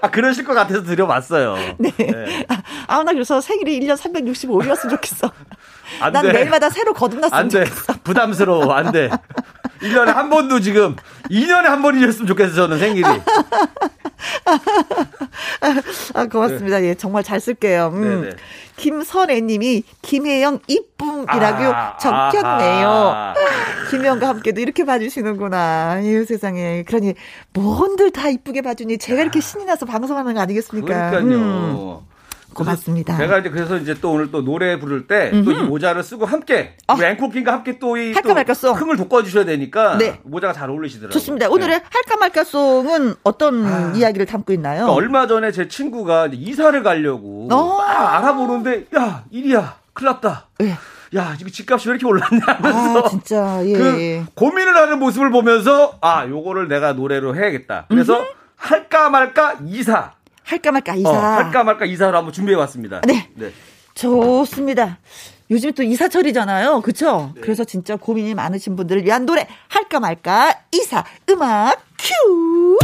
아, 0.01 0.09
그러실 0.09 0.43
것 0.45 0.53
같아서 0.53 0.83
드려봤어요. 0.83 1.55
네. 1.77 1.91
네. 1.97 2.45
아, 2.87 3.03
나 3.03 3.11
그래서 3.13 3.41
생일이 3.41 3.79
1년 3.79 3.97
365일이었으면 3.97 4.89
좋겠어. 4.91 5.31
안 6.01 6.13
난 6.13 6.23
돼. 6.23 6.33
매일마다 6.33 6.69
새로 6.69 6.93
거듭났으면 6.93 7.49
좋겠어. 7.49 7.93
부담스러워. 8.03 8.71
안 8.73 8.91
돼. 8.91 9.09
1년에 9.81 10.13
한 10.13 10.29
번도 10.29 10.59
지금 10.59 10.95
2년에 11.29 11.63
한 11.63 11.81
번이었으면 11.81 12.27
좋겠어 12.27 12.53
저는 12.53 12.79
생일이. 12.79 13.05
아, 16.13 16.25
고맙습니다. 16.25 16.79
네. 16.79 16.89
예, 16.89 16.95
정말 16.95 17.23
잘 17.23 17.39
쓸게요. 17.39 17.91
음. 17.93 18.31
김선애 18.75 19.41
님이 19.41 19.83
김혜영 20.01 20.59
이쁨이라고 20.67 21.63
아, 21.73 21.97
적혔네요. 21.97 22.89
아. 22.89 23.33
김혜영과 23.89 24.27
함께도 24.27 24.61
이렇게 24.61 24.85
봐주시는구나. 24.85 25.99
이 26.01 26.25
세상에. 26.25 26.83
그러니 26.83 27.13
뭔들 27.53 28.11
다 28.11 28.29
이쁘게 28.29 28.61
봐주니 28.61 28.97
제가 28.97 29.21
이렇게 29.21 29.39
신이 29.41 29.65
나서 29.65 29.85
방송하는 29.85 30.33
거 30.33 30.41
아니겠습니까? 30.41 31.09
그러니까요. 31.11 31.37
음. 31.37 31.99
고맙습니다. 32.53 33.15
제가 33.17 33.39
이제 33.39 33.49
그래서 33.49 33.77
이제 33.77 33.95
또 34.01 34.11
오늘 34.11 34.31
또 34.31 34.43
노래 34.43 34.79
부를 34.79 35.07
때 35.07 35.31
또 35.43 35.51
이 35.51 35.55
모자를 35.63 36.03
쓰고 36.03 36.25
함께 36.25 36.75
어. 36.87 36.95
우리 36.95 37.05
앵콜킹과 37.05 37.51
함께 37.51 37.79
또이 37.79 38.13
할까 38.13 38.33
말까 38.33 38.53
송 38.53 38.75
흥을 38.75 38.97
돋궈주셔야 38.97 39.45
되니까 39.45 39.97
네. 39.97 40.19
모자가 40.23 40.53
잘 40.53 40.69
어울리시더라고요. 40.69 41.11
좋습니다. 41.13 41.49
오늘의 41.49 41.79
네. 41.79 41.85
할까 41.89 42.17
말까 42.17 42.43
송은 42.43 43.15
어떤 43.23 43.65
아. 43.65 43.93
이야기를 43.95 44.25
담고 44.25 44.53
있나요? 44.53 44.81
그러니까 44.85 44.93
얼마 44.93 45.27
전에 45.27 45.51
제 45.51 45.67
친구가 45.67 46.29
이사를 46.33 46.81
가려고 46.83 47.47
어. 47.51 47.77
막 47.77 48.15
알아보는데 48.15 48.87
야 48.97 49.23
일이야 49.31 49.75
큰일 49.93 50.11
났다. 50.11 50.47
네. 50.59 50.75
야, 51.15 51.35
지금 51.35 51.51
집값이 51.51 51.89
왜 51.89 51.95
이렇게 51.95 52.05
올랐냐 52.05 52.39
하면서 52.45 52.99
아, 52.99 53.09
진짜 53.09 53.59
예. 53.65 53.73
그 53.73 54.25
고민을 54.35 54.75
하는 54.77 54.99
모습을 54.99 55.31
보면서 55.31 55.97
아, 56.01 56.27
요거를 56.27 56.67
내가 56.67 56.93
노래로 56.93 57.35
해야겠다. 57.35 57.85
그래서 57.89 58.19
음흠. 58.19 58.27
할까 58.55 59.09
말까 59.09 59.55
이사 59.65 60.11
할까 60.49 60.71
말까 60.71 60.95
이사. 60.95 61.09
어, 61.09 61.13
할까 61.13 61.63
말까 61.63 61.85
이사를 61.85 62.15
한번 62.15 62.33
준비해 62.33 62.57
왔습니다. 62.57 63.01
네. 63.05 63.29
네. 63.35 63.51
좋습니다. 63.93 64.97
요즘 65.51 65.71
또 65.73 65.83
이사철이잖아요. 65.83 66.81
그쵸? 66.81 67.33
네. 67.35 67.41
그래서 67.41 67.63
진짜 67.63 67.95
고민이 67.95 68.33
많으신 68.33 68.75
분들을 68.75 69.05
위한 69.05 69.27
노래 69.27 69.47
할까 69.67 69.99
말까 69.99 70.55
이사 70.71 71.03
음악 71.29 71.77
큐. 71.99 72.77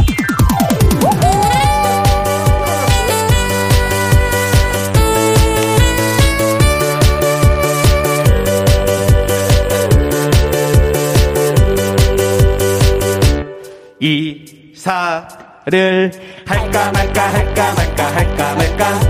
이사 13.98 15.45
를 15.68 16.12
할까 16.46 16.92
말까 16.92 17.22
할까 17.32 17.74
말까 17.74 18.06
할까 18.14 18.54
말까 18.54 19.00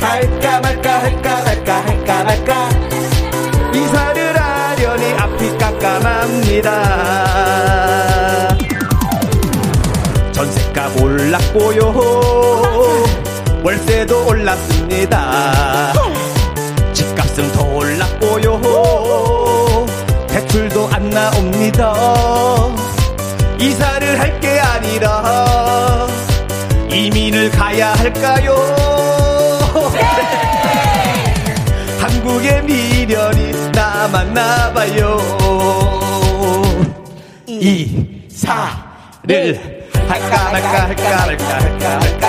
할까 0.00 0.60
말까 0.60 1.02
할까 1.02 1.42
말까 1.44 1.86
할까 1.86 2.24
말까 2.24 2.68
이사를 3.72 4.38
하려니 4.38 5.12
앞이 5.14 5.56
깜깜합니다. 5.56 6.68
전세값 10.32 11.00
올랐고요. 11.00 11.94
월세도 13.62 14.26
올랐습니다. 14.26 15.94
집값은 16.92 17.50
더 17.52 17.64
올랐고요. 17.64 18.60
대출도 20.28 20.86
안 20.92 21.08
나옵니다. 21.08 21.94
이사를 23.58 24.20
할 24.20 24.34
게 24.44 24.60
아니라 24.60 25.93
이민을 26.94 27.50
가야 27.50 27.92
할까요? 27.94 28.54
네! 29.92 30.00
한국의 31.98 32.62
미련이 32.62 33.52
남았나 33.72 34.72
봐요. 34.72 35.18
이사를 37.46 38.84
할까 40.08 40.50
말까 40.52 40.88
할까 40.88 41.26
말까 41.26 41.48
할까 41.60 41.98
말까 41.98 42.26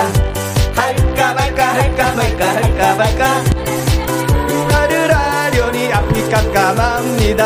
할까 0.74 1.34
말까 1.34 1.62
할까 1.74 2.14
말까 2.14 2.42
할까 2.54 2.94
말까 2.96 3.22
이사를 4.50 5.14
하려니 5.14 5.92
앞이 5.92 6.28
깜깜합니다. 6.30 7.42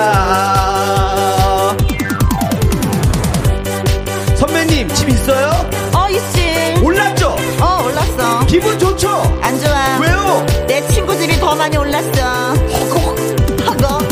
선배님 4.37 4.89
집 4.89 5.09
있어요? 5.11 5.50
기분 8.51 8.77
좋죠? 8.81 9.09
안 9.41 9.57
좋아. 9.61 9.99
왜요? 10.01 10.45
내 10.67 10.85
친구들이 10.89 11.39
더 11.39 11.55
많이 11.55 11.77
올랐어. 11.77 12.53
허걱 12.53 13.17
허걱. 13.65 14.03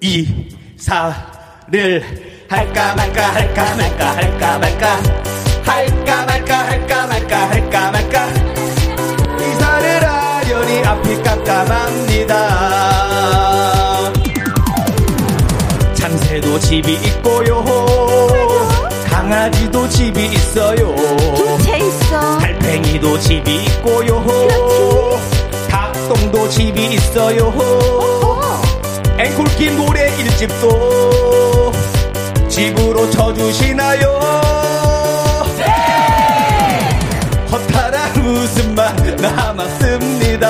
이사를 0.00 0.32
할까 2.48 2.94
말까 2.94 3.34
할까 3.34 3.74
말까 3.76 4.16
할까 4.16 4.58
말까 4.58 5.02
할까 5.64 6.24
말까 6.24 6.58
할까 6.66 7.06
말까 7.06 7.50
할까 7.50 7.90
말까 7.90 8.28
이사를 9.38 10.06
하려니 10.08 10.78
앞이 10.82 11.22
깜깜합니다. 11.22 12.32
참새도 15.92 16.58
집이 16.58 16.94
있고요. 16.94 17.62
강아지도 19.10 19.86
집이 19.90 20.24
있어요. 20.24 20.94
구리도 22.92 23.18
집이 23.18 23.64
있고요 23.64 24.22
그렇지. 24.22 25.70
각동도 25.70 26.46
집이 26.48 26.92
있어요 26.94 27.46
어허. 27.46 28.62
앵콜킴 29.18 29.76
노래 29.76 30.08
일집도 30.18 31.72
집으로 32.48 33.08
쳐주시나요 33.10 34.08
허탈한 37.50 38.26
웃음만 38.26 39.16
남았습니다 39.16 40.46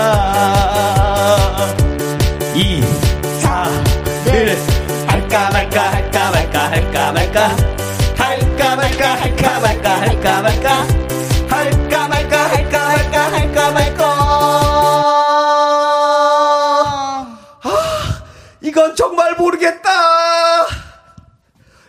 이사를 2.56 4.58
할까 5.06 5.50
말까 5.52 5.92
할까 5.92 6.30
말까 6.32 6.70
할까 6.70 7.12
말까 7.12 7.56
할까 8.16 8.76
말까 8.76 9.14
할까 9.14 9.56
말까 9.60 9.60
할까 9.60 9.60
말까 9.60 10.00
할까 10.00 10.42
말까 10.42 11.01
정말 18.94 19.34
모르겠다 19.36 19.90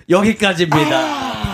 여기까지입니다 0.10 0.98
아. 0.98 1.54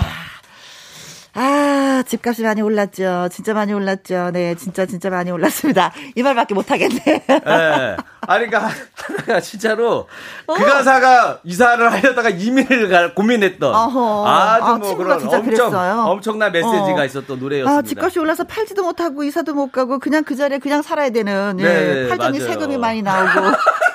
아, 1.41 2.04
집값이 2.06 2.41
많이 2.43 2.62
올랐죠. 2.62 3.30
진짜 3.32 3.54
많이 3.54 3.72
올랐죠. 3.72 4.32
네, 4.34 4.56
진짜 4.56 4.86
진짜 4.86 5.10
많이 5.10 5.32
올랐습니다. 5.32 5.93
이 6.16 6.24
말밖에 6.24 6.54
못 6.54 6.70
하겠네. 6.72 7.00
네. 7.06 7.97
아니 8.22 8.45
그러니까 8.47 8.72
하나가 8.95 9.39
진짜로 9.39 10.08
어. 10.47 10.54
그 10.54 10.66
가사가 10.66 11.39
이사를 11.43 11.91
하려다가 11.91 12.30
이민을 12.30 12.89
갈 12.89 13.16
고민했던 13.16 13.74
어허. 13.74 14.28
아주 14.28 14.66
아, 14.66 14.78
뭐 14.78 14.95
그런 14.97 15.22
엄청 15.22 15.45
그랬어요. 15.45 16.02
엄청난 16.08 16.52
메시지가 16.52 17.02
어. 17.02 17.06
있었던 17.06 17.39
노래였습니다. 17.39 17.78
아, 17.78 17.82
집값이 17.84 18.20
올라서 18.20 18.43
팔지도 18.43 18.84
못하고 18.84 19.24
이사도 19.24 19.54
못 19.54 19.72
가고 19.72 20.00
그냥 20.00 20.24
그 20.24 20.36
자리에 20.36 20.58
그냥 20.58 20.82
살아야 20.82 21.10
되는 21.10 21.58
예, 21.60 21.64
네, 21.64 22.04
예, 22.04 22.08
팔더니 22.10 22.39
맞아요. 22.39 22.52
세금이 22.54 22.78
많이 22.78 23.02
나오고 23.02 23.56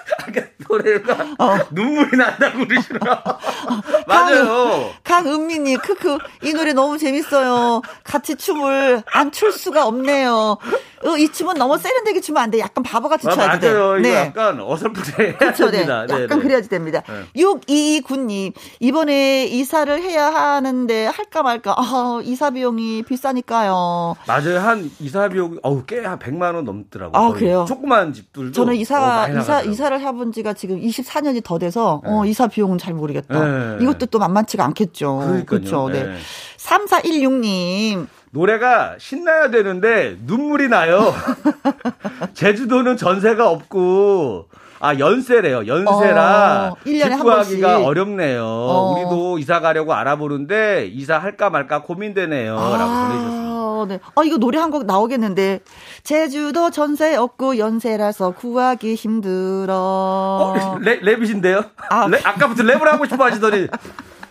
노래가 0.78 1.16
어. 1.38 1.58
눈물이 1.70 2.16
난다고 2.16 2.66
그러시나. 2.66 2.98
맞아요. 4.06 4.90
강은미님, 5.04 5.78
크크, 5.78 6.18
이 6.42 6.52
노래 6.52 6.72
너무 6.72 6.98
재밌어요. 6.98 7.82
같이 8.02 8.34
춤을 8.36 9.02
안 9.12 9.34
출 9.34 9.50
수가 9.52 9.86
없네요. 9.86 10.58
어, 11.06 11.16
이 11.18 11.28
춤은 11.32 11.54
너무 11.56 11.76
세련되게 11.76 12.20
추면 12.20 12.44
안 12.44 12.50
돼. 12.52 12.60
약간 12.60 12.84
바보같이 12.84 13.26
아, 13.28 13.32
춰야 13.32 13.58
돼. 13.58 13.72
맞아요. 13.72 13.96
네. 14.00 14.14
약간 14.14 14.60
어설프게 14.60 15.34
그렇죠, 15.36 15.70
네. 15.70 15.80
약간 15.82 16.06
네, 16.06 16.26
네. 16.28 16.36
그래야지 16.38 16.68
됩니다. 16.68 17.02
네. 17.08 17.24
6229님, 17.42 18.52
이번에 18.78 19.44
이사를 19.46 20.00
해야 20.02 20.26
하는데 20.32 21.06
할까 21.06 21.42
말까. 21.42 21.74
아, 21.76 22.20
이사 22.22 22.50
비용이 22.50 23.02
비싸니까요. 23.02 24.14
맞아요. 24.26 24.60
한 24.60 24.88
이사 25.00 25.28
비용, 25.28 25.58
어우, 25.62 25.84
꽤한 25.84 26.18
100만 26.20 26.54
원 26.54 26.64
넘더라고요. 26.64 27.20
아, 27.20 27.32
그래요? 27.32 27.64
조그만 27.66 28.12
집들도. 28.12 28.52
저는 28.52 28.74
이사, 28.76 29.24
어, 29.24 29.28
이사, 29.38 29.62
이사를 29.62 30.00
해본 30.00 30.30
지가 30.32 30.52
지금 30.64 30.80
24년이 30.80 31.44
더 31.44 31.58
돼서, 31.58 32.00
네. 32.04 32.10
어, 32.10 32.24
이사 32.24 32.46
비용은 32.46 32.78
잘 32.78 32.94
모르겠다. 32.94 33.44
네. 33.44 33.78
이것도 33.82 34.06
또 34.06 34.18
만만치가 34.18 34.64
않겠죠. 34.64 35.42
그렇죠. 35.44 35.90
네. 35.90 36.16
3416님. 36.56 38.06
노래가 38.30 38.94
신나야 38.98 39.50
되는데 39.50 40.16
눈물이 40.22 40.68
나요. 40.68 41.12
제주도는 42.32 42.96
전세가 42.96 43.46
없고 43.50 44.48
아 44.84 44.98
연세래요. 44.98 45.66
연세라 45.66 46.72
어, 46.72 46.76
집 46.84 47.18
구하기가 47.22 47.84
어렵네요. 47.84 48.44
어. 48.44 48.92
우리도 48.92 49.38
이사 49.38 49.60
가려고 49.60 49.94
알아보는데 49.94 50.90
이사 50.92 51.16
할까 51.18 51.48
말까 51.48 51.82
고민되네요. 51.82 52.58
아, 52.58 52.76
라고 52.76 52.90
보내셨습니다. 52.92 53.54
네. 53.88 54.00
아 54.14 54.22
이거 54.24 54.36
노래 54.38 54.58
한 54.58 54.70
곡 54.70 54.86
나오겠는데 54.86 55.60
제주도 56.04 56.70
전세 56.70 57.14
없고 57.16 57.58
연세라서 57.58 58.30
구하기 58.32 58.94
힘들어. 58.94 59.74
어, 59.76 60.78
랩, 60.80 61.02
랩이신데요? 61.02 61.68
아, 61.90 62.06
랩, 62.08 62.26
아까부터 62.26 62.62
랩을 62.62 62.80
하고 62.84 63.04
싶어 63.06 63.24
하시더니 63.24 63.68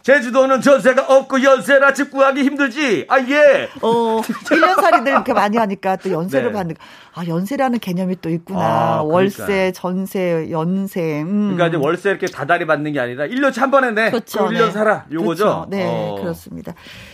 제주도는 0.04 0.60
전세가 0.60 1.06
없고 1.08 1.42
연세라 1.42 1.94
집 1.94 2.12
구하기 2.12 2.44
힘들지. 2.44 3.06
아, 3.08 3.20
예. 3.20 3.70
어, 3.82 4.22
1년살이들 4.22 5.08
이렇게 5.08 5.32
많이 5.34 5.56
하니까 5.58 5.96
또 5.96 6.12
연세를 6.12 6.52
네. 6.52 6.58
받는, 6.58 6.76
아, 7.14 7.26
연세라는 7.26 7.80
개념이 7.80 8.18
또 8.22 8.30
있구나. 8.30 8.60
아, 8.60 9.02
월세, 9.02 9.72
전세, 9.74 10.50
연세. 10.52 11.22
음. 11.22 11.56
그러니까 11.56 11.68
이제 11.68 11.78
월세 11.78 12.10
이렇게 12.10 12.28
다달이 12.28 12.68
받는 12.68 12.92
게 12.92 13.00
아니라 13.00 13.26
1년치 13.28 13.60
한 13.60 13.72
번에 13.72 13.92
내. 13.92 14.12
그렇죠. 14.12 14.46
1년 14.50 14.66
네. 14.66 14.72
살아. 14.72 15.06
요거죠? 15.10 15.44
그렇죠. 15.46 15.66
네, 15.70 15.86
어. 15.88 16.16
그렇습니다. 16.20 16.74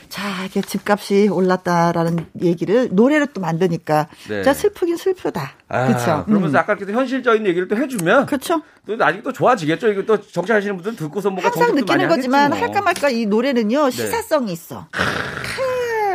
자, 0.09 0.45
이게 0.45 0.61
집값이 0.61 1.29
올랐다라는 1.31 2.25
얘기를 2.41 2.89
노래를 2.91 3.27
또 3.27 3.41
만드니까. 3.41 4.07
네. 4.27 4.43
자, 4.43 4.53
슬프긴 4.53 4.97
슬프다. 4.97 5.51
아, 5.67 5.87
그렇죠. 5.87 6.25
그러면서 6.25 6.57
음. 6.57 6.59
아까 6.59 6.73
이렇게 6.73 6.91
현실적인 6.91 7.45
얘기를 7.45 7.67
또 7.67 7.77
해주면. 7.77 8.25
그렇죠. 8.25 8.61
또 8.87 8.95
나중에 8.95 9.21
또 9.21 9.31
좋아지겠죠. 9.31 9.89
이거 9.89 10.03
또 10.03 10.19
정치하시는 10.19 10.75
분들 10.77 10.95
듣고서 10.95 11.29
뭔가 11.29 11.49
항상 11.49 11.75
느끼는 11.75 12.07
거지만 12.07 12.49
뭐. 12.49 12.59
할까 12.59 12.81
말까 12.81 13.09
이 13.09 13.27
노래는요 13.27 13.85
네. 13.85 13.91
시사성이 13.91 14.51
있어. 14.51 14.87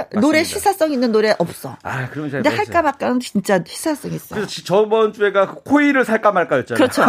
맞습니다. 0.04 0.20
노래 0.20 0.44
시사성 0.44 0.92
있는 0.92 1.12
노래 1.12 1.34
없어. 1.38 1.76
아, 1.82 2.08
그럼 2.10 2.30
근데 2.30 2.48
할까 2.48 2.82
말까는 2.82 3.20
진짜 3.20 3.62
시사성 3.64 4.12
있어. 4.12 4.34
그래서 4.34 4.62
저번 4.64 5.12
주에가 5.12 5.46
그 5.46 5.62
코일을 5.62 6.04
살까 6.04 6.32
말까였잖아요. 6.32 6.76
그렇죠. 6.76 7.02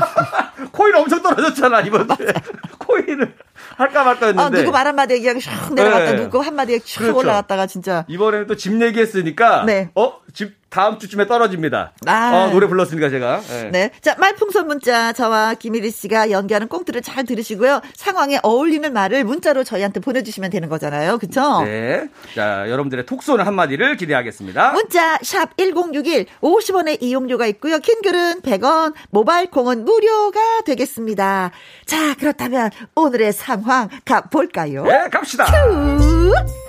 코일 0.72 0.96
엄청 0.96 1.22
떨어졌잖아 1.22 1.80
이번 1.82 2.08
주에. 2.16 2.32
코일을 2.78 3.34
할까 3.76 4.04
말까였는데. 4.04 4.42
아, 4.42 4.50
누구 4.62 4.70
말 4.72 4.86
한마디 4.86 5.14
얘기하고 5.14 5.38
슉 5.40 5.74
내려갔다 5.74 6.12
네. 6.12 6.16
누구 6.22 6.40
한마디에 6.40 6.78
슉 6.78 6.98
그렇죠. 6.98 7.18
올라갔다가 7.18 7.66
진짜. 7.66 8.04
이번에는 8.08 8.46
또 8.46 8.54
집 8.56 8.80
얘기했으니까. 8.80 9.64
네. 9.64 9.90
어? 9.94 10.14
집 10.32 10.54
다음 10.74 10.98
주쯤에 10.98 11.28
떨어집니다. 11.28 11.92
아. 12.04 12.34
어, 12.34 12.50
노래 12.50 12.66
불렀으니까 12.66 13.08
제가. 13.08 13.40
네. 13.48 13.70
네. 13.70 13.90
자, 14.00 14.16
말풍선 14.18 14.66
문자 14.66 15.12
저와 15.12 15.54
김일희 15.54 15.88
씨가 15.92 16.32
연기하는 16.32 16.66
꽁트를 16.66 17.00
잘 17.00 17.24
들으시고요. 17.24 17.80
상황에 17.94 18.40
어울리는 18.42 18.92
말을 18.92 19.22
문자로 19.22 19.62
저희한테 19.62 20.00
보내주시면 20.00 20.50
되는 20.50 20.68
거잖아요. 20.68 21.18
그쵸? 21.18 21.62
네. 21.62 22.08
자, 22.34 22.68
여러분들의 22.68 23.06
톡 23.06 23.22
쏘는 23.22 23.46
한마디를 23.46 23.96
기대하겠습니다. 23.96 24.72
문자 24.72 25.16
샵 25.22 25.56
1061 25.56 26.26
50원의 26.42 27.00
이용료가 27.00 27.46
있고요. 27.46 27.78
킹글은 27.78 28.40
100원, 28.40 28.94
모바일 29.10 29.52
콩은 29.52 29.84
무료가 29.84 30.40
되겠습니다. 30.66 31.52
자, 31.86 32.14
그렇다면 32.18 32.70
오늘의 32.96 33.32
상황 33.32 33.88
가볼까요? 34.04 34.82
네, 34.82 35.08
갑시다. 35.08 35.44
큐! 35.44 36.63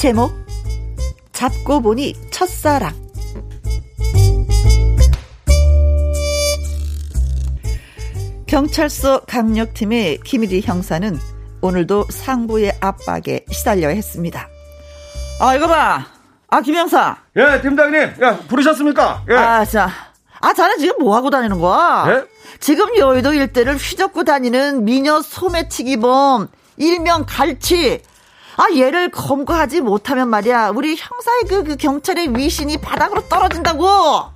제목 0.00 0.32
잡고 1.32 1.82
보니 1.82 2.14
첫사랑 2.30 2.90
경찰서 8.46 9.24
강력팀의 9.26 10.20
김일희 10.24 10.62
형사는 10.62 11.18
오늘도 11.60 12.06
상부의 12.08 12.78
압박에 12.80 13.44
시달려야 13.50 13.90
했습니다. 13.90 14.48
아 15.38 15.54
이거 15.54 15.68
봐. 15.68 16.06
아 16.48 16.60
김형사. 16.62 17.18
예 17.36 17.60
팀장님. 17.60 18.22
야 18.22 18.38
부르셨습니까? 18.48 19.24
예. 19.28 19.34
아 19.34 19.66
자. 19.66 19.90
아 20.40 20.54
자네 20.54 20.78
지금 20.78 20.94
뭐 21.00 21.14
하고 21.14 21.28
다니는 21.28 21.60
거야? 21.60 22.06
예? 22.08 22.24
지금 22.58 22.96
여의도 22.96 23.34
일대를 23.34 23.76
휘젓고 23.76 24.24
다니는 24.24 24.82
미녀 24.86 25.20
소매치기범 25.20 26.48
일명 26.78 27.26
갈치 27.28 28.00
아, 28.60 28.66
얘를 28.76 29.10
검거하지 29.10 29.80
못하면 29.80 30.28
말이야. 30.28 30.72
우리 30.74 30.94
형사의 30.94 31.44
그, 31.48 31.64
그 31.64 31.76
경찰의 31.76 32.36
위신이 32.36 32.76
바닥으로 32.76 33.26
떨어진다고. 33.26 33.88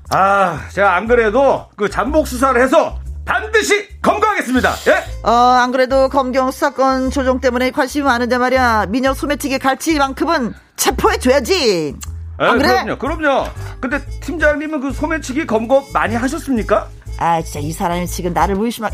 아, 0.09 0.61
제가 0.73 0.97
안 0.97 1.07
그래도 1.07 1.67
그 1.77 1.91
잠복 1.91 2.27
수사를 2.27 2.59
해서 2.61 2.99
반드시 3.27 3.87
검거하겠습니다. 4.01 4.73
예? 4.89 5.29
어, 5.29 5.31
안 5.31 5.73
그래도 5.73 6.09
검경 6.09 6.51
수사권 6.51 7.11
조정 7.11 7.39
때문에 7.39 7.71
관심이 7.71 8.03
많은데 8.05 8.39
말이야. 8.39 8.87
미녀 8.89 9.13
소매치기 9.13 9.59
갈치만큼은 9.59 10.55
체포해줘야지. 10.77 11.95
아, 12.39 12.53
안 12.53 12.59
그래? 12.59 12.83
그럼요, 12.83 12.99
그럼요. 12.99 13.45
근데 13.79 14.03
팀장님은 14.23 14.81
그 14.81 14.93
소매치기 14.93 15.47
검거 15.47 15.85
많이 15.93 16.15
하셨습니까? 16.15 16.89
아, 17.19 17.43
진짜 17.43 17.61
이 17.61 17.73
사람이 17.73 18.07
지금 18.07 18.33
나를 18.33 18.55
무시만. 18.55 18.91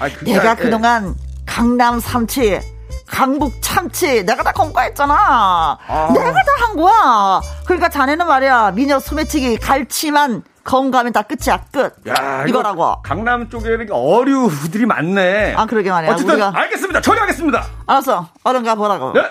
아, 0.00 0.08
내가 0.24 0.56
그동안 0.56 1.14
강남 1.46 2.00
삼치 2.00 2.74
강북 3.06 3.60
참치 3.60 4.24
내가 4.24 4.42
다 4.42 4.52
검거했잖아. 4.52 5.78
아. 5.86 6.08
내가 6.12 6.32
다 6.32 6.54
한 6.66 6.76
거야. 6.76 7.40
그러니까 7.66 7.88
자네는 7.88 8.26
말이야 8.26 8.70
미녀 8.72 8.98
소매치기 8.98 9.58
갈치만 9.58 10.42
검거하면 10.64 11.12
다 11.12 11.22
끝이야 11.22 11.66
끝. 11.70 11.94
야, 12.08 12.44
이거라고. 12.46 13.02
강남 13.02 13.48
쪽에는 13.50 13.86
어류들이 13.90 14.86
많네. 14.86 15.54
아 15.56 15.66
그러게 15.66 15.90
말이야. 15.90 16.12
어쨌든 16.12 16.34
우리가... 16.34 16.52
알겠습니다. 16.54 17.00
처리하겠습니다. 17.02 17.66
알았어. 17.86 18.28
얼른 18.44 18.62
가 18.64 18.74
보라고. 18.74 19.12
네. 19.12 19.22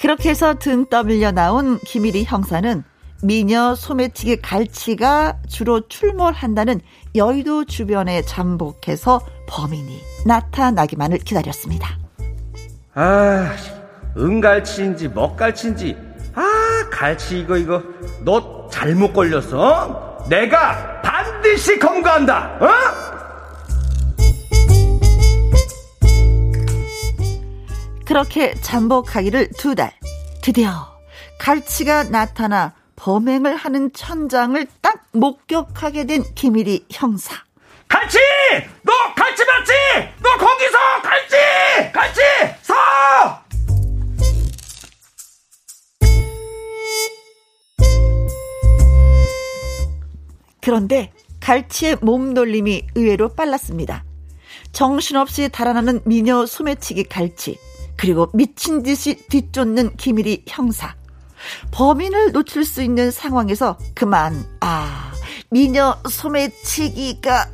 그렇게 0.00 0.30
해서 0.30 0.54
등 0.54 0.86
떠밀려 0.86 1.32
나온 1.32 1.78
김일희 1.80 2.24
형사는 2.24 2.84
미녀 3.24 3.74
소매치기 3.74 4.42
갈치가 4.42 5.38
주로 5.48 5.88
출몰한다는 5.88 6.82
여의도 7.14 7.64
주변에 7.64 8.20
잠복해서 8.20 9.18
범인이 9.46 9.98
나타나기만을 10.26 11.18
기다렸습니다. 11.18 11.98
아, 12.92 13.50
은갈치인지 14.14 15.08
먹갈치인지 15.08 15.96
아, 16.34 16.42
갈치 16.90 17.40
이거 17.40 17.56
이거 17.56 17.82
너 18.26 18.68
잘못 18.68 19.14
걸렸어. 19.14 20.18
내가 20.28 21.00
반드시 21.00 21.78
검거한다. 21.78 22.58
어? 22.60 22.68
그렇게 28.04 28.54
잠복하기를 28.56 29.48
두 29.56 29.74
달. 29.74 29.94
드디어 30.42 30.70
갈치가 31.38 32.04
나타나 32.04 32.74
범행을 33.04 33.54
하는 33.54 33.92
천장을 33.92 34.66
딱 34.80 35.04
목격하게 35.12 36.06
된 36.06 36.22
김일희 36.34 36.86
형사. 36.90 37.34
갈치! 37.86 38.16
너 38.82 38.92
갈치 39.14 39.44
맞지? 39.44 39.72
너 40.22 40.30
거기서 40.38 40.78
갈치! 41.02 41.36
갈치! 41.92 42.20
서! 42.62 42.74
그런데 50.62 51.12
갈치의 51.40 51.98
몸놀림이 52.00 52.86
의외로 52.94 53.28
빨랐습니다. 53.28 54.02
정신없이 54.72 55.50
달아나는 55.50 56.00
미녀 56.06 56.46
소매치기 56.46 57.04
갈치, 57.04 57.58
그리고 57.98 58.30
미친 58.32 58.82
듯이 58.82 59.16
뒤쫓는 59.28 59.98
기밀이 59.98 60.44
형사. 60.48 60.94
범인을 61.70 62.32
놓칠 62.32 62.64
수 62.64 62.82
있는 62.82 63.10
상황에서 63.10 63.78
그만, 63.94 64.44
아, 64.60 65.12
미녀 65.50 65.96
소매치기가 66.08 67.48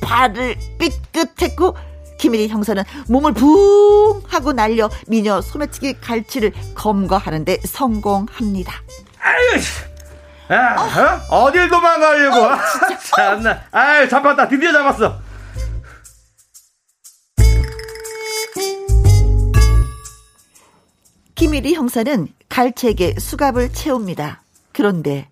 발을 0.00 0.56
삐끗했고, 0.78 1.76
김일희 2.18 2.48
형사는 2.48 2.82
몸을 3.08 3.32
붕 3.32 4.22
하고 4.28 4.52
날려 4.52 4.90
미녀 5.06 5.40
소매치기 5.40 6.00
갈치를 6.00 6.52
검거하는데 6.74 7.60
성공합니다. 7.64 8.74
아유, 9.22 9.60
야, 10.52 11.20
어? 11.30 11.44
어딜 11.44 11.68
도망가려고? 11.70 12.42
어, 12.42 12.58
참나. 13.16 13.62
아유, 13.70 14.08
잡았다. 14.08 14.48
드디어 14.48 14.72
잡았어. 14.72 15.18
김일희 21.40 21.72
형사는 21.72 22.28
갈치에게 22.50 23.14
수갑을 23.18 23.72
채웁니다. 23.72 24.42
그런데 24.74 25.26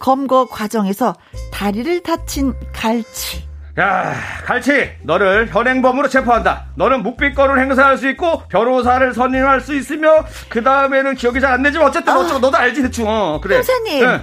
검거 0.00 0.46
과정에서 0.46 1.14
다리를 1.52 2.02
다친 2.02 2.52
갈치. 2.74 3.44
야, 3.78 4.12
갈치, 4.44 4.90
너를 5.04 5.46
현행범으로 5.46 6.08
체포한다. 6.08 6.64
너는 6.74 7.04
묵비권을 7.04 7.60
행사할 7.60 7.96
수 7.96 8.08
있고 8.10 8.42
변호사를 8.48 9.14
선임할 9.14 9.60
수 9.60 9.76
있으며 9.76 10.24
그 10.48 10.64
다음에는 10.64 11.14
기억이 11.14 11.40
잘 11.40 11.52
안 11.52 11.62
나지만 11.62 11.86
어쨌든 11.86 12.12
아, 12.12 12.18
어쩌고 12.18 12.40
너도 12.40 12.56
알지 12.58 12.82
대충. 12.82 13.06
어, 13.08 13.38
그래. 13.40 13.58
형사님, 13.58 14.04
네. 14.04 14.20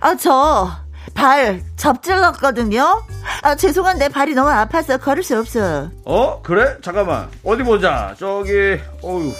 아, 0.00 0.14
저, 0.14 0.70
발 1.14 1.60
접질렀거든요? 1.76 3.02
아, 3.42 3.54
죄송한데 3.54 4.08
발이 4.08 4.32
너무 4.34 4.48
아파서 4.48 4.96
걸을 4.96 5.22
수 5.22 5.38
없어. 5.38 5.90
어? 6.06 6.40
그래? 6.42 6.78
잠깐만. 6.82 7.28
어디 7.44 7.62
보자. 7.62 8.14
저기, 8.18 8.80
어휴. 9.02 9.34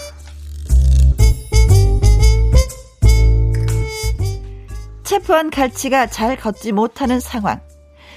체포한 5.13 5.49
갈치가 5.49 6.07
잘 6.07 6.37
걷지 6.37 6.73
못하는 6.73 7.19
상황. 7.19 7.63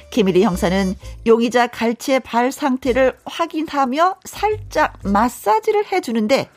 김일희 0.09 0.43
형사는 0.43 0.93
용의자 1.25 1.67
갈치의 1.67 2.19
발 2.19 2.51
상태를 2.51 3.15
확인하며 3.23 4.15
살짝 4.25 4.95
마사지를 5.05 5.85
해주는데 5.89 6.49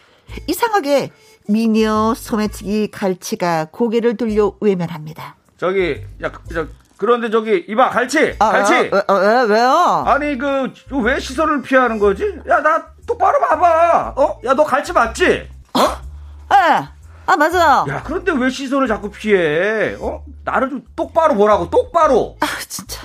이상하게 0.49 1.13
미녀 1.49 2.15
소매치기 2.17 2.91
갈치가 2.91 3.67
고개를 3.67 4.17
돌려 4.17 4.53
외면합니다. 4.61 5.37
저기 5.57 6.03
야 6.21 6.33
저, 6.53 6.67
그런데 6.97 7.31
저기 7.31 7.65
이봐 7.69 7.91
갈치 7.91 8.35
아, 8.41 8.51
갈치 8.51 8.91
아, 9.07 9.15
왜, 9.15 9.29
왜, 9.29 9.43
왜요? 9.55 10.03
아니 10.05 10.37
그 10.37 10.69
왜 10.91 11.21
시선을 11.21 11.63
피하는 11.63 12.01
거지? 12.01 12.25
야 12.49 12.59
나 12.61 12.85
똑바로 13.07 13.39
봐봐 13.39 14.15
어? 14.17 14.41
야 14.45 14.53
너 14.55 14.65
갈치 14.65 14.93
맞지? 14.93 15.49
어? 15.75 15.81
예. 15.81 16.57
아 16.57 16.94
맞아. 17.37 17.85
야 17.89 18.03
그런데 18.05 18.33
왜 18.33 18.49
시선을 18.51 18.87
자꾸 18.89 19.11
피해? 19.11 19.95
어? 20.01 20.25
나를 20.45 20.71
좀 20.71 20.85
똑바로 20.95 21.35
보라고 21.35 21.71
똑바로. 21.71 22.37
아 22.41 22.47
진짜 22.69 23.01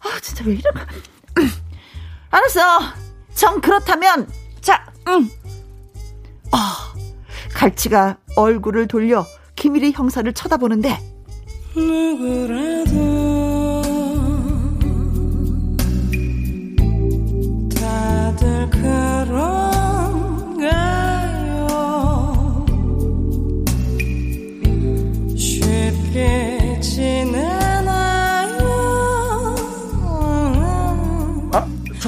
아 0.00 0.20
진짜 0.20 0.44
왜 0.46 0.52
이래? 0.54 0.62
알았어. 2.30 2.60
정 3.34 3.60
그렇다면 3.60 4.28
자 4.60 4.86
응. 5.08 5.28
아 6.52 6.92
갈치가 7.54 8.16
얼굴을 8.36 8.86
돌려 8.88 9.26
김일희 9.56 9.92
형사를 9.92 10.30
쳐다보는데 10.32 10.98
누구라도 11.74 13.65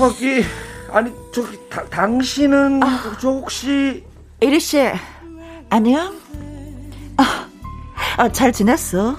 저기 0.09 0.43
아니 0.91 1.13
저기 1.35 1.59
다, 1.69 1.85
당신은 1.85 2.83
아, 2.83 3.17
저 3.21 3.29
혹시 3.29 4.03
이리씨 4.41 4.91
안녕 5.69 6.17
아, 7.19 7.47
아, 8.17 8.29
잘 8.33 8.51
지냈어? 8.51 9.17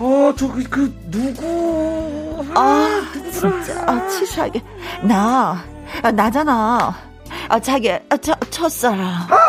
어, 0.00 0.32
저기, 0.36 0.64
그, 0.64 0.92
누구. 1.10 2.44
아, 2.54 3.02
진짜, 3.32 3.84
아, 3.86 4.08
치사하게. 4.08 4.62
나, 5.02 5.62
아, 6.02 6.10
나잖아. 6.10 6.94
아, 7.48 7.60
자기, 7.60 7.90
아, 7.90 8.16
저, 8.22 8.32
첫사랑. 8.48 9.26
아, 9.28 9.47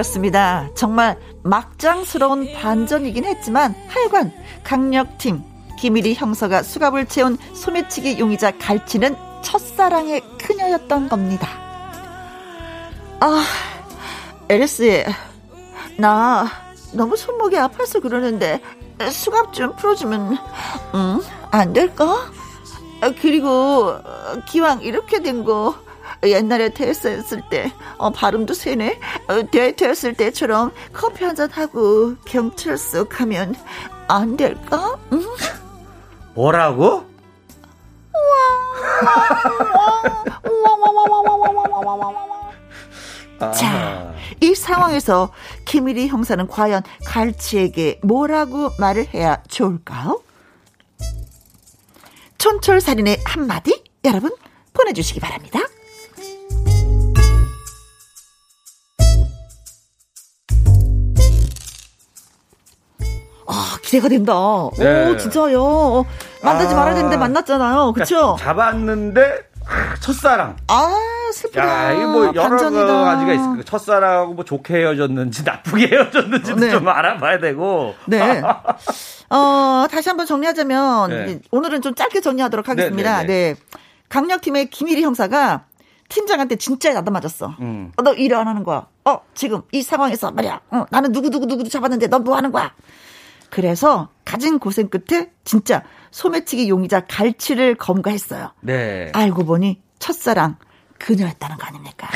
그렇습니다. 0.00 0.68
정말 0.74 1.18
막장스러운 1.42 2.52
반전이긴 2.52 3.24
했지만 3.24 3.74
하여간 3.88 4.30
강력팀 4.62 5.42
김일희 5.78 6.12
형사가 6.12 6.62
수갑을 6.62 7.06
채운 7.06 7.38
소매치기 7.54 8.18
용의자 8.18 8.58
갈치는 8.58 9.16
첫사랑의 9.42 10.20
그녀였던 10.38 11.08
겁니다. 11.08 11.48
아, 13.20 13.42
에리스, 14.50 15.06
나 15.96 16.46
너무 16.92 17.16
손목이 17.16 17.56
아파서 17.56 17.98
그러는데 18.00 18.60
수갑 19.10 19.54
좀 19.54 19.74
풀어주면 19.76 20.36
응? 20.94 21.20
안 21.50 21.72
될까? 21.72 22.30
아, 23.00 23.10
그리고 23.22 23.94
기왕 24.46 24.82
이렇게 24.82 25.20
된 25.22 25.42
거 25.42 25.74
옛날에 26.24 26.70
데이트했을 26.70 27.42
때 27.50 27.72
어, 27.98 28.10
발음도 28.10 28.54
세네 28.54 28.98
어, 29.28 29.42
데이트했을 29.50 30.14
때처럼 30.14 30.72
커피 30.92 31.24
한잔 31.24 31.50
하고 31.50 32.14
경찰서 32.24 33.04
가면 33.08 33.54
안 34.08 34.36
될까? 34.36 34.96
응? 35.12 35.22
뭐라고? 36.34 37.04
자, 43.52 44.14
이 44.40 44.54
상황에서 44.54 45.32
김일희 45.66 46.08
형사는 46.08 46.46
과연 46.46 46.82
갈치에게 47.04 48.00
뭐라고 48.02 48.70
말을 48.78 49.08
해야 49.14 49.42
좋을까요? 49.48 50.22
촌철살인의 52.38 53.22
한마디 53.24 53.82
여러분 54.04 54.30
보내주시기 54.72 55.20
바랍니다. 55.20 55.60
아, 63.46 63.76
기대가 63.82 64.08
된다. 64.08 64.32
네. 64.78 65.08
오, 65.10 65.16
진짜요. 65.16 66.04
만나지 66.42 66.74
아, 66.74 66.76
말아야 66.76 66.94
되는데 66.94 67.16
만났잖아요. 67.16 67.92
그쵸? 67.92 68.16
그러니까 68.36 68.44
잡았는데, 68.44 69.38
첫사랑. 70.00 70.56
아, 70.68 70.94
슬프다. 71.32 71.66
야, 71.66 71.92
이게 71.92 72.04
뭐 72.06 72.26
여러 72.26 72.42
반전이다. 72.48 72.86
가지가 72.86 73.32
있을. 73.34 73.64
첫사랑하고 73.64 74.34
뭐 74.34 74.44
좋게 74.44 74.74
헤어졌는지 74.74 75.42
나쁘게 75.44 75.88
헤어졌는지도 75.94 76.56
네. 76.60 76.70
좀 76.70 76.88
알아봐야 76.88 77.38
되고. 77.38 77.94
네. 78.06 78.42
어, 79.30 79.86
다시 79.90 80.08
한번 80.08 80.26
정리하자면 80.26 81.10
네. 81.10 81.40
오늘은 81.50 81.82
좀 81.82 81.94
짧게 81.94 82.20
정리하도록 82.20 82.68
하겠습니다. 82.68 83.22
네. 83.22 83.26
네, 83.26 83.26
네. 83.26 83.54
네. 83.54 83.60
강력팀의 84.08 84.70
김일희 84.70 85.02
형사가 85.02 85.64
팀장한테 86.08 86.54
진짜 86.56 86.92
나다 86.92 87.10
맞았어. 87.10 87.56
음. 87.60 87.90
어, 87.96 88.02
너 88.02 88.12
일을 88.12 88.36
안 88.36 88.46
하는 88.46 88.62
거야. 88.62 88.86
어, 89.04 89.20
지금 89.34 89.62
이 89.72 89.82
상황에서 89.82 90.30
말이야. 90.30 90.60
어, 90.70 90.84
나는 90.90 91.10
누구누구누구 91.10 91.68
잡았는데 91.68 92.06
넌 92.06 92.22
뭐 92.22 92.36
하는 92.36 92.52
거야? 92.52 92.72
그래서 93.50 94.08
가진 94.24 94.58
고생 94.58 94.88
끝에 94.88 95.30
진짜 95.44 95.82
소매치기 96.10 96.68
용의자 96.68 97.06
갈치를 97.06 97.76
검거했어요. 97.76 98.52
네. 98.60 99.10
알고 99.14 99.44
보니 99.44 99.80
첫사랑 99.98 100.56
그녀였다는 100.98 101.56
거 101.56 101.66
아닙니까? 101.66 102.08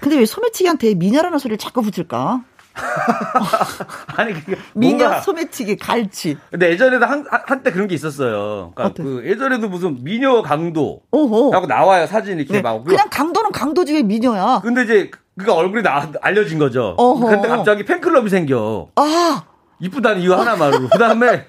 근데 0.00 0.16
왜 0.16 0.26
소매치기한테 0.26 0.94
미녀라는 0.94 1.38
소리를 1.38 1.58
자꾸 1.58 1.82
붙일까? 1.82 2.42
아니 4.16 4.32
그게 4.34 4.56
미녀 4.74 5.20
소매치기 5.20 5.76
갈치. 5.76 6.36
근데 6.50 6.70
예전에도 6.70 7.06
한 7.06 7.26
한때 7.28 7.72
그런 7.72 7.88
게 7.88 7.94
있었어요. 7.94 8.72
그러니까? 8.74 9.02
그 9.02 9.22
예전에도 9.26 9.68
무슨 9.68 10.02
미녀 10.04 10.42
강도 10.42 11.02
오호. 11.10 11.52
하고 11.52 11.66
나와요 11.66 12.06
사진 12.06 12.38
이렇게 12.38 12.54
네. 12.54 12.62
막. 12.62 12.84
그냥 12.84 13.08
강도는 13.10 13.50
강도지 13.50 13.94
왜 13.94 14.02
미녀야? 14.02 14.60
근데 14.62 14.84
이제 14.84 15.10
그가 15.36 15.54
얼굴이 15.54 15.82
나 15.82 16.08
알려진 16.20 16.58
거죠. 16.58 16.94
어허. 16.98 17.26
근데 17.26 17.48
갑자기 17.48 17.84
팬클럽이 17.84 18.28
생겨. 18.28 18.88
아 18.96 19.42
이쁘다는 19.80 20.20
이유 20.22 20.34
하나만으로. 20.34 20.88
그 20.88 20.98
다음에 20.98 21.46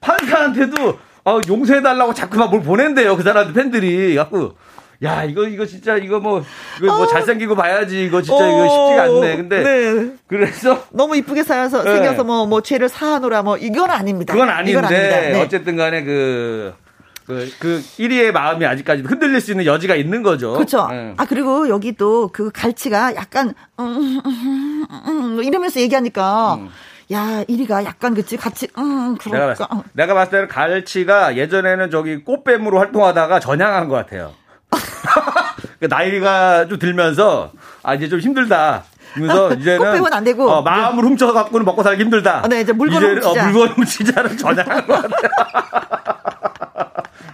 판사한테도 0.00 0.98
어, 1.24 1.40
용서해달라고 1.46 2.14
자꾸만 2.14 2.50
뭘 2.50 2.62
보낸대요. 2.62 3.16
그 3.16 3.22
사람들 3.22 3.52
팬들이. 3.54 4.14
갖고. 4.16 4.54
야, 5.02 5.24
이거, 5.24 5.44
이거 5.44 5.64
진짜, 5.64 5.96
이거 5.96 6.20
뭐, 6.20 6.44
이거 6.76 6.94
뭐 6.94 7.04
어. 7.04 7.06
잘생기고 7.06 7.56
봐야지. 7.56 8.04
이거 8.04 8.20
진짜, 8.20 8.44
어. 8.44 8.48
이거 8.48 8.68
쉽지가 8.68 9.02
않네. 9.04 9.36
근데. 9.36 9.62
네. 9.62 10.12
그래서. 10.26 10.84
너무 10.90 11.16
이쁘게 11.16 11.42
살아서, 11.42 11.82
네. 11.82 11.94
생겨서 11.94 12.24
뭐, 12.24 12.44
뭐, 12.44 12.60
죄를 12.60 12.90
사하노라 12.90 13.42
뭐, 13.42 13.56
이건 13.56 13.90
아닙니다. 13.90 14.34
그건 14.34 14.50
아닌데. 14.50 15.30
네. 15.32 15.40
어쨌든 15.40 15.76
간에 15.76 16.04
그, 16.04 16.74
그, 17.26 17.50
그 17.58 17.82
1위의 17.98 18.32
마음이 18.32 18.66
아직까지 18.66 19.02
흔들릴 19.02 19.40
수 19.40 19.52
있는 19.52 19.64
여지가 19.64 19.94
있는 19.94 20.22
거죠. 20.22 20.52
그렇죠. 20.52 20.88
네. 20.90 21.14
아 21.16 21.24
그리고 21.24 21.68
여기 21.68 21.92
또 21.92 22.28
그 22.32 22.50
갈치가 22.52 23.14
약간 23.14 23.54
음, 23.78 24.20
음, 24.26 24.86
음, 25.06 25.42
이러면서 25.44 25.80
얘기하니까 25.80 26.54
음. 26.54 26.68
야, 27.12 27.42
1위가 27.48 27.84
약간 27.84 28.14
그치 28.14 28.36
같이 28.36 28.68
음, 28.78 29.16
그럴까. 29.18 29.52
내가, 29.54 29.66
봤, 29.66 29.84
내가 29.92 30.14
봤을 30.14 30.30
때는 30.30 30.48
갈치가 30.48 31.36
예전에는 31.36 31.90
저기 31.90 32.22
꽃뱀으로 32.22 32.78
활동하다가 32.78 33.40
전향한 33.40 33.88
것 33.88 33.96
같아요. 33.96 34.32
그 35.80 35.86
나이가 35.86 36.66
좀 36.68 36.78
들면서 36.78 37.50
아 37.82 37.94
이제 37.94 38.08
좀 38.08 38.20
힘들다. 38.20 38.84
그래서 39.14 39.52
이제는 39.54 39.78
꽃뱀은 39.78 40.12
안 40.12 40.22
되고 40.22 40.48
어, 40.48 40.62
마음을 40.62 41.02
네. 41.02 41.08
훔쳐 41.08 41.32
갖고는 41.32 41.64
먹고 41.66 41.82
살기 41.82 42.04
힘들다. 42.04 42.42
어, 42.44 42.48
네, 42.48 42.60
이제 42.60 42.72
물건 42.72 43.02
훔치자. 43.02 43.28
어, 43.28 43.44
물건 43.46 43.68
훔치자는 43.70 44.36
전향한 44.36 44.86
것 44.86 45.02
같아요. 45.02 46.30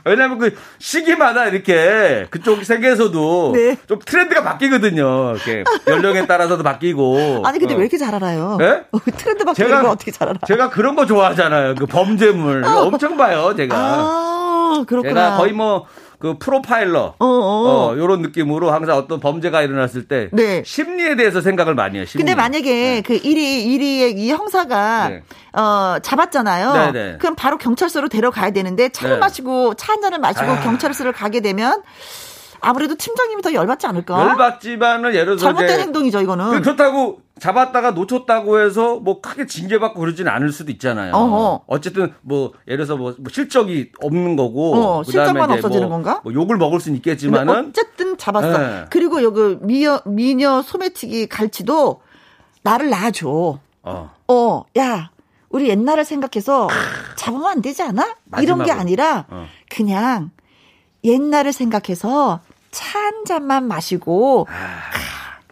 왜냐면 0.07 0.39
그 0.39 0.55
시기마다 0.79 1.47
이렇게 1.47 2.27
그쪽 2.31 2.65
세계에서도 2.65 3.53
네. 3.55 3.77
좀 3.89 3.99
트렌드가 3.99 4.43
바뀌거든요. 4.45 5.33
이렇게 5.35 5.65
연령에 5.89 6.27
따라서도 6.27 6.63
바뀌고. 6.63 7.43
아니 7.45 7.59
근데 7.59 7.75
어. 7.75 7.77
왜 7.77 7.83
이렇게 7.83 7.99
잘 7.99 8.15
알아요? 8.15 8.57
네? 8.59 8.85
트렌드 9.17 9.45
바뀌는 9.45 9.83
거 9.83 9.91
어떻게 9.91 10.13
잘 10.13 10.29
알아? 10.29 10.39
제가 10.47 10.71
그런 10.71 10.95
거 10.95 11.07
좋아하잖아요. 11.07 11.75
그 11.75 11.87
범죄물 11.87 12.65
엄청 12.65 13.17
봐요, 13.17 13.53
제가. 13.57 13.77
아, 13.77 14.85
그렇구나. 14.87 15.13
제가 15.13 15.37
거의 15.39 15.53
뭐 15.53 15.87
그 16.21 16.39
프로파일러 16.39 17.15
어, 17.19 17.25
어. 17.27 17.91
어 17.93 17.97
요런 17.99 18.23
느낌으로 18.23 18.71
항상 18.71 18.97
어떤 18.97 19.19
범죄가 19.19 19.63
일어났을 19.63 20.07
때 20.07 20.29
네. 20.33 20.63
심리에 20.65 21.17
대해서 21.17 21.41
생각을 21.41 21.75
많이 21.75 21.99
해요. 21.99 22.07
심리. 22.07 22.23
근데 22.23 22.37
만약에 22.37 22.71
네. 22.71 23.03
그 23.05 23.19
1위 23.19 23.67
1위의 23.67 24.17
이 24.19 24.31
형사가 24.31 25.09
네. 25.09 25.23
어 25.53 25.99
잡았잖아요. 26.01 26.73
네네. 26.73 26.93
네. 26.93 27.19
그럼 27.19 27.35
바로 27.35 27.59
경찰서로 27.59 28.09
데려가야 28.09 28.51
되는데 28.53 28.89
차를 28.89 29.17
네. 29.17 29.19
마시고 29.19 29.75
차 29.75 29.97
한 29.97 30.03
잔을 30.03 30.19
마시고 30.19 30.45
아. 30.45 30.61
경찰서를 30.61 31.13
가게 31.13 31.41
되면 31.41 31.83
아무래도 32.67 32.97
팀장님이 32.97 33.43
더 33.43 33.53
열받지 33.55 33.87
않을까? 33.87 34.21
열받지만은 34.29 35.15
예를 35.15 35.37
들어 35.37 35.53
잘못된 35.53 35.81
행동이죠 35.81 36.21
이거는. 36.21 36.63
그렇다고 36.63 37.21
잡았다가 37.39 37.93
놓쳤다고 37.93 38.59
해서 38.59 38.97
뭐 38.97 39.21
크게 39.21 39.47
징계받고 39.47 40.01
그러지는 40.01 40.33
않을 40.33 40.51
수도 40.51 40.73
있잖아요. 40.73 41.15
어허. 41.15 41.63
어쨌든 41.69 42.13
뭐 42.23 42.55
예를 42.67 42.85
들어서 42.85 42.97
뭐, 42.97 43.15
뭐 43.19 43.31
실적이 43.31 43.93
없는 44.03 44.35
거고 44.35 44.75
어, 44.75 45.05
실적만 45.05 45.49
없어지는 45.53 45.89
뭐, 45.89 45.97
건가? 45.99 46.21
뭐 46.25 46.33
욕을 46.33 46.57
먹을 46.57 46.81
수는 46.81 46.97
있겠지만은 46.97 47.69
어쨌든 47.69 48.17
잡았어. 48.17 48.59
네. 48.59 48.85
그리고 48.91 49.23
여기 49.23 49.59
미녀 49.61 50.01
미녀 50.05 50.61
소매치기 50.61 51.29
갈치도 51.29 52.01
나를 52.63 52.91
낳아줘. 52.91 53.61
어. 53.85 54.11
어, 54.27 54.65
야. 54.79 55.11
우리 55.51 55.69
옛날을 55.69 56.05
생각해서 56.05 56.69
잡으면 57.15 57.47
안 57.47 57.63
되지 57.63 57.81
않아? 57.83 58.17
마지막으로. 58.25 58.43
이런 58.43 58.65
게 58.65 58.73
아니라 58.73 59.27
어. 59.31 59.47
그냥 59.71 60.33
옛날을 61.05 61.53
생각해서 61.53 62.41
차 62.77 62.99
한 62.99 63.25
잔만 63.25 63.67
마시고 63.69 64.47
아. 64.51 64.91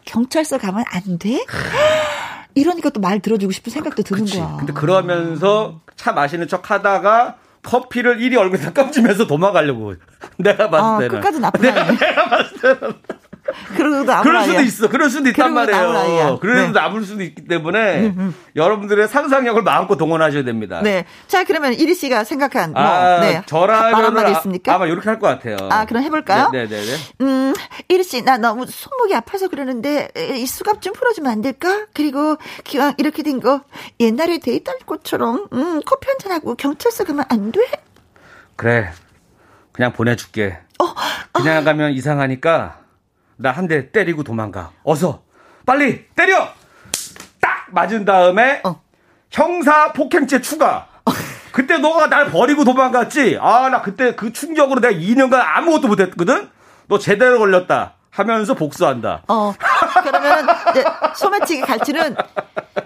경찰서 0.05 0.59
가면 0.59 0.85
안 0.91 1.19
돼? 1.19 1.45
이러니까 2.55 2.91
또 2.91 3.01
말 3.01 3.21
들어주고 3.21 3.53
싶은 3.53 3.73
생각도 3.73 4.03
드는 4.03 4.25
그치. 4.25 4.39
거야. 4.39 4.57
근데 4.59 4.73
그러면서 4.73 5.81
차 5.97 6.13
마시는 6.13 6.47
척 6.49 6.71
하다가 6.71 7.37
커피를 7.63 8.21
이리 8.21 8.37
얼굴에 8.37 8.61
깜지면서 8.75 9.27
도망가려고. 9.27 9.95
내가 10.39 10.69
봤을 10.71 10.87
아, 10.87 10.99
때는. 10.99 11.21
끝까지 11.21 11.41
나쁜 11.41 11.69
아이. 11.71 11.97
내가 11.99 12.29
봤을 12.29 12.61
때는. 12.61 12.95
그럴 13.77 14.45
수도 14.45 14.61
있어. 14.63 14.89
그럴 14.89 15.11
수도 15.11 15.29
있단 15.29 15.53
말이에요. 15.53 16.39
그래도 16.41 16.61
네. 16.69 16.73
남을 16.73 17.05
수도 17.05 17.23
있기 17.23 17.47
때문에 17.47 18.01
음, 18.07 18.15
음. 18.19 18.35
여러분들의 18.57 19.07
상상력을 19.09 19.63
마음껏 19.63 19.97
동원하셔야 19.97 20.45
됩니다. 20.45 20.81
네. 20.83 21.05
자, 21.29 21.45
그러면 21.45 21.75
이리 21.75 21.95
씨가 21.95 22.25
생각한 22.25 22.73
뭐 22.73 22.81
아, 22.83 23.21
네. 23.21 23.43
저라면 23.47 24.19
아, 24.27 24.29
있습니까? 24.31 24.75
아마 24.75 24.87
이렇게 24.87 25.09
할 25.09 25.19
것 25.19 25.27
같아요. 25.29 25.57
아, 25.71 25.85
그럼 25.87 26.03
해 26.03 26.11
볼까요? 26.11 26.51
네, 26.53 26.67
네, 26.67 26.81
네, 26.81 26.85
네. 26.85 27.25
음, 27.25 27.55
이리 27.89 28.03
씨, 28.03 28.23
나 28.23 28.37
너무 28.39 28.67
손목이 28.67 29.15
아파서 29.15 29.49
그러는데 29.49 30.09
이 30.37 30.47
수갑 30.47 30.81
좀 30.83 30.93
풀어 30.93 31.13
주면 31.13 31.31
안 31.33 31.41
될까? 31.43 31.87
그리고 31.95 32.37
기왕 32.65 32.95
이렇게 32.99 33.23
된 33.23 33.35
거 33.41 33.63
옛날에 34.01 34.39
데이트할 34.39 34.79
것처럼 34.87 35.49
음, 35.53 35.81
커피 35.85 36.09
한잔 36.09 36.33
하고 36.33 36.55
경찰서 36.55 37.05
가면 37.05 37.25
안 37.29 37.53
돼? 37.53 37.61
그래. 38.57 38.91
그냥 39.73 39.93
보내 39.93 40.15
줄게. 40.17 40.57
어, 40.79 40.87
그냥 41.33 41.59
아. 41.59 41.65
가면 41.65 41.93
이상하니까 41.93 42.79
나 43.37 43.53
한 43.53 43.69
대 43.69 43.91
때리고 43.91 44.23
도망가. 44.23 44.71
어서 44.85 45.23
빨리 45.67 46.07
때려. 46.15 46.49
딱 47.41 47.67
맞은 47.73 48.05
다음에 48.05 48.61
어. 48.65 48.81
형사 49.31 49.93
폭행죄 49.93 50.41
추가. 50.41 50.89
그때 51.53 51.79
너가 51.79 52.09
날 52.09 52.31
버리고 52.31 52.65
도망갔지. 52.65 53.39
아 53.41 53.69
나 53.69 53.81
그때 53.83 54.15
그 54.15 54.33
충격으로 54.33 54.81
내가 54.81 54.93
2년간 54.95 55.35
아무것도 55.35 55.89
못했거든. 55.89 56.49
너 56.89 56.99
제대로 56.99 57.39
걸렸다. 57.39 57.95
하면서 58.11 58.55
복수한다. 58.55 59.23
어. 59.29 59.53
그러면 60.05 60.47
소매치기 61.17 61.63
갈치는 61.63 62.15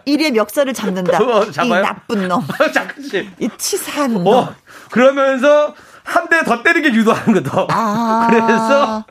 일의 0.06 0.30
멱살을 0.32 0.72
잡는다. 0.72 1.18
어, 1.22 1.44
이 1.44 1.68
나쁜 1.68 2.28
놈. 2.28 2.42
잠깐씩. 2.72 3.32
이 3.38 3.48
치사한 3.58 4.14
놈. 4.14 4.26
어, 4.26 4.54
그러면서 4.90 5.74
한 6.04 6.28
대 6.30 6.42
더 6.44 6.62
때리게 6.62 6.94
유도하는 6.94 7.42
거다. 7.42 7.66
아. 7.70 8.28
그래서 8.32 9.04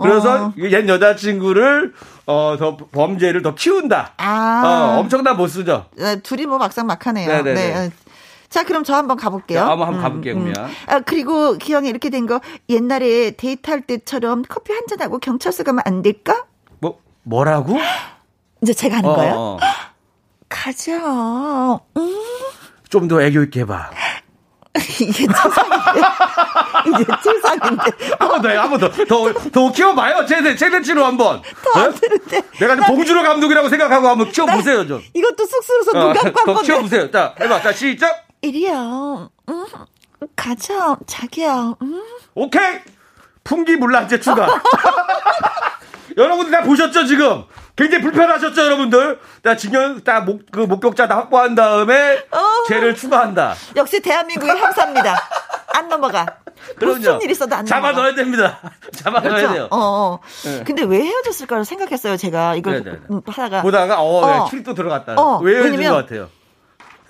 그래서 0.00 0.46
어. 0.46 0.54
옛 0.58 0.88
여자친구를 0.88 1.92
어, 2.26 2.56
더 2.58 2.76
범죄를 2.76 3.42
더 3.42 3.54
키운다. 3.54 4.14
아. 4.16 4.62
어, 4.64 5.00
엄청난 5.00 5.36
보스죠. 5.36 5.86
네, 5.96 6.20
둘이 6.20 6.46
뭐 6.46 6.58
막상 6.58 6.86
막하네요. 6.86 7.28
네네네. 7.28 7.54
네. 7.54 7.90
자, 8.48 8.64
그럼 8.64 8.84
저 8.84 8.94
한번 8.94 9.16
가볼게요. 9.16 9.60
자, 9.60 9.70
한번, 9.70 9.88
한번 9.88 10.02
가볼게요, 10.02 10.34
음. 10.34 10.46
음. 10.48 10.54
아, 10.86 11.00
그리고 11.00 11.56
기왕에 11.56 11.88
이렇게 11.88 12.10
된 12.10 12.26
거, 12.26 12.40
옛날에 12.68 13.30
데이트할 13.30 13.80
때처럼 13.82 14.42
커피 14.46 14.72
한 14.72 14.86
잔하고 14.86 15.18
경찰서 15.18 15.64
가면 15.64 15.82
안 15.86 16.02
될까? 16.02 16.44
뭐, 16.78 17.00
뭐라고? 17.22 17.78
이제 18.62 18.74
제가 18.74 18.98
하는 18.98 19.08
어, 19.08 19.14
거예요? 19.14 19.34
어. 19.34 19.58
가자. 20.50 21.80
음. 21.96 22.16
좀더 22.90 23.22
애교 23.22 23.42
있게 23.44 23.60
해봐. 23.60 23.90
이게 25.00 25.26
최상인데. 25.26 26.00
이게 26.86 27.04
최상인데. 27.22 28.14
한번 28.18 28.40
더 28.42 28.48
해, 28.48 28.56
한번 28.56 28.80
더. 28.80 28.90
더, 28.90 29.32
더 29.50 29.72
키워봐요. 29.72 30.24
최대, 30.26 30.56
최대치로 30.56 31.04
한 31.04 31.16
번. 31.18 31.42
더안 31.74 31.94
되는데. 31.94 32.42
내가 32.58 32.74
나, 32.76 32.86
봉준호 32.86 33.22
감독이라고 33.22 33.68
생각하고 33.68 34.08
한번 34.08 34.30
키워보세요, 34.32 34.86
좀. 34.86 35.02
이것도 35.12 35.44
쑥스러워서 35.44 35.92
눈 35.92 36.12
감고 36.14 36.50
어, 36.50 36.54
더 36.54 36.62
키워보세요. 36.62 37.10
자, 37.10 37.34
해봐. 37.38 37.60
자, 37.60 37.72
시작. 37.72 38.26
이리야. 38.40 39.28
음, 39.50 39.66
가자, 40.34 40.96
자기야. 41.06 41.74
음. 41.82 42.02
오케이! 42.34 42.78
풍기 43.44 43.76
물란제 43.76 44.20
추가. 44.20 44.48
여러분들 46.16 46.50
다 46.52 46.62
보셨죠, 46.62 47.04
지금? 47.06 47.44
굉장히 47.76 48.02
불편하셨죠, 48.02 48.64
여러분들? 48.64 49.18
자, 49.42 49.56
진영, 49.56 50.02
딱 50.02 50.24
목, 50.24 50.42
그 50.50 50.60
목격자 50.60 51.08
다 51.08 51.16
확보한 51.16 51.54
다음에 51.54 52.18
어. 52.30 52.64
죄를 52.68 52.94
추가한다. 52.94 53.54
역시 53.76 54.00
대한민국의 54.00 54.58
형사입니다. 54.58 55.16
안 55.74 55.88
넘어가. 55.88 56.26
그럼요. 56.76 56.98
무슨 56.98 57.20
일 57.22 57.30
있어도 57.30 57.56
안 57.56 57.64
잡아 57.64 57.92
넣어야 57.92 58.14
됩니다. 58.14 58.60
잡아 58.92 59.20
그렇죠? 59.20 59.42
넣어야 59.42 59.52
돼요. 59.52 59.68
어, 59.70 59.78
어. 59.78 60.20
네. 60.44 60.64
근데 60.64 60.82
왜 60.82 61.00
헤어졌을까를 61.00 61.64
생각했어요, 61.64 62.16
제가. 62.16 62.56
이걸 62.56 62.84
네네. 62.84 62.98
음, 63.10 63.20
하다가. 63.26 63.62
보다가, 63.62 64.02
어, 64.02 64.20
어. 64.20 64.50
킬또 64.50 64.74
들어갔다. 64.74 65.14
어, 65.14 65.38
왜 65.38 65.56
헤어진 65.56 65.82
것 65.82 65.94
같아요? 65.94 66.28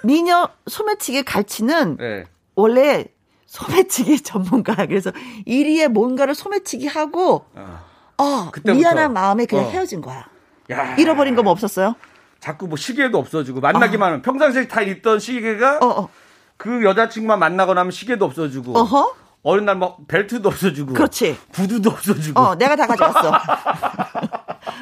미녀 0.05 0.49
소매치기 0.69 1.25
갈치는 1.25 1.97
네. 1.99 2.25
원래 2.55 3.07
소매치기 3.47 4.23
전문가야. 4.25 4.87
그래서 4.87 5.11
1위에 5.47 5.89
뭔가를 5.89 6.35
소매치기 6.35 6.87
하고, 6.87 7.47
어, 7.55 7.81
어 8.19 8.51
미안한 8.65 9.13
마음에 9.13 9.45
그냥 9.45 9.67
어. 9.67 9.69
헤어진 9.71 10.01
거야. 10.01 10.32
야. 10.73 10.95
잃어버린 10.97 11.35
거 11.35 11.43
뭐 11.43 11.53
없었어요? 11.53 11.95
자꾸 12.41 12.67
뭐 12.67 12.77
시계도 12.77 13.19
없어지고 13.19 13.61
만나기만 13.61 14.07
하면 14.09 14.19
어. 14.21 14.23
평상시에 14.23 14.67
다 14.69 14.81
있던 14.83 15.19
시계가 15.21 15.79
어, 15.79 15.87
어. 15.87 16.09
그 16.57 16.85
여자친구만 16.85 17.39
만나거나 17.39 17.81
하면 17.83 17.91
시계도 17.93 18.25
없어지고 18.25 18.79
어허? 18.79 19.15
어느 19.45 19.61
날 19.61 19.77
막 19.77 19.99
벨트도 20.07 20.49
없어지고 20.49 20.93
그렇지 20.95 21.37
구두도 21.53 21.91
없어지고 21.91 22.41
어 22.41 22.55
내가 22.55 22.77
다 22.77 22.87
가져왔어 22.87 23.33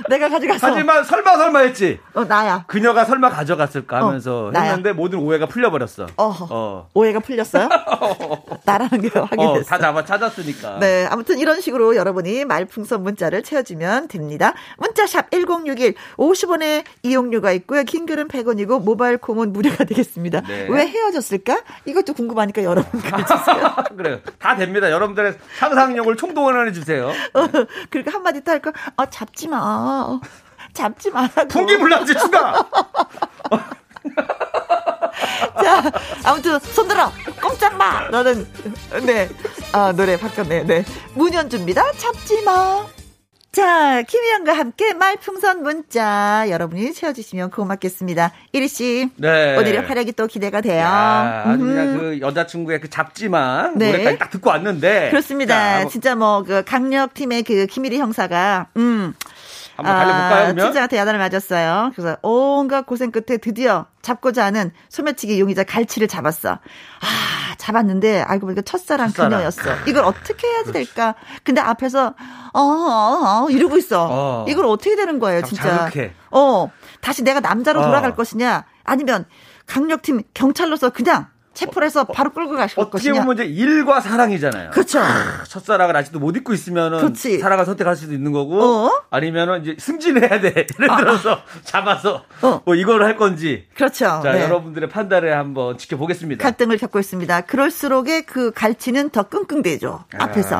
내가 0.08 0.28
가져갔어. 0.28 0.68
하지만 0.68 1.04
설마 1.04 1.36
설마 1.36 1.58
했지. 1.60 1.98
어 2.14 2.24
나야. 2.24 2.64
그녀가 2.66 3.04
설마 3.04 3.30
가져갔을까 3.30 3.98
하면서 3.98 4.46
어, 4.54 4.58
했는데 4.58 4.92
모든 4.92 5.18
오해가 5.20 5.46
풀려버렸어. 5.46 6.06
어. 6.16 6.34
어. 6.50 6.88
오해가 6.94 7.20
풀렸어요? 7.20 7.68
나라는 8.64 9.00
게 9.00 9.08
확인됐어. 9.18 9.60
어, 9.60 9.62
다 9.62 9.78
잡아 9.78 10.04
찾았으니까. 10.04 10.78
네, 10.80 11.06
아무튼 11.10 11.38
이런 11.38 11.60
식으로 11.60 11.96
여러분이 11.96 12.44
말풍선 12.44 13.02
문자를 13.02 13.42
채워주면 13.42 14.08
됩니다. 14.08 14.54
문자샵 14.78 15.30
1061 15.30 15.94
50원의 16.16 16.84
이용료가 17.02 17.52
있고요. 17.52 17.84
긴 17.84 18.06
글은 18.06 18.28
100원이고 18.28 18.82
모바일 18.82 19.18
콩은 19.18 19.52
무료가 19.52 19.84
되겠습니다. 19.84 20.42
네. 20.42 20.66
왜 20.70 20.86
헤어졌을까? 20.86 21.62
이것도 21.86 22.14
궁금하니까 22.14 22.62
여러분 22.64 23.00
글주세요. 23.00 23.74
그래요. 23.96 24.20
다 24.38 24.56
됩니다. 24.56 24.90
여러분들의 24.90 25.34
상상력을 25.58 26.16
총동원해 26.16 26.72
주세요. 26.72 27.08
어, 27.34 27.48
그리고 27.90 28.10
한마디 28.10 28.42
더 28.44 28.52
할까? 28.52 28.72
어, 28.96 29.06
잡지 29.06 29.48
마. 29.48 29.89
잡지 30.72 31.10
말라고. 31.10 31.48
풍기불량지 31.48 32.14
추가. 32.14 32.66
자, 35.62 35.92
아무튼 36.24 36.58
손 36.60 36.88
들어. 36.88 37.10
꼼짝 37.42 37.76
마. 37.76 38.08
너는 38.08 38.46
네. 39.04 39.28
아, 39.72 39.92
노래 39.92 40.16
바뀌었네요. 40.18 40.64
네. 40.66 40.84
문현주입니다. 41.14 41.92
잡지 41.92 42.42
마. 42.42 42.86
자, 43.52 44.02
김희영과 44.02 44.52
함께 44.56 44.94
말풍선 44.94 45.64
문자 45.64 46.46
여러분이 46.48 46.94
채워주시면 46.94 47.50
고맙겠습니다. 47.50 48.30
이리 48.52 48.68
씨, 48.68 49.10
네. 49.16 49.56
오늘의 49.56 49.82
활약이 49.88 50.12
또 50.12 50.28
기대가 50.28 50.60
돼요. 50.60 50.78
야, 50.78 51.42
아주 51.46 51.58
그냥 51.64 51.98
그 51.98 52.20
여자친구의 52.20 52.80
그 52.80 52.88
잡지만 52.88 53.76
네. 53.76 53.90
노래까지 53.90 54.18
딱 54.18 54.30
듣고 54.30 54.50
왔는데 54.50 55.10
그렇습니다. 55.10 55.82
자, 55.82 55.88
진짜 55.88 56.14
뭐 56.14 56.44
그 56.46 56.62
강력 56.64 57.12
팀의 57.14 57.42
그 57.42 57.66
김일희 57.66 57.98
형사가 57.98 58.68
음. 58.76 59.14
한번 59.86 60.06
달려볼까요, 60.06 60.44
그러면? 60.46 60.64
팀장한테 60.66 60.96
야단을 60.96 61.18
맞았어요. 61.18 61.92
그래서 61.94 62.16
온갖 62.22 62.86
고생 62.86 63.10
끝에 63.10 63.38
드디어 63.38 63.86
잡고자 64.02 64.44
하는 64.44 64.72
소매치기 64.88 65.40
용의자 65.40 65.64
갈치를 65.64 66.08
잡았어. 66.08 66.52
아, 66.52 67.54
잡았는데 67.58 68.22
알고 68.22 68.46
보니까 68.46 68.62
첫사랑, 68.62 69.08
첫사랑. 69.08 69.30
그녀였어. 69.30 69.62
이걸 69.86 70.04
어떻게 70.04 70.46
해야 70.46 70.64
될까? 70.64 71.14
근데 71.44 71.60
앞에서 71.60 72.14
어, 72.52 72.60
어, 72.60 73.44
어 73.44 73.50
이러고 73.50 73.76
있어. 73.76 74.08
어. 74.10 74.44
이걸 74.48 74.66
어떻게 74.66 74.96
되는 74.96 75.18
거예요, 75.18 75.42
진짜. 75.42 75.62
자극해. 75.62 76.12
어. 76.30 76.70
다시 77.00 77.22
내가 77.22 77.40
남자로 77.40 77.80
어. 77.80 77.86
돌아갈 77.86 78.14
것이냐? 78.14 78.64
아니면 78.84 79.24
강력팀 79.66 80.22
경찰로서 80.34 80.90
그냥 80.90 81.28
체포를 81.52 81.86
해서 81.86 82.04
바로 82.04 82.30
끌고 82.30 82.56
가실 82.56 82.78
어떻게 82.78 82.92
것이냐. 82.92 83.12
어떻게 83.12 83.26
보면 83.26 83.44
이제 83.44 83.44
일과 83.62 84.00
사랑이잖아요. 84.00 84.70
그렇죠. 84.70 85.00
첫사랑을 85.48 85.96
아직도 85.96 86.18
못 86.20 86.36
잊고 86.36 86.52
있으면은 86.54 86.98
그렇지. 86.98 87.38
사랑을 87.38 87.64
선택할 87.66 87.96
수도 87.96 88.12
있는 88.14 88.32
거고 88.32 88.62
어? 88.62 89.02
아니면은 89.10 89.62
이제 89.62 89.76
승진해야 89.78 90.40
돼. 90.40 90.66
예를 90.78 90.90
아. 90.90 90.96
들어서 90.96 91.32
아. 91.34 91.42
잡아서 91.64 92.24
어. 92.42 92.62
뭐 92.64 92.74
이걸 92.74 93.02
할 93.04 93.16
건지. 93.16 93.66
그렇죠. 93.74 94.04
자, 94.22 94.32
네. 94.32 94.42
여러분들의 94.44 94.88
판단을 94.88 95.36
한번 95.36 95.76
지켜보겠습니다. 95.76 96.42
갈등을 96.42 96.78
겪고 96.78 96.98
있습니다. 97.00 97.40
그럴수록의 97.42 98.22
그 98.22 98.52
갈치는 98.52 99.10
더 99.10 99.24
끙끙대죠. 99.24 100.04
아. 100.18 100.24
앞에서. 100.24 100.56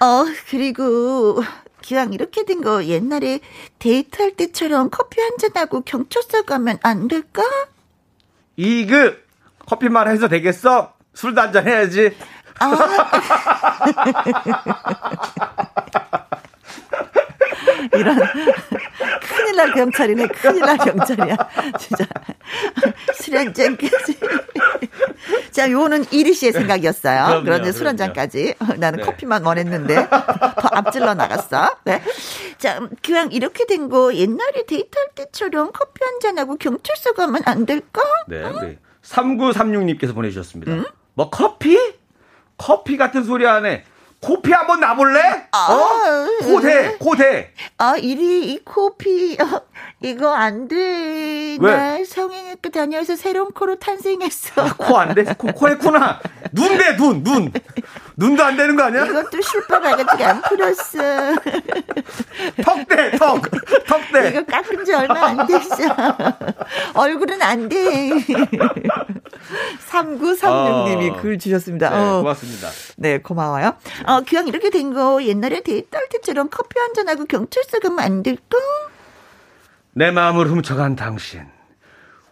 어, 0.00 0.24
그리고 0.48 1.42
기왕 1.82 2.12
이렇게 2.12 2.44
된 2.44 2.62
거 2.62 2.84
옛날에 2.84 3.40
데이트할 3.78 4.32
때처럼 4.36 4.88
커피 4.90 5.20
한 5.20 5.32
잔하고 5.38 5.82
경찰서 5.82 6.42
가면 6.42 6.78
안 6.82 7.08
될까? 7.08 7.42
이그 8.56 9.23
커피만 9.66 10.08
해서 10.08 10.28
되겠어? 10.28 10.92
술도 11.14 11.40
한잔 11.40 11.66
해야지. 11.66 12.16
아. 12.60 12.70
이런 17.94 18.18
큰일 19.20 19.56
날 19.56 19.72
경찰이네 19.72 20.26
큰일 20.28 20.60
날 20.60 20.76
경찰이야 20.78 21.36
진짜 21.78 22.04
술 23.14 23.36
한잔까지 23.36 24.18
자 25.50 25.70
요거는 25.70 26.06
이리 26.10 26.34
씨의 26.34 26.52
생각이었어요 26.52 27.42
그런데 27.44 27.72
술 27.72 27.86
한잔까지 27.86 28.54
나는 28.78 29.00
네. 29.00 29.04
커피만 29.04 29.44
원했는데 29.44 30.08
더 30.08 30.68
앞질러 30.72 31.14
나갔어 31.14 31.76
네. 31.84 32.02
자 32.58 32.80
그냥 33.02 33.30
이렇게 33.32 33.66
된 33.66 33.84
거 33.88 34.14
옛날에 34.14 34.64
데이트할 34.66 35.08
때처럼 35.14 35.70
커피 35.72 36.02
한잔하고 36.04 36.56
경찰서 36.56 37.12
가면 37.12 37.42
안 37.44 37.66
될까? 37.66 38.00
네 38.28 38.42
우리 38.42 38.78
3936님께서 39.04 40.14
보내주셨습니다. 40.14 40.72
음? 40.72 40.84
뭐 41.14 41.30
커피? 41.30 41.78
커피 42.56 42.96
같은 42.96 43.24
소리 43.24 43.46
안에 43.46 43.84
코피 44.20 44.52
한번 44.52 44.80
나볼래? 44.80 45.20
아, 45.52 45.66
어? 45.70 46.44
코대, 46.46 46.96
코대. 46.98 47.52
아, 47.76 47.94
이리, 47.96 48.52
이 48.52 48.64
코피, 48.64 49.36
어, 49.38 49.60
이거 50.00 50.32
안 50.34 50.68
돼. 50.68 51.56
왜? 51.60 51.76
나 51.76 52.04
성형외과 52.04 52.68
다녀서 52.72 53.16
새로운 53.16 53.50
코로 53.52 53.76
탄생했어. 53.76 54.62
아, 54.62 54.74
코안 54.76 55.14
돼? 55.14 55.24
코, 55.36 55.48
코 55.48 55.68
했구나. 55.68 56.20
눈 56.52 56.76
돼, 56.78 56.96
눈, 56.96 57.22
눈. 57.22 57.52
눈도 58.16 58.44
안 58.44 58.56
되는 58.56 58.76
거 58.76 58.84
아니야? 58.84 59.06
이것도 59.06 59.40
실밥 59.40 59.84
아가씨가 59.84 60.28
안 60.30 60.42
풀었어. 60.42 60.98
턱 62.62 62.88
대, 62.88 63.10
턱. 63.18 63.42
턱 63.86 64.00
대. 64.12 64.28
이거 64.28 64.44
깎은 64.44 64.84
지 64.84 64.94
얼마 64.94 65.26
안 65.26 65.46
됐어. 65.46 65.76
얼굴은 66.94 67.42
안 67.42 67.68
돼. 67.68 68.10
3936님이 69.90 71.12
어. 71.12 71.20
글 71.20 71.38
주셨습니다. 71.38 71.90
네, 71.90 71.96
어. 71.96 72.18
고맙습니다. 72.18 72.68
네, 72.96 73.18
고마워요. 73.18 73.76
어, 74.06 74.20
그냥 74.26 74.46
이렇게 74.48 74.70
된 74.70 74.84
거 74.94 75.20
옛날에 75.24 75.60
데이트 75.62 75.96
할 75.96 76.08
때처럼 76.08 76.48
커피 76.50 76.78
한 76.78 76.94
잔하고 76.94 77.24
경찰서 77.24 77.80
가면 77.80 77.98
안 77.98 78.22
될까? 78.22 78.58
내 79.94 80.10
마음을 80.10 80.48
훔쳐간 80.48 80.96
당신. 80.96 81.42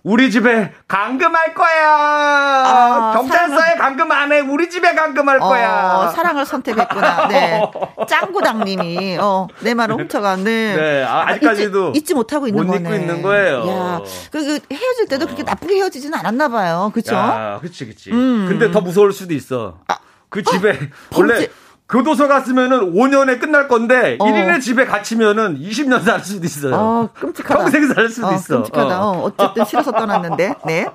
우리 0.05 0.33
집에 0.33 0.73
감금할 0.89 1.55
거야. 1.55 1.89
아, 1.89 3.13
경찰서에 3.15 3.57
사랑을... 3.57 3.79
감금 3.79 4.11
안 4.11 4.33
해. 4.33 4.41
우리 4.41 4.69
집에 4.69 4.97
감금할 4.97 5.39
어, 5.41 5.49
거야. 5.49 6.13
사랑을 6.13 6.45
선택했구나. 6.45 7.29
네. 7.29 7.63
짱구당님이 8.09 9.19
어, 9.21 9.47
내 9.61 9.75
말을 9.75 9.95
훔쳐간. 9.95 10.43
네. 10.43 10.75
네. 10.75 11.05
아, 11.05 11.33
직까지도 11.35 11.91
잊지, 11.91 12.01
잊지, 12.01 12.15
못하고 12.15 12.49
있는 12.49 12.67
못 12.67 12.73
거네. 12.73 12.81
잊고 12.81 12.95
있는 12.97 13.23
거예요. 13.23 13.69
야, 13.69 14.01
그, 14.33 14.45
그 14.45 14.75
헤어질 14.75 15.07
때도 15.07 15.23
어. 15.23 15.27
그렇게 15.27 15.45
나쁘게 15.45 15.77
헤어지지는 15.77 16.19
않았나 16.19 16.49
봐요. 16.49 16.91
그렇죠? 16.93 17.17
아, 17.17 17.61
그렇지, 17.61 17.85
그렇지. 17.85 18.11
음. 18.11 18.47
근데 18.49 18.73
더 18.73 18.81
무서울 18.81 19.13
수도 19.13 19.35
있어. 19.35 19.79
아, 19.87 19.99
그 20.29 20.43
집에 20.43 20.71
어? 20.71 20.75
원래 21.17 21.35
범죄. 21.35 21.51
교도소 21.93 22.27
갔으면은 22.27 22.95
5년에 22.95 23.39
끝날 23.39 23.69
건데 23.69 24.17
어. 24.19 24.25
1인의 24.25 24.63
집에 24.63 24.87
갇히면은 24.87 25.59
20년 25.61 26.03
살 26.03 26.21
수도 26.21 26.47
있어요. 26.47 26.75
어, 26.75 27.09
끔찍하다. 27.13 27.59
평생 27.65 27.87
살 27.93 28.09
수도 28.09 28.29
어, 28.29 28.33
있어. 28.35 28.57
끔찍하다. 28.57 29.05
어. 29.07 29.23
어쨌든 29.25 29.65
싫어서 29.67 29.93
떠났는데. 29.93 30.55
네. 30.65 30.87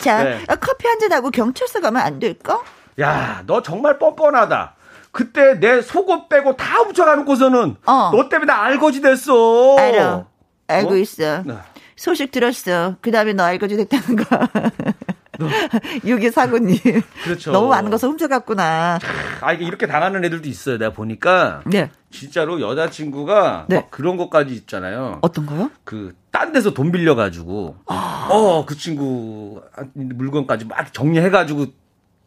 자, 0.00 0.22
네. 0.22 0.44
커피 0.60 0.86
한 0.86 0.98
잔 1.00 1.12
하고 1.12 1.30
경찰서 1.30 1.80
가면 1.80 2.02
안 2.02 2.18
될까? 2.18 2.60
야, 3.00 3.42
너 3.46 3.62
정말 3.62 3.98
뻔뻔하다. 3.98 4.74
그때 5.12 5.58
내 5.58 5.80
속옷 5.80 6.28
빼고 6.28 6.56
다 6.56 6.78
훔쳐가놓고서는 6.80 7.76
어. 7.86 8.10
너 8.12 8.28
때문에 8.28 8.52
나 8.52 8.62
알거지 8.64 9.00
됐어. 9.00 9.76
알아. 9.78 10.26
알고 10.68 10.92
어? 10.92 10.96
있어. 10.96 11.42
네. 11.44 11.54
소식 11.96 12.30
들었어. 12.30 12.96
그 13.00 13.10
다음에 13.10 13.32
너 13.32 13.44
알거지 13.44 13.76
됐다는 13.78 14.16
거. 14.16 14.24
유기사고님. 16.04 16.78
그렇죠. 17.24 17.52
너무 17.52 17.68
많은 17.68 17.90
것을 17.90 18.08
훔쳐갔구나. 18.08 18.98
아, 19.40 19.52
이게 19.52 19.64
이렇게 19.64 19.86
당하는 19.86 20.24
애들도 20.24 20.48
있어요. 20.48 20.78
내가 20.78 20.92
보니까. 20.92 21.62
네. 21.66 21.90
진짜로 22.10 22.60
여자친구가 22.60 23.66
네. 23.68 23.86
그런 23.90 24.16
것까지 24.16 24.54
있잖아요. 24.54 25.18
어떤 25.22 25.46
거요? 25.46 25.70
그, 25.84 26.14
딴 26.30 26.52
데서 26.52 26.72
돈 26.72 26.92
빌려가지고. 26.92 27.76
아. 27.86 28.28
어, 28.30 28.64
그 28.64 28.76
친구 28.76 29.62
물건까지 29.94 30.66
막 30.66 30.92
정리해가지고 30.92 31.66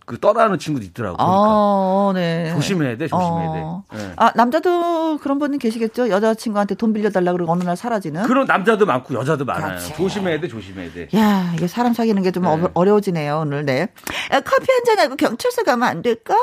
그 0.08 0.18
떠나는 0.22 0.58
친구도 0.58 0.86
있더라고. 0.86 1.18
그러니까. 1.18 1.38
아, 1.38 2.12
네. 2.16 2.50
조심해야 2.54 2.96
돼, 2.96 3.08
조심해야 3.10 3.50
어. 3.50 3.84
돼. 3.92 3.98
네. 3.98 4.14
아, 4.16 4.32
남자도 4.36 5.18
그런 5.18 5.38
분은 5.38 5.60
계시겠죠? 5.60 6.08
여자친구한테 6.08 6.76
돈 6.76 6.94
빌려달라 6.94 7.34
그러고 7.34 7.52
어느 7.52 7.64
날 7.64 7.76
사라지는? 7.76 8.24
그런 8.24 8.46
남자도 8.46 8.86
많고 8.86 9.14
여자도 9.16 9.44
많아요. 9.44 9.68
그렇지. 9.68 9.96
조심해야 9.96 10.40
돼, 10.40 10.48
조심해야 10.48 10.94
돼. 10.94 11.10
야, 11.14 11.52
이게 11.54 11.68
사람 11.68 11.94
사귀는 11.94 12.24
게좀 12.24 12.44
네. 12.44 12.68
어려워지네요, 12.74 13.40
오늘, 13.40 13.66
네. 13.66 13.90
아, 14.32 14.40
커피 14.40 14.66
한 14.72 14.86
잔 14.86 14.98
하고 15.00 15.18
경찰서 15.18 15.64
가면 15.64 15.86
안 15.86 16.02
될까? 16.02 16.38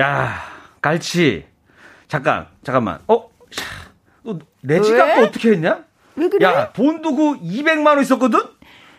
야, 0.00 0.34
갈치. 0.82 1.46
잠깐, 2.08 2.48
잠깐만. 2.64 2.98
어? 3.06 3.28
내 4.62 4.80
지갑도 4.80 5.26
어떻게 5.26 5.52
했냐? 5.52 5.84
왜 6.16 6.28
그래? 6.28 6.44
야, 6.44 6.72
돈 6.72 7.02
두고 7.02 7.36
200만 7.36 7.86
원 7.86 8.00
있었거든? 8.00 8.40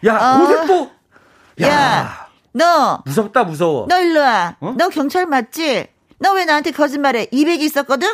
야, 0.06 0.16
어. 0.16 0.66
또. 0.66 0.90
야. 1.62 1.68
야. 1.68 2.29
너 2.60 3.02
무섭다 3.06 3.44
무서워. 3.46 3.86
너 3.88 4.00
일로 4.02 4.20
와. 4.20 4.56
어? 4.60 4.74
너 4.78 4.90
경찰 4.90 5.26
맞지? 5.26 5.88
너 6.20 6.34
왜 6.34 6.44
나한테 6.46 6.72
거짓말해? 6.72 7.28
200 7.32 7.62
있었거든? 7.62 8.10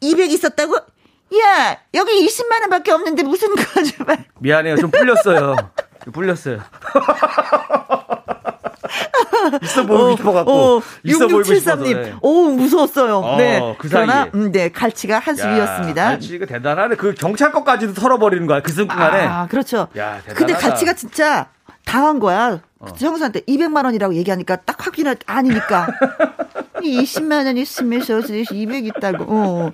200 0.00 0.30
있었다고? 0.32 0.74
야, 0.76 1.78
여기 1.94 2.26
20만 2.26 2.60
원밖에 2.62 2.90
없는데 2.90 3.22
무슨 3.22 3.54
거짓말? 3.54 4.24
미안해요. 4.40 4.76
좀 4.76 4.90
풀렸어요. 4.90 5.54
풀렸어요. 6.12 6.60
있어 9.62 9.86
보이고 9.86 10.04
어, 10.12 10.16
싶어갖고. 10.16 10.52
어, 10.52 10.82
있어 11.04 11.26
6673님. 11.26 12.02
네. 12.02 12.14
오, 12.20 12.50
무서웠어요. 12.50 13.18
어, 13.18 13.36
네. 13.36 13.76
그 13.78 13.88
그러나, 13.88 14.28
음, 14.34 14.50
네, 14.50 14.70
갈치가 14.70 15.18
한수 15.20 15.46
위였습니다. 15.46 16.04
갈치가 16.04 16.46
대단하네. 16.46 16.96
그 16.96 17.14
경찰 17.14 17.52
것까지도 17.52 17.94
털어버리는 17.94 18.44
거야. 18.46 18.60
그 18.60 18.72
순간에. 18.72 19.24
아, 19.26 19.46
그렇죠. 19.48 19.86
야, 19.96 20.20
대단하다. 20.22 20.34
근데 20.34 20.52
갈치가 20.54 20.92
진짜 20.94 21.46
당한 21.84 22.18
거야. 22.18 22.60
어. 22.80 22.86
형수한테 22.98 23.40
200만 23.42 23.84
원이라고 23.84 24.14
얘기하니까 24.14 24.56
딱 24.56 24.84
확인을 24.86 25.16
아니니까. 25.26 25.86
20만 26.80 27.44
원 27.44 27.56
있으면서 27.58 28.20
200 28.20 28.86
있다고. 28.86 29.24
어. 29.28 29.72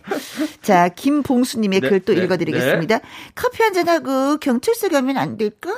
자, 0.60 0.88
김봉수님의 0.88 1.80
네, 1.82 1.88
글또 1.88 2.14
네, 2.14 2.22
읽어드리겠습니다. 2.22 2.98
네. 2.98 3.02
커피 3.36 3.62
한 3.62 3.72
잔 3.72 3.88
하고 3.88 4.38
경찰서 4.38 4.88
가면 4.88 5.16
안 5.16 5.36
될까? 5.36 5.70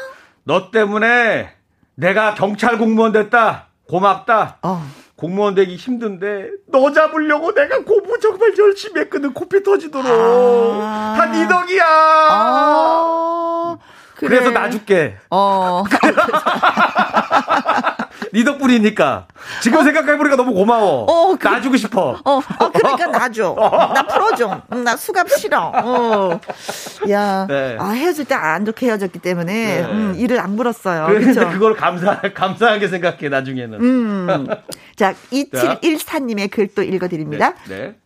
너 0.45 0.71
때문에 0.71 1.51
내가 1.97 2.35
경찰 2.35 2.79
공무원 2.79 3.13
됐다. 3.13 3.67
고맙다. 3.89 4.59
어. 4.63 4.87
공무원 5.17 5.55
되기 5.57 5.75
힘든데 5.75 6.49
너 6.69 6.93
잡으려고 6.93 7.53
내가 7.53 7.83
공부 7.83 8.19
정말 8.21 8.55
열심히 8.57 9.01
했거든 9.01 9.35
코피 9.35 9.63
터지도록 9.65 10.07
아. 10.07 11.15
다네 11.19 11.49
덕이야. 11.49 11.85
아. 11.85 12.58
그래. 14.19 14.29
그래 14.41 14.45
서 14.45 14.51
놔줄게. 14.51 15.17
어. 15.31 15.85
네 18.33 18.45
덕분이니까. 18.45 19.27
지금 19.63 19.79
어? 19.79 19.83
생각해보니까 19.85 20.37
너무 20.37 20.53
고마워. 20.53 21.05
어, 21.09 21.37
그, 21.37 21.47
놔주고 21.49 21.77
싶어. 21.79 22.19
어, 22.25 22.33
어 22.59 22.71
그러니까 22.73 23.07
놔줘. 23.07 23.55
나 23.95 24.03
풀어줘. 24.07 24.63
나 24.85 24.97
수갑 24.97 25.31
싫어. 25.31 25.73
어. 25.75 26.41
야, 27.11 27.47
네. 27.49 27.77
아, 27.79 27.91
헤어질 27.91 28.25
때 28.27 28.35
안 28.35 28.65
좋게 28.65 28.87
헤어졌기 28.87 29.19
때문에, 29.21 29.53
네. 29.83 29.85
음, 29.91 30.15
이를 30.17 30.39
안 30.41 30.55
물었어요. 30.57 31.07
그런데 31.07 31.47
그걸 31.47 31.75
감사, 31.75 32.21
감사하게 32.21 32.89
생각해, 32.89 33.29
나중에는. 33.29 33.81
음. 33.81 34.47
자, 34.97 35.15
2714님의 35.33 36.51
글 36.51 36.69
또 36.75 36.83
읽어드립니다. 36.83 37.55
네. 37.69 37.77
네. 37.77 37.97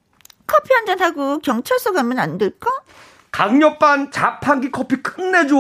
커피 0.46 0.72
한 0.74 0.86
잔 0.86 1.00
하고 1.00 1.38
경찰서 1.40 1.92
가면 1.92 2.18
안 2.18 2.38
될까? 2.38 2.70
강력반 3.32 4.10
자판기 4.10 4.70
커피 4.70 4.96
끝내줘. 4.96 5.56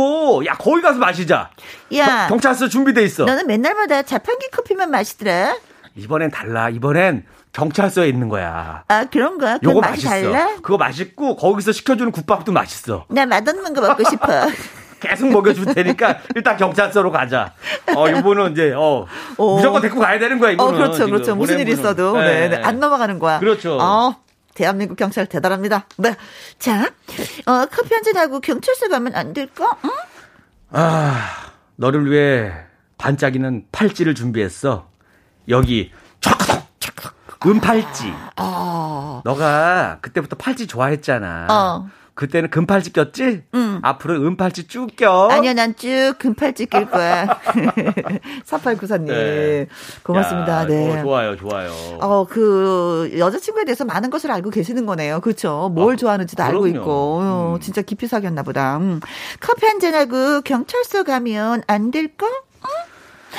야, 0.46 0.54
거기 0.58 0.82
가서 0.82 0.98
마시자. 0.98 1.50
야. 1.96 2.28
경, 2.28 2.38
찰서 2.38 2.68
준비돼 2.68 3.02
있어. 3.04 3.24
너는 3.24 3.46
맨날마다 3.46 4.02
자판기 4.02 4.50
커피만 4.50 4.90
마시더라. 4.90 5.56
이번엔 5.96 6.30
달라. 6.30 6.68
이번엔 6.68 7.24
경찰서에 7.52 8.08
있는 8.08 8.28
거야. 8.28 8.84
아, 8.88 9.04
그런 9.06 9.38
거야? 9.38 9.58
요거 9.62 9.80
맛이 9.80 10.06
맛있어. 10.06 10.32
달라? 10.32 10.56
그거 10.56 10.76
맛있고, 10.76 11.36
거기서 11.36 11.72
시켜주는 11.72 12.12
국밥도 12.12 12.52
맛있어. 12.52 13.06
나 13.08 13.24
맛없는 13.24 13.72
거 13.72 13.80
먹고 13.80 14.04
싶어. 14.08 14.26
계속 15.00 15.30
먹여줄 15.30 15.74
테니까 15.74 16.18
일단 16.36 16.56
경찰서로 16.56 17.10
가자. 17.10 17.54
어, 17.96 18.06
이분은 18.08 18.52
이제 18.52 18.72
어, 18.72 19.06
어. 19.36 19.56
무조건 19.56 19.82
데리고 19.82 19.98
가야 19.98 20.18
되는 20.18 20.38
거야. 20.38 20.52
이분은. 20.52 20.74
어, 20.74 20.76
그렇죠, 20.76 21.06
그렇죠. 21.06 21.34
무슨 21.34 21.58
일이 21.58 21.72
있어도 21.72 22.16
네. 22.16 22.48
네, 22.48 22.56
네. 22.56 22.62
안 22.62 22.78
넘어가는 22.78 23.18
거야. 23.18 23.40
그렇죠. 23.40 23.78
어, 23.80 24.14
대한민국 24.54 24.96
경찰 24.96 25.26
대단합니다. 25.26 25.86
네. 25.98 26.14
자, 26.58 26.84
어, 27.46 27.66
커피 27.66 27.94
한 27.94 28.02
잔하고 28.02 28.40
경찰서 28.40 28.88
가면 28.88 29.14
안 29.14 29.32
될까? 29.32 29.76
응? 29.84 29.90
아, 30.70 31.52
너를 31.76 32.10
위해 32.10 32.52
반짝이는 32.98 33.66
팔찌를 33.72 34.14
준비했어. 34.14 34.88
여기, 35.48 35.92
촥 36.20 36.62
은팔찌. 37.44 38.12
아. 38.36 39.20
너가 39.24 39.98
그때부터 40.00 40.36
팔찌 40.36 40.66
좋아했잖아. 40.66 41.46
어. 41.50 41.90
그때는 42.14 42.50
금팔찌 42.50 42.92
꼈지? 42.92 43.42
응. 43.54 43.78
앞으로 43.82 44.14
은팔찌 44.26 44.66
쭉 44.68 44.88
껴. 44.96 45.28
아니야, 45.30 45.54
난 45.54 45.74
쭉 45.74 46.14
금팔찌 46.18 46.66
낄 46.66 46.84
거야. 46.90 47.26
4894님. 48.44 49.06
네. 49.06 49.66
고맙습니다. 50.02 50.62
야, 50.62 50.66
네. 50.66 50.98
어, 50.98 51.02
좋아요, 51.02 51.36
좋아요. 51.36 51.70
어, 52.00 52.26
그, 52.28 53.12
여자친구에 53.16 53.64
대해서 53.64 53.84
많은 53.84 54.10
것을 54.10 54.30
알고 54.30 54.50
계시는 54.50 54.84
거네요. 54.86 55.20
그렇죠. 55.20 55.70
뭘 55.74 55.94
어, 55.94 55.96
좋아하는지도 55.96 56.42
그럼요. 56.42 56.64
알고 56.64 56.78
있고. 56.78 56.90
어, 57.22 57.54
음. 57.56 57.60
진짜 57.60 57.80
깊이 57.82 58.06
사귀었나 58.06 58.42
보다. 58.42 58.76
음. 58.76 59.00
커피 59.40 59.66
한 59.66 59.80
잔하고 59.80 60.42
경찰서 60.42 61.04
가면 61.04 61.62
안 61.66 61.90
될까? 61.90 62.26
응? 62.26 62.68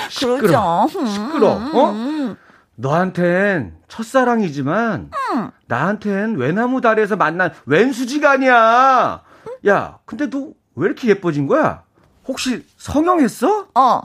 시끄러. 0.09 0.37
그렇죠. 0.37 1.07
시끄러. 1.07 1.47
어? 1.51 1.91
음. 1.91 2.35
너한텐 2.75 3.75
첫사랑이지만 3.87 5.11
응. 5.35 5.51
나한텐 5.67 6.35
외나무 6.37 6.81
다리에서 6.81 7.15
만난 7.15 7.53
웬수지가 7.65 8.29
아니야. 8.31 9.21
야, 9.67 9.97
근데 10.05 10.29
너 10.29 10.51
왜 10.75 10.87
이렇게 10.87 11.07
예뻐진 11.09 11.45
거야? 11.47 11.83
혹시 12.27 12.65
성형했어? 12.77 13.67
어. 13.75 14.01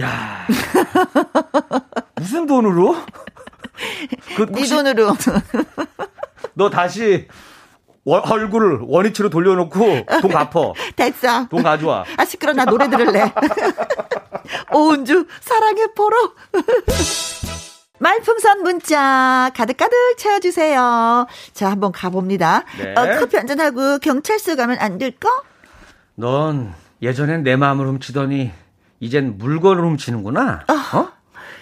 야. 0.00 0.46
무슨 2.14 2.46
돈으로? 2.46 2.94
그 4.36 4.46
네 4.46 4.64
돈으로. 4.68 5.16
너 6.54 6.70
다시 6.70 7.26
원, 8.04 8.22
얼굴을 8.30 8.78
원위치로 8.82 9.28
돌려놓고 9.28 10.06
돈 10.22 10.30
갚어. 10.30 10.72
됐어. 10.94 11.46
돈 11.48 11.64
가져와. 11.64 12.04
아 12.16 12.24
시끄러 12.24 12.52
나 12.52 12.64
노래 12.64 12.88
들을래. 12.88 13.32
오은주 14.72 15.26
사랑의 15.40 15.88
포로. 15.96 16.16
말풍선 18.00 18.62
문자 18.62 19.50
가득가득 19.56 19.92
채워주세요. 20.16 21.26
자, 21.52 21.70
한번 21.70 21.92
가봅니다. 21.92 22.64
네. 22.78 22.94
어, 22.96 23.18
커피 23.20 23.36
한잔 23.36 23.60
하고 23.60 23.98
경찰서 23.98 24.56
가면 24.56 24.78
안 24.80 24.98
될까? 24.98 25.28
넌 26.14 26.74
예전엔 27.02 27.42
내 27.42 27.56
마음을 27.56 27.86
훔치더니 27.86 28.50
이젠 29.00 29.38
물건을 29.38 29.84
훔치는구나. 29.84 30.64
어? 30.68 30.98
어? 30.98 31.08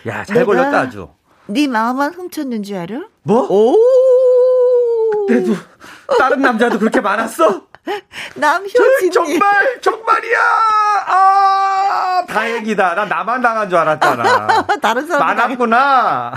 야, 0.09 0.25
잘 0.25 0.45
걸렸다 0.45 0.81
아주. 0.81 1.09
네 1.47 1.67
마음만 1.67 2.15
훔쳤는 2.15 2.63
줄 2.63 2.77
알아? 2.77 3.03
뭐? 3.23 3.47
오. 3.49 3.77
그때도 5.27 5.55
다른 6.19 6.41
남자도 6.43 6.79
그렇게 6.79 7.01
많았어? 7.01 7.67
남효진 8.35 9.11
정말 9.13 9.81
정말이야. 9.81 10.39
아 11.07 12.23
다행이다. 12.29 12.95
나 12.95 13.05
나만 13.05 13.41
당한 13.41 13.69
줄 13.69 13.79
알았잖아. 13.79 14.67
다른 14.83 15.07
사람 15.07 15.37
많았구나. 15.37 16.33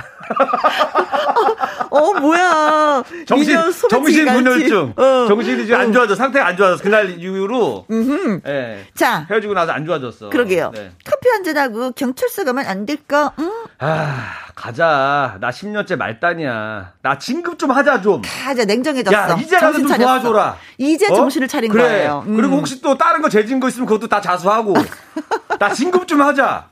어 1.91 2.13
뭐야. 2.19 3.03
정신 3.25 3.57
정신 3.89 4.25
분열증. 4.25 4.93
어. 4.95 5.25
정신이 5.27 5.65
지금 5.65 5.79
어. 5.79 5.81
안 5.81 5.93
좋아져. 5.93 6.15
상태가 6.15 6.45
안 6.47 6.57
좋아졌어. 6.57 6.83
그날 6.83 7.19
이후로. 7.19 7.85
음. 7.89 8.41
예. 8.45 8.85
자 8.95 9.25
헤어지고 9.29 9.53
나서 9.53 9.71
안 9.71 9.85
좋아졌어. 9.85 10.29
그러게요. 10.29 10.71
네. 10.73 10.91
커피 11.05 11.29
한잔 11.29 11.57
하고 11.57 11.91
경찰서 11.91 12.43
가면 12.45 12.65
안 12.65 12.85
될까? 12.85 13.31
응? 13.39 13.51
아 13.79 14.33
가자. 14.55 15.37
나 15.39 15.49
10년째 15.49 15.95
말단이야. 15.97 16.93
나 17.01 17.17
진급 17.17 17.57
좀 17.57 17.71
하자 17.71 18.01
좀. 18.01 18.21
가자. 18.21 18.65
냉정해졌어. 18.65 19.15
야 19.15 19.37
이제라도 19.41 19.79
좀 19.79 19.97
도와줘라. 19.97 20.57
이제 20.77 21.07
어? 21.11 21.15
정신을 21.15 21.47
차린 21.47 21.71
그래. 21.71 21.83
거예요. 21.83 22.23
음. 22.27 22.35
그리고 22.35 22.57
혹시 22.57 22.81
또 22.81 22.97
다른 22.97 23.21
거 23.21 23.29
재진 23.29 23.59
거 23.59 23.67
있으면 23.67 23.87
그것도 23.87 24.07
다 24.07 24.21
자수하고. 24.21 24.73
나 25.59 25.73
진급 25.73 26.07
좀 26.07 26.21
하자. 26.21 26.67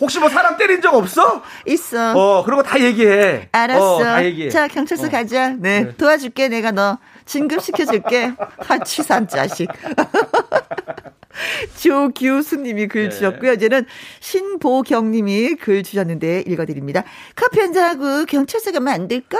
혹시 0.00 0.18
뭐 0.18 0.28
사람 0.28 0.56
때린 0.56 0.82
적 0.82 0.94
없어? 0.94 1.42
있어. 1.66 2.12
어, 2.14 2.44
그런 2.44 2.58
거 2.58 2.62
다 2.62 2.78
얘기해. 2.80 3.48
알았어. 3.52 3.96
어, 3.96 4.02
다 4.02 4.24
얘기해. 4.24 4.50
자, 4.50 4.68
경찰서 4.68 5.06
어. 5.06 5.10
가자. 5.10 5.50
네, 5.50 5.84
네, 5.84 5.96
도와줄게. 5.96 6.48
내가 6.48 6.70
너 6.70 6.98
진급시켜줄게. 7.24 8.32
하치산 8.58 9.28
자식. 9.28 9.68
조기우수님이 11.80 12.88
글 12.88 13.04
네. 13.04 13.08
주셨고요. 13.10 13.52
이제는 13.54 13.86
신보경님이 14.20 15.56
글 15.56 15.82
주셨는데 15.82 16.44
읽어드립니다. 16.46 17.04
커피 17.34 17.60
한잔 17.60 17.84
하고 17.90 18.24
경찰서 18.24 18.72
가면 18.72 18.92
안 18.92 19.08
될까? 19.08 19.38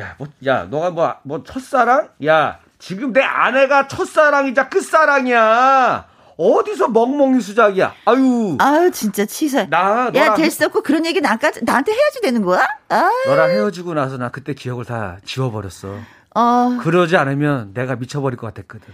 야, 0.00 0.14
뭐, 0.18 0.28
야, 0.46 0.66
너가 0.70 0.90
뭐, 0.90 1.14
뭐, 1.22 1.42
첫사랑? 1.44 2.08
야, 2.26 2.58
지금 2.78 3.12
내 3.12 3.20
아내가 3.22 3.86
첫사랑이자 3.88 4.68
끝사랑이야. 4.68 6.06
어디서 6.36 6.88
멍멍이 6.88 7.40
수작이야? 7.40 7.94
아유. 8.06 8.56
아유, 8.58 8.90
진짜 8.90 9.24
치사. 9.24 9.66
나, 9.68 10.10
야, 10.14 10.34
됐었고, 10.34 10.82
그런 10.82 11.06
얘기 11.06 11.20
나까지, 11.20 11.64
나한테 11.64 11.92
해야지 11.92 12.20
되는 12.20 12.42
거야? 12.42 12.66
아 12.88 13.10
너랑 13.26 13.50
헤어지고 13.50 13.94
나서 13.94 14.16
나 14.16 14.30
그때 14.30 14.54
기억을 14.54 14.84
다 14.84 15.18
지워버렸어. 15.24 15.96
어. 16.34 16.78
그러지 16.80 17.16
않으면 17.16 17.72
내가 17.74 17.96
미쳐버릴 17.96 18.36
것 18.36 18.52
같았거든. 18.52 18.92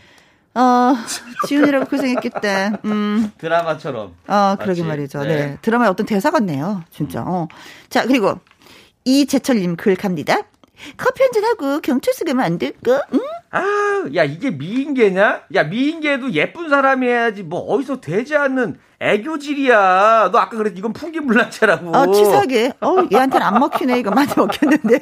어, 0.54 0.94
지훈이라고 1.46 1.86
고생했겠다. 1.86 2.80
음. 2.84 3.32
드라마처럼. 3.38 4.14
어, 4.26 4.56
그러게 4.60 4.82
말이죠. 4.82 5.22
네. 5.22 5.28
네. 5.28 5.58
드라마의 5.62 5.90
어떤 5.90 6.06
대사 6.06 6.30
같네요. 6.30 6.82
진짜. 6.90 7.20
음. 7.22 7.28
어. 7.28 7.48
자, 7.88 8.04
그리고 8.04 8.38
이재철님 9.04 9.76
글 9.76 9.96
갑니다. 9.96 10.42
커피 10.96 11.22
한 11.22 11.32
잔 11.32 11.44
하고 11.44 11.80
경찰서 11.80 12.24
가면 12.24 12.44
안 12.44 12.58
될까? 12.58 13.02
응? 13.14 13.20
아, 13.50 14.04
야 14.14 14.24
이게 14.24 14.50
미인계냐? 14.50 15.42
야 15.54 15.62
미인계도 15.64 16.32
예쁜 16.32 16.68
사람이 16.68 17.06
해야지 17.06 17.42
뭐 17.42 17.60
어디서 17.60 18.00
되지 18.00 18.36
않는 18.36 18.78
애교질이야. 19.00 20.30
너 20.32 20.38
아까 20.38 20.56
그랬지 20.56 20.78
이건 20.78 20.92
풍기물란체라고. 20.92 21.96
어, 21.96 22.12
치사하게. 22.12 22.72
어, 22.80 22.96
얘한테는 23.12 23.46
안 23.46 23.58
먹히네. 23.58 23.98
이거 23.98 24.10
많이 24.10 24.30
먹혔는데. 24.36 25.00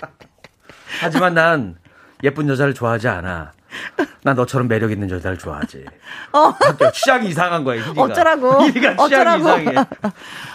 하지만 1.00 1.34
난 1.34 1.76
예쁜 2.22 2.48
여자를 2.48 2.74
좋아하지 2.74 3.08
않아. 3.08 3.52
난 4.22 4.36
너처럼 4.36 4.68
매력 4.68 4.90
있는 4.90 5.10
여자를 5.10 5.38
좋아하지. 5.38 5.84
어. 6.32 6.54
취향이 6.92 7.28
이상한 7.28 7.64
거야, 7.64 7.82
희리가. 7.82 8.02
어쩌라고. 8.02 8.62
희리가 8.66 8.96
취향이 8.96 9.02
어쩌라고. 9.04 9.40
이상해. 9.60 9.76
어, 9.78 9.86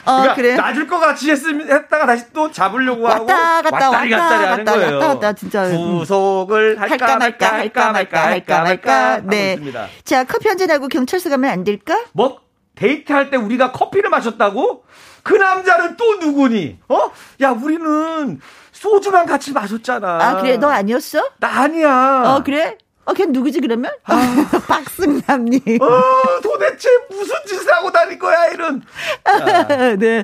그러니까 0.06 0.36
그래. 0.36 0.56
놔줄 0.56 0.88
것 0.88 1.00
같이 1.00 1.32
했으면, 1.32 1.70
했다가 1.70 2.06
다시 2.06 2.26
또 2.34 2.52
잡으려고 2.52 3.08
하고. 3.08 3.26
왔다 3.26 3.62
갔다 3.62 3.80
갔다리 3.92 4.14
하는 4.14 4.66
거예요. 4.66 4.96
왔다 4.98 5.08
갔다 5.14 5.34
진짜. 5.34 5.68
구속을 5.70 6.80
할까, 6.80 7.18
말까, 7.18 7.54
할까, 7.54 7.92
말까, 7.92 8.26
할까, 8.26 8.62
말까. 8.64 9.22
네. 9.24 9.58
자, 10.04 10.24
커피 10.24 10.48
한 10.48 10.58
잔하고 10.58 10.88
경찰서 10.88 11.30
가면 11.30 11.50
안 11.50 11.64
될까? 11.64 11.98
뭐, 12.14 12.40
데이트할 12.76 13.30
때 13.30 13.38
우리가 13.38 13.72
커피를 13.72 14.10
마셨다고? 14.10 14.84
그 15.24 15.34
남자는 15.34 15.98
또 15.98 16.16
누구니? 16.18 16.78
어? 16.90 17.10
야, 17.42 17.50
우리는 17.50 18.40
소주만 18.74 19.26
같이 19.26 19.54
마셨잖아. 19.54 20.20
아, 20.22 20.42
그래? 20.42 20.58
너 20.58 20.70
아니었어? 20.70 21.24
나 21.40 21.62
아니야. 21.62 22.24
어, 22.28 22.44
그래? 22.44 22.78
어, 23.06 23.14
걔 23.14 23.26
누구지, 23.26 23.62
그러면? 23.62 23.92
아. 24.06 24.16
박승남님. 24.68 25.62
어, 25.82 26.42
도대체 26.42 26.90
무슨 27.10 27.36
짓을 27.48 27.72
하고 27.74 27.92
다닐 27.92 28.18
거야, 28.18 28.48
이런. 28.48 28.82
네. 30.00 30.24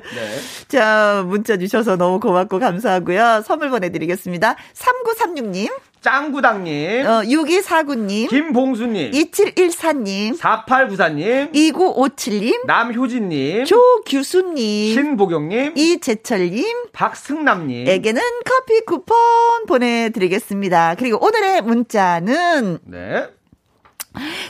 자, 0.68 1.22
문자 1.26 1.56
주셔서 1.56 1.96
너무 1.96 2.18
고맙고 2.20 2.58
감사하고요. 2.58 3.42
선물 3.46 3.70
보내드리겠습니다. 3.70 4.56
3936님. 4.74 5.70
짱구당님. 6.02 7.06
어, 7.06 7.22
6249님. 7.22 8.28
김봉수님. 8.28 9.12
2714님. 9.12 10.36
4894님. 10.38 11.52
2957님. 11.52 12.66
남효진님. 12.66 13.64
조규수님. 13.64 14.94
신보경님. 14.94 15.72
이재철님. 15.76 16.90
박승남님. 16.92 17.88
에게는 17.88 18.20
커피 18.44 18.80
쿠폰 18.84 19.16
보내드리겠습니다. 19.66 20.96
그리고 20.98 21.24
오늘의 21.24 21.62
문자는. 21.62 22.78
네. 22.84 23.28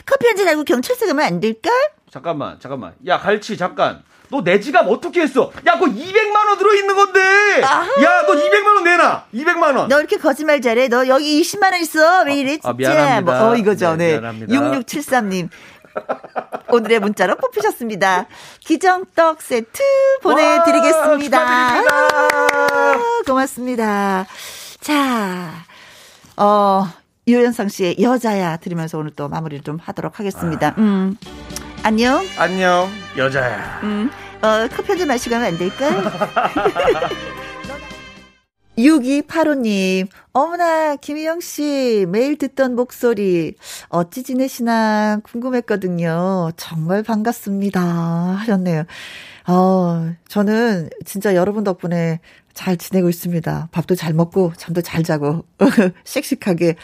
커피 0.05 0.27
한잔 0.27 0.47
하고 0.49 0.63
경찰서 0.63 1.05
가면 1.05 1.23
안 1.23 1.39
될까? 1.39 1.69
잠깐만, 2.09 2.59
잠깐만. 2.59 2.93
야, 3.07 3.17
갈치, 3.17 3.57
잠깐. 3.57 4.03
너 4.33 4.41
내 4.43 4.59
지갑 4.59 4.87
어떻게 4.89 5.21
했어? 5.21 5.51
야, 5.67 5.73
그거 5.73 5.85
200만 5.85 6.47
원 6.47 6.57
들어있는 6.57 6.95
건데! 6.95 7.61
아하. 7.63 7.85
야, 8.01 8.21
너 8.25 8.33
200만 8.33 8.65
원 8.75 8.83
내놔! 8.83 9.25
200만 9.33 9.77
원! 9.77 9.87
너 9.89 9.99
이렇게 9.99 10.17
거짓말 10.17 10.59
잘해? 10.59 10.87
너 10.87 11.07
여기 11.07 11.41
20만 11.41 11.71
원 11.71 11.75
있어! 11.81 12.23
왜 12.23 12.35
이래, 12.35 12.51
진짜? 12.53 12.69
아, 12.69 12.73
미안합니다. 12.73 13.21
뭐, 13.39 13.49
어, 13.51 13.55
이거죠, 13.55 13.95
네. 13.95 14.19
네. 14.19 14.45
6673님. 14.47 15.49
오늘의 16.69 16.99
문자로 17.01 17.35
뽑히셨습니다. 17.35 18.25
기정떡 18.61 19.41
세트 19.43 19.83
보내드리겠습니다. 20.23 21.39
와, 21.39 21.83
아, 21.87 22.97
고맙습니다. 23.27 24.25
자, 24.81 25.51
어, 26.37 26.87
유현상 27.27 27.69
씨의 27.69 27.97
여자야 28.01 28.57
들으면서 28.57 28.97
오늘 28.97 29.11
또 29.15 29.29
마무리를 29.29 29.63
좀 29.63 29.77
하도록 29.81 30.19
하겠습니다. 30.19 30.69
아. 30.69 30.75
음. 30.79 31.15
안녕. 31.83 32.25
안녕, 32.37 32.89
여자야. 33.17 33.81
음, 33.83 34.09
어, 34.43 34.67
커피 34.75 34.89
한 34.89 34.97
잔 34.97 35.07
마시고 35.07 35.31
가면 35.35 35.47
안 35.53 35.57
될까? 35.57 35.89
6285님, 38.77 40.07
어머나, 40.33 40.95
김희영 40.97 41.39
씨, 41.41 42.05
매일 42.09 42.37
듣던 42.37 42.75
목소리, 42.75 43.53
어찌 43.89 44.23
지내시나 44.23 45.19
궁금했거든요. 45.23 46.51
정말 46.57 47.03
반갑습니다. 47.03 47.79
하셨네요. 47.81 48.83
어, 49.47 50.13
저는 50.27 50.89
진짜 51.05 51.35
여러분 51.35 51.63
덕분에 51.63 52.19
잘 52.53 52.77
지내고 52.77 53.09
있습니다. 53.09 53.69
밥도 53.71 53.95
잘 53.95 54.13
먹고 54.13 54.53
잠도 54.57 54.81
잘 54.81 55.03
자고 55.03 55.43
씩씩하게 56.05 56.75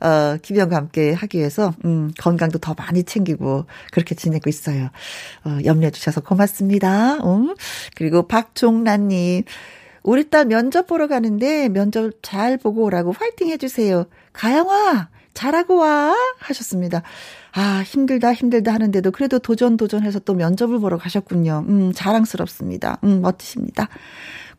어 0.00 0.36
김영과 0.42 0.76
함께 0.76 1.12
하기 1.12 1.38
위해서 1.38 1.74
음 1.84 2.10
건강도 2.18 2.58
더 2.58 2.74
많이 2.74 3.04
챙기고 3.04 3.66
그렇게 3.92 4.14
지내고 4.14 4.50
있어요. 4.50 4.90
어 5.44 5.58
염려해 5.64 5.90
주셔서 5.92 6.20
고맙습니다. 6.20 7.18
어? 7.22 7.54
그리고 7.94 8.26
박종란 8.26 9.08
님 9.08 9.42
우리 10.02 10.28
딸 10.28 10.46
면접 10.46 10.86
보러 10.86 11.06
가는데 11.06 11.68
면접 11.68 12.12
잘 12.22 12.58
보고 12.58 12.82
오라고 12.82 13.12
화이팅 13.12 13.48
해 13.48 13.56
주세요. 13.56 14.04
가영아 14.32 15.08
잘하고 15.34 15.78
와 15.78 16.14
하셨습니다. 16.38 17.02
아, 17.52 17.82
힘들다, 17.84 18.32
힘들다 18.32 18.72
하는데도 18.72 19.10
그래도 19.10 19.38
도전, 19.38 19.76
도전해서 19.76 20.18
또 20.20 20.34
면접을 20.34 20.78
보러 20.78 20.98
가셨군요. 20.98 21.64
음, 21.68 21.92
자랑스럽습니다. 21.94 22.98
음, 23.04 23.20
멋지십니다. 23.22 23.88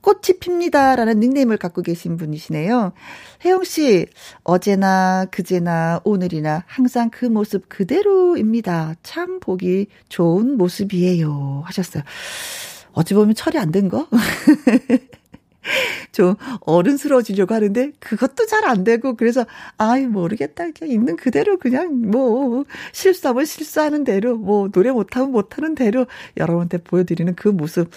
꽃이 0.04 0.38
핍니다. 0.40 0.96
라는 0.96 1.20
닉네임을 1.22 1.58
갖고 1.58 1.82
계신 1.82 2.18
분이시네요. 2.18 2.92
혜영 3.44 3.64
씨, 3.64 4.06
어제나 4.44 5.26
그제나 5.32 6.02
오늘이나 6.04 6.66
항상 6.68 7.10
그 7.10 7.26
모습 7.26 7.70
그대로입니다. 7.70 8.96
참 9.02 9.40
보기 9.40 9.88
좋은 10.10 10.58
모습이에요. 10.58 11.64
하셨어요. 11.66 12.04
어찌 12.92 13.14
보면 13.14 13.34
처리 13.34 13.58
안된 13.58 13.88
거? 13.88 14.08
좀 16.12 16.36
어른스러워지려고 16.62 17.54
하는데 17.54 17.92
그것도 18.00 18.46
잘 18.48 18.64
안 18.64 18.84
되고 18.86 19.16
그래서 19.16 19.46
아이 19.78 20.06
모르겠다. 20.08 20.66
그냥 20.72 20.94
있는 20.94 21.16
그대로 21.18 21.58
그냥 21.58 22.10
뭐 22.10 22.64
실수하면 22.94 23.46
실수하는 23.46 24.04
대로 24.06 24.38
뭐 24.38 24.70
노래 24.70 24.90
못하면 24.92 25.32
못하는 25.32 25.76
대로 25.76 26.06
여러분한테 26.38 26.78
보여드리는 26.80 27.36
그 27.36 27.50
모습 27.50 27.92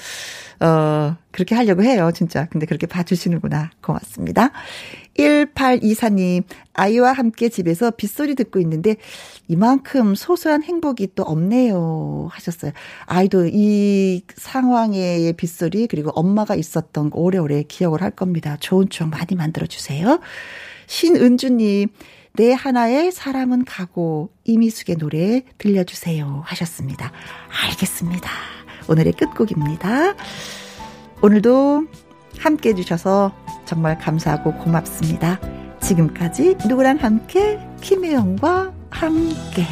어 0.61 1.17
그렇게 1.31 1.55
하려고 1.55 1.83
해요. 1.83 2.11
진짜. 2.15 2.47
근데 2.51 2.67
그렇게 2.67 2.87
봐주시는구나. 2.87 3.71
고맙습니다 3.81 4.51
1824님 5.19 6.45
아이와 6.75 7.13
함께 7.13 7.49
집에서 7.49 7.91
빗소리 7.91 8.35
듣고 8.35 8.61
있는데 8.61 8.97
이만큼 9.49 10.15
소소한 10.15 10.63
행복이 10.63 11.09
또 11.15 11.23
없네요 11.23 12.29
하셨어요 12.31 12.73
아이도 13.07 13.47
이 13.47 14.23
상황의 14.37 15.33
빗소리 15.35 15.87
그리고 15.87 16.11
엄마가 16.11 16.55
있었던 16.55 17.11
오래오래 17.13 17.65
기억을 17.65 18.03
할 18.03 18.11
겁니다 18.11 18.57
좋은 18.61 18.89
추억 18.89 19.11
많이 19.11 19.35
만들어 19.37 19.67
주세요 19.67 20.21
신은주님 20.87 21.89
내 22.37 22.53
하나의 22.53 23.13
사람은 23.13 23.65
가고 23.65 24.31
이미숙의 24.45 24.97
노래 24.97 25.43
들려주세요 25.57 26.43
하셨습니다. 26.45 27.11
알겠습니다. 27.65 28.31
오늘의 28.89 29.15
끝곡입니다. 29.15 30.15
오늘도 31.23 31.87
함께 32.39 32.71
해주셔서 32.71 33.33
정말 33.65 33.99
감사하고 33.99 34.55
고맙습니다. 34.59 35.39
지금까지 35.81 36.57
누구랑 36.69 36.99
함께 36.99 37.59
김혜영과 37.81 38.73
함께 38.91 39.67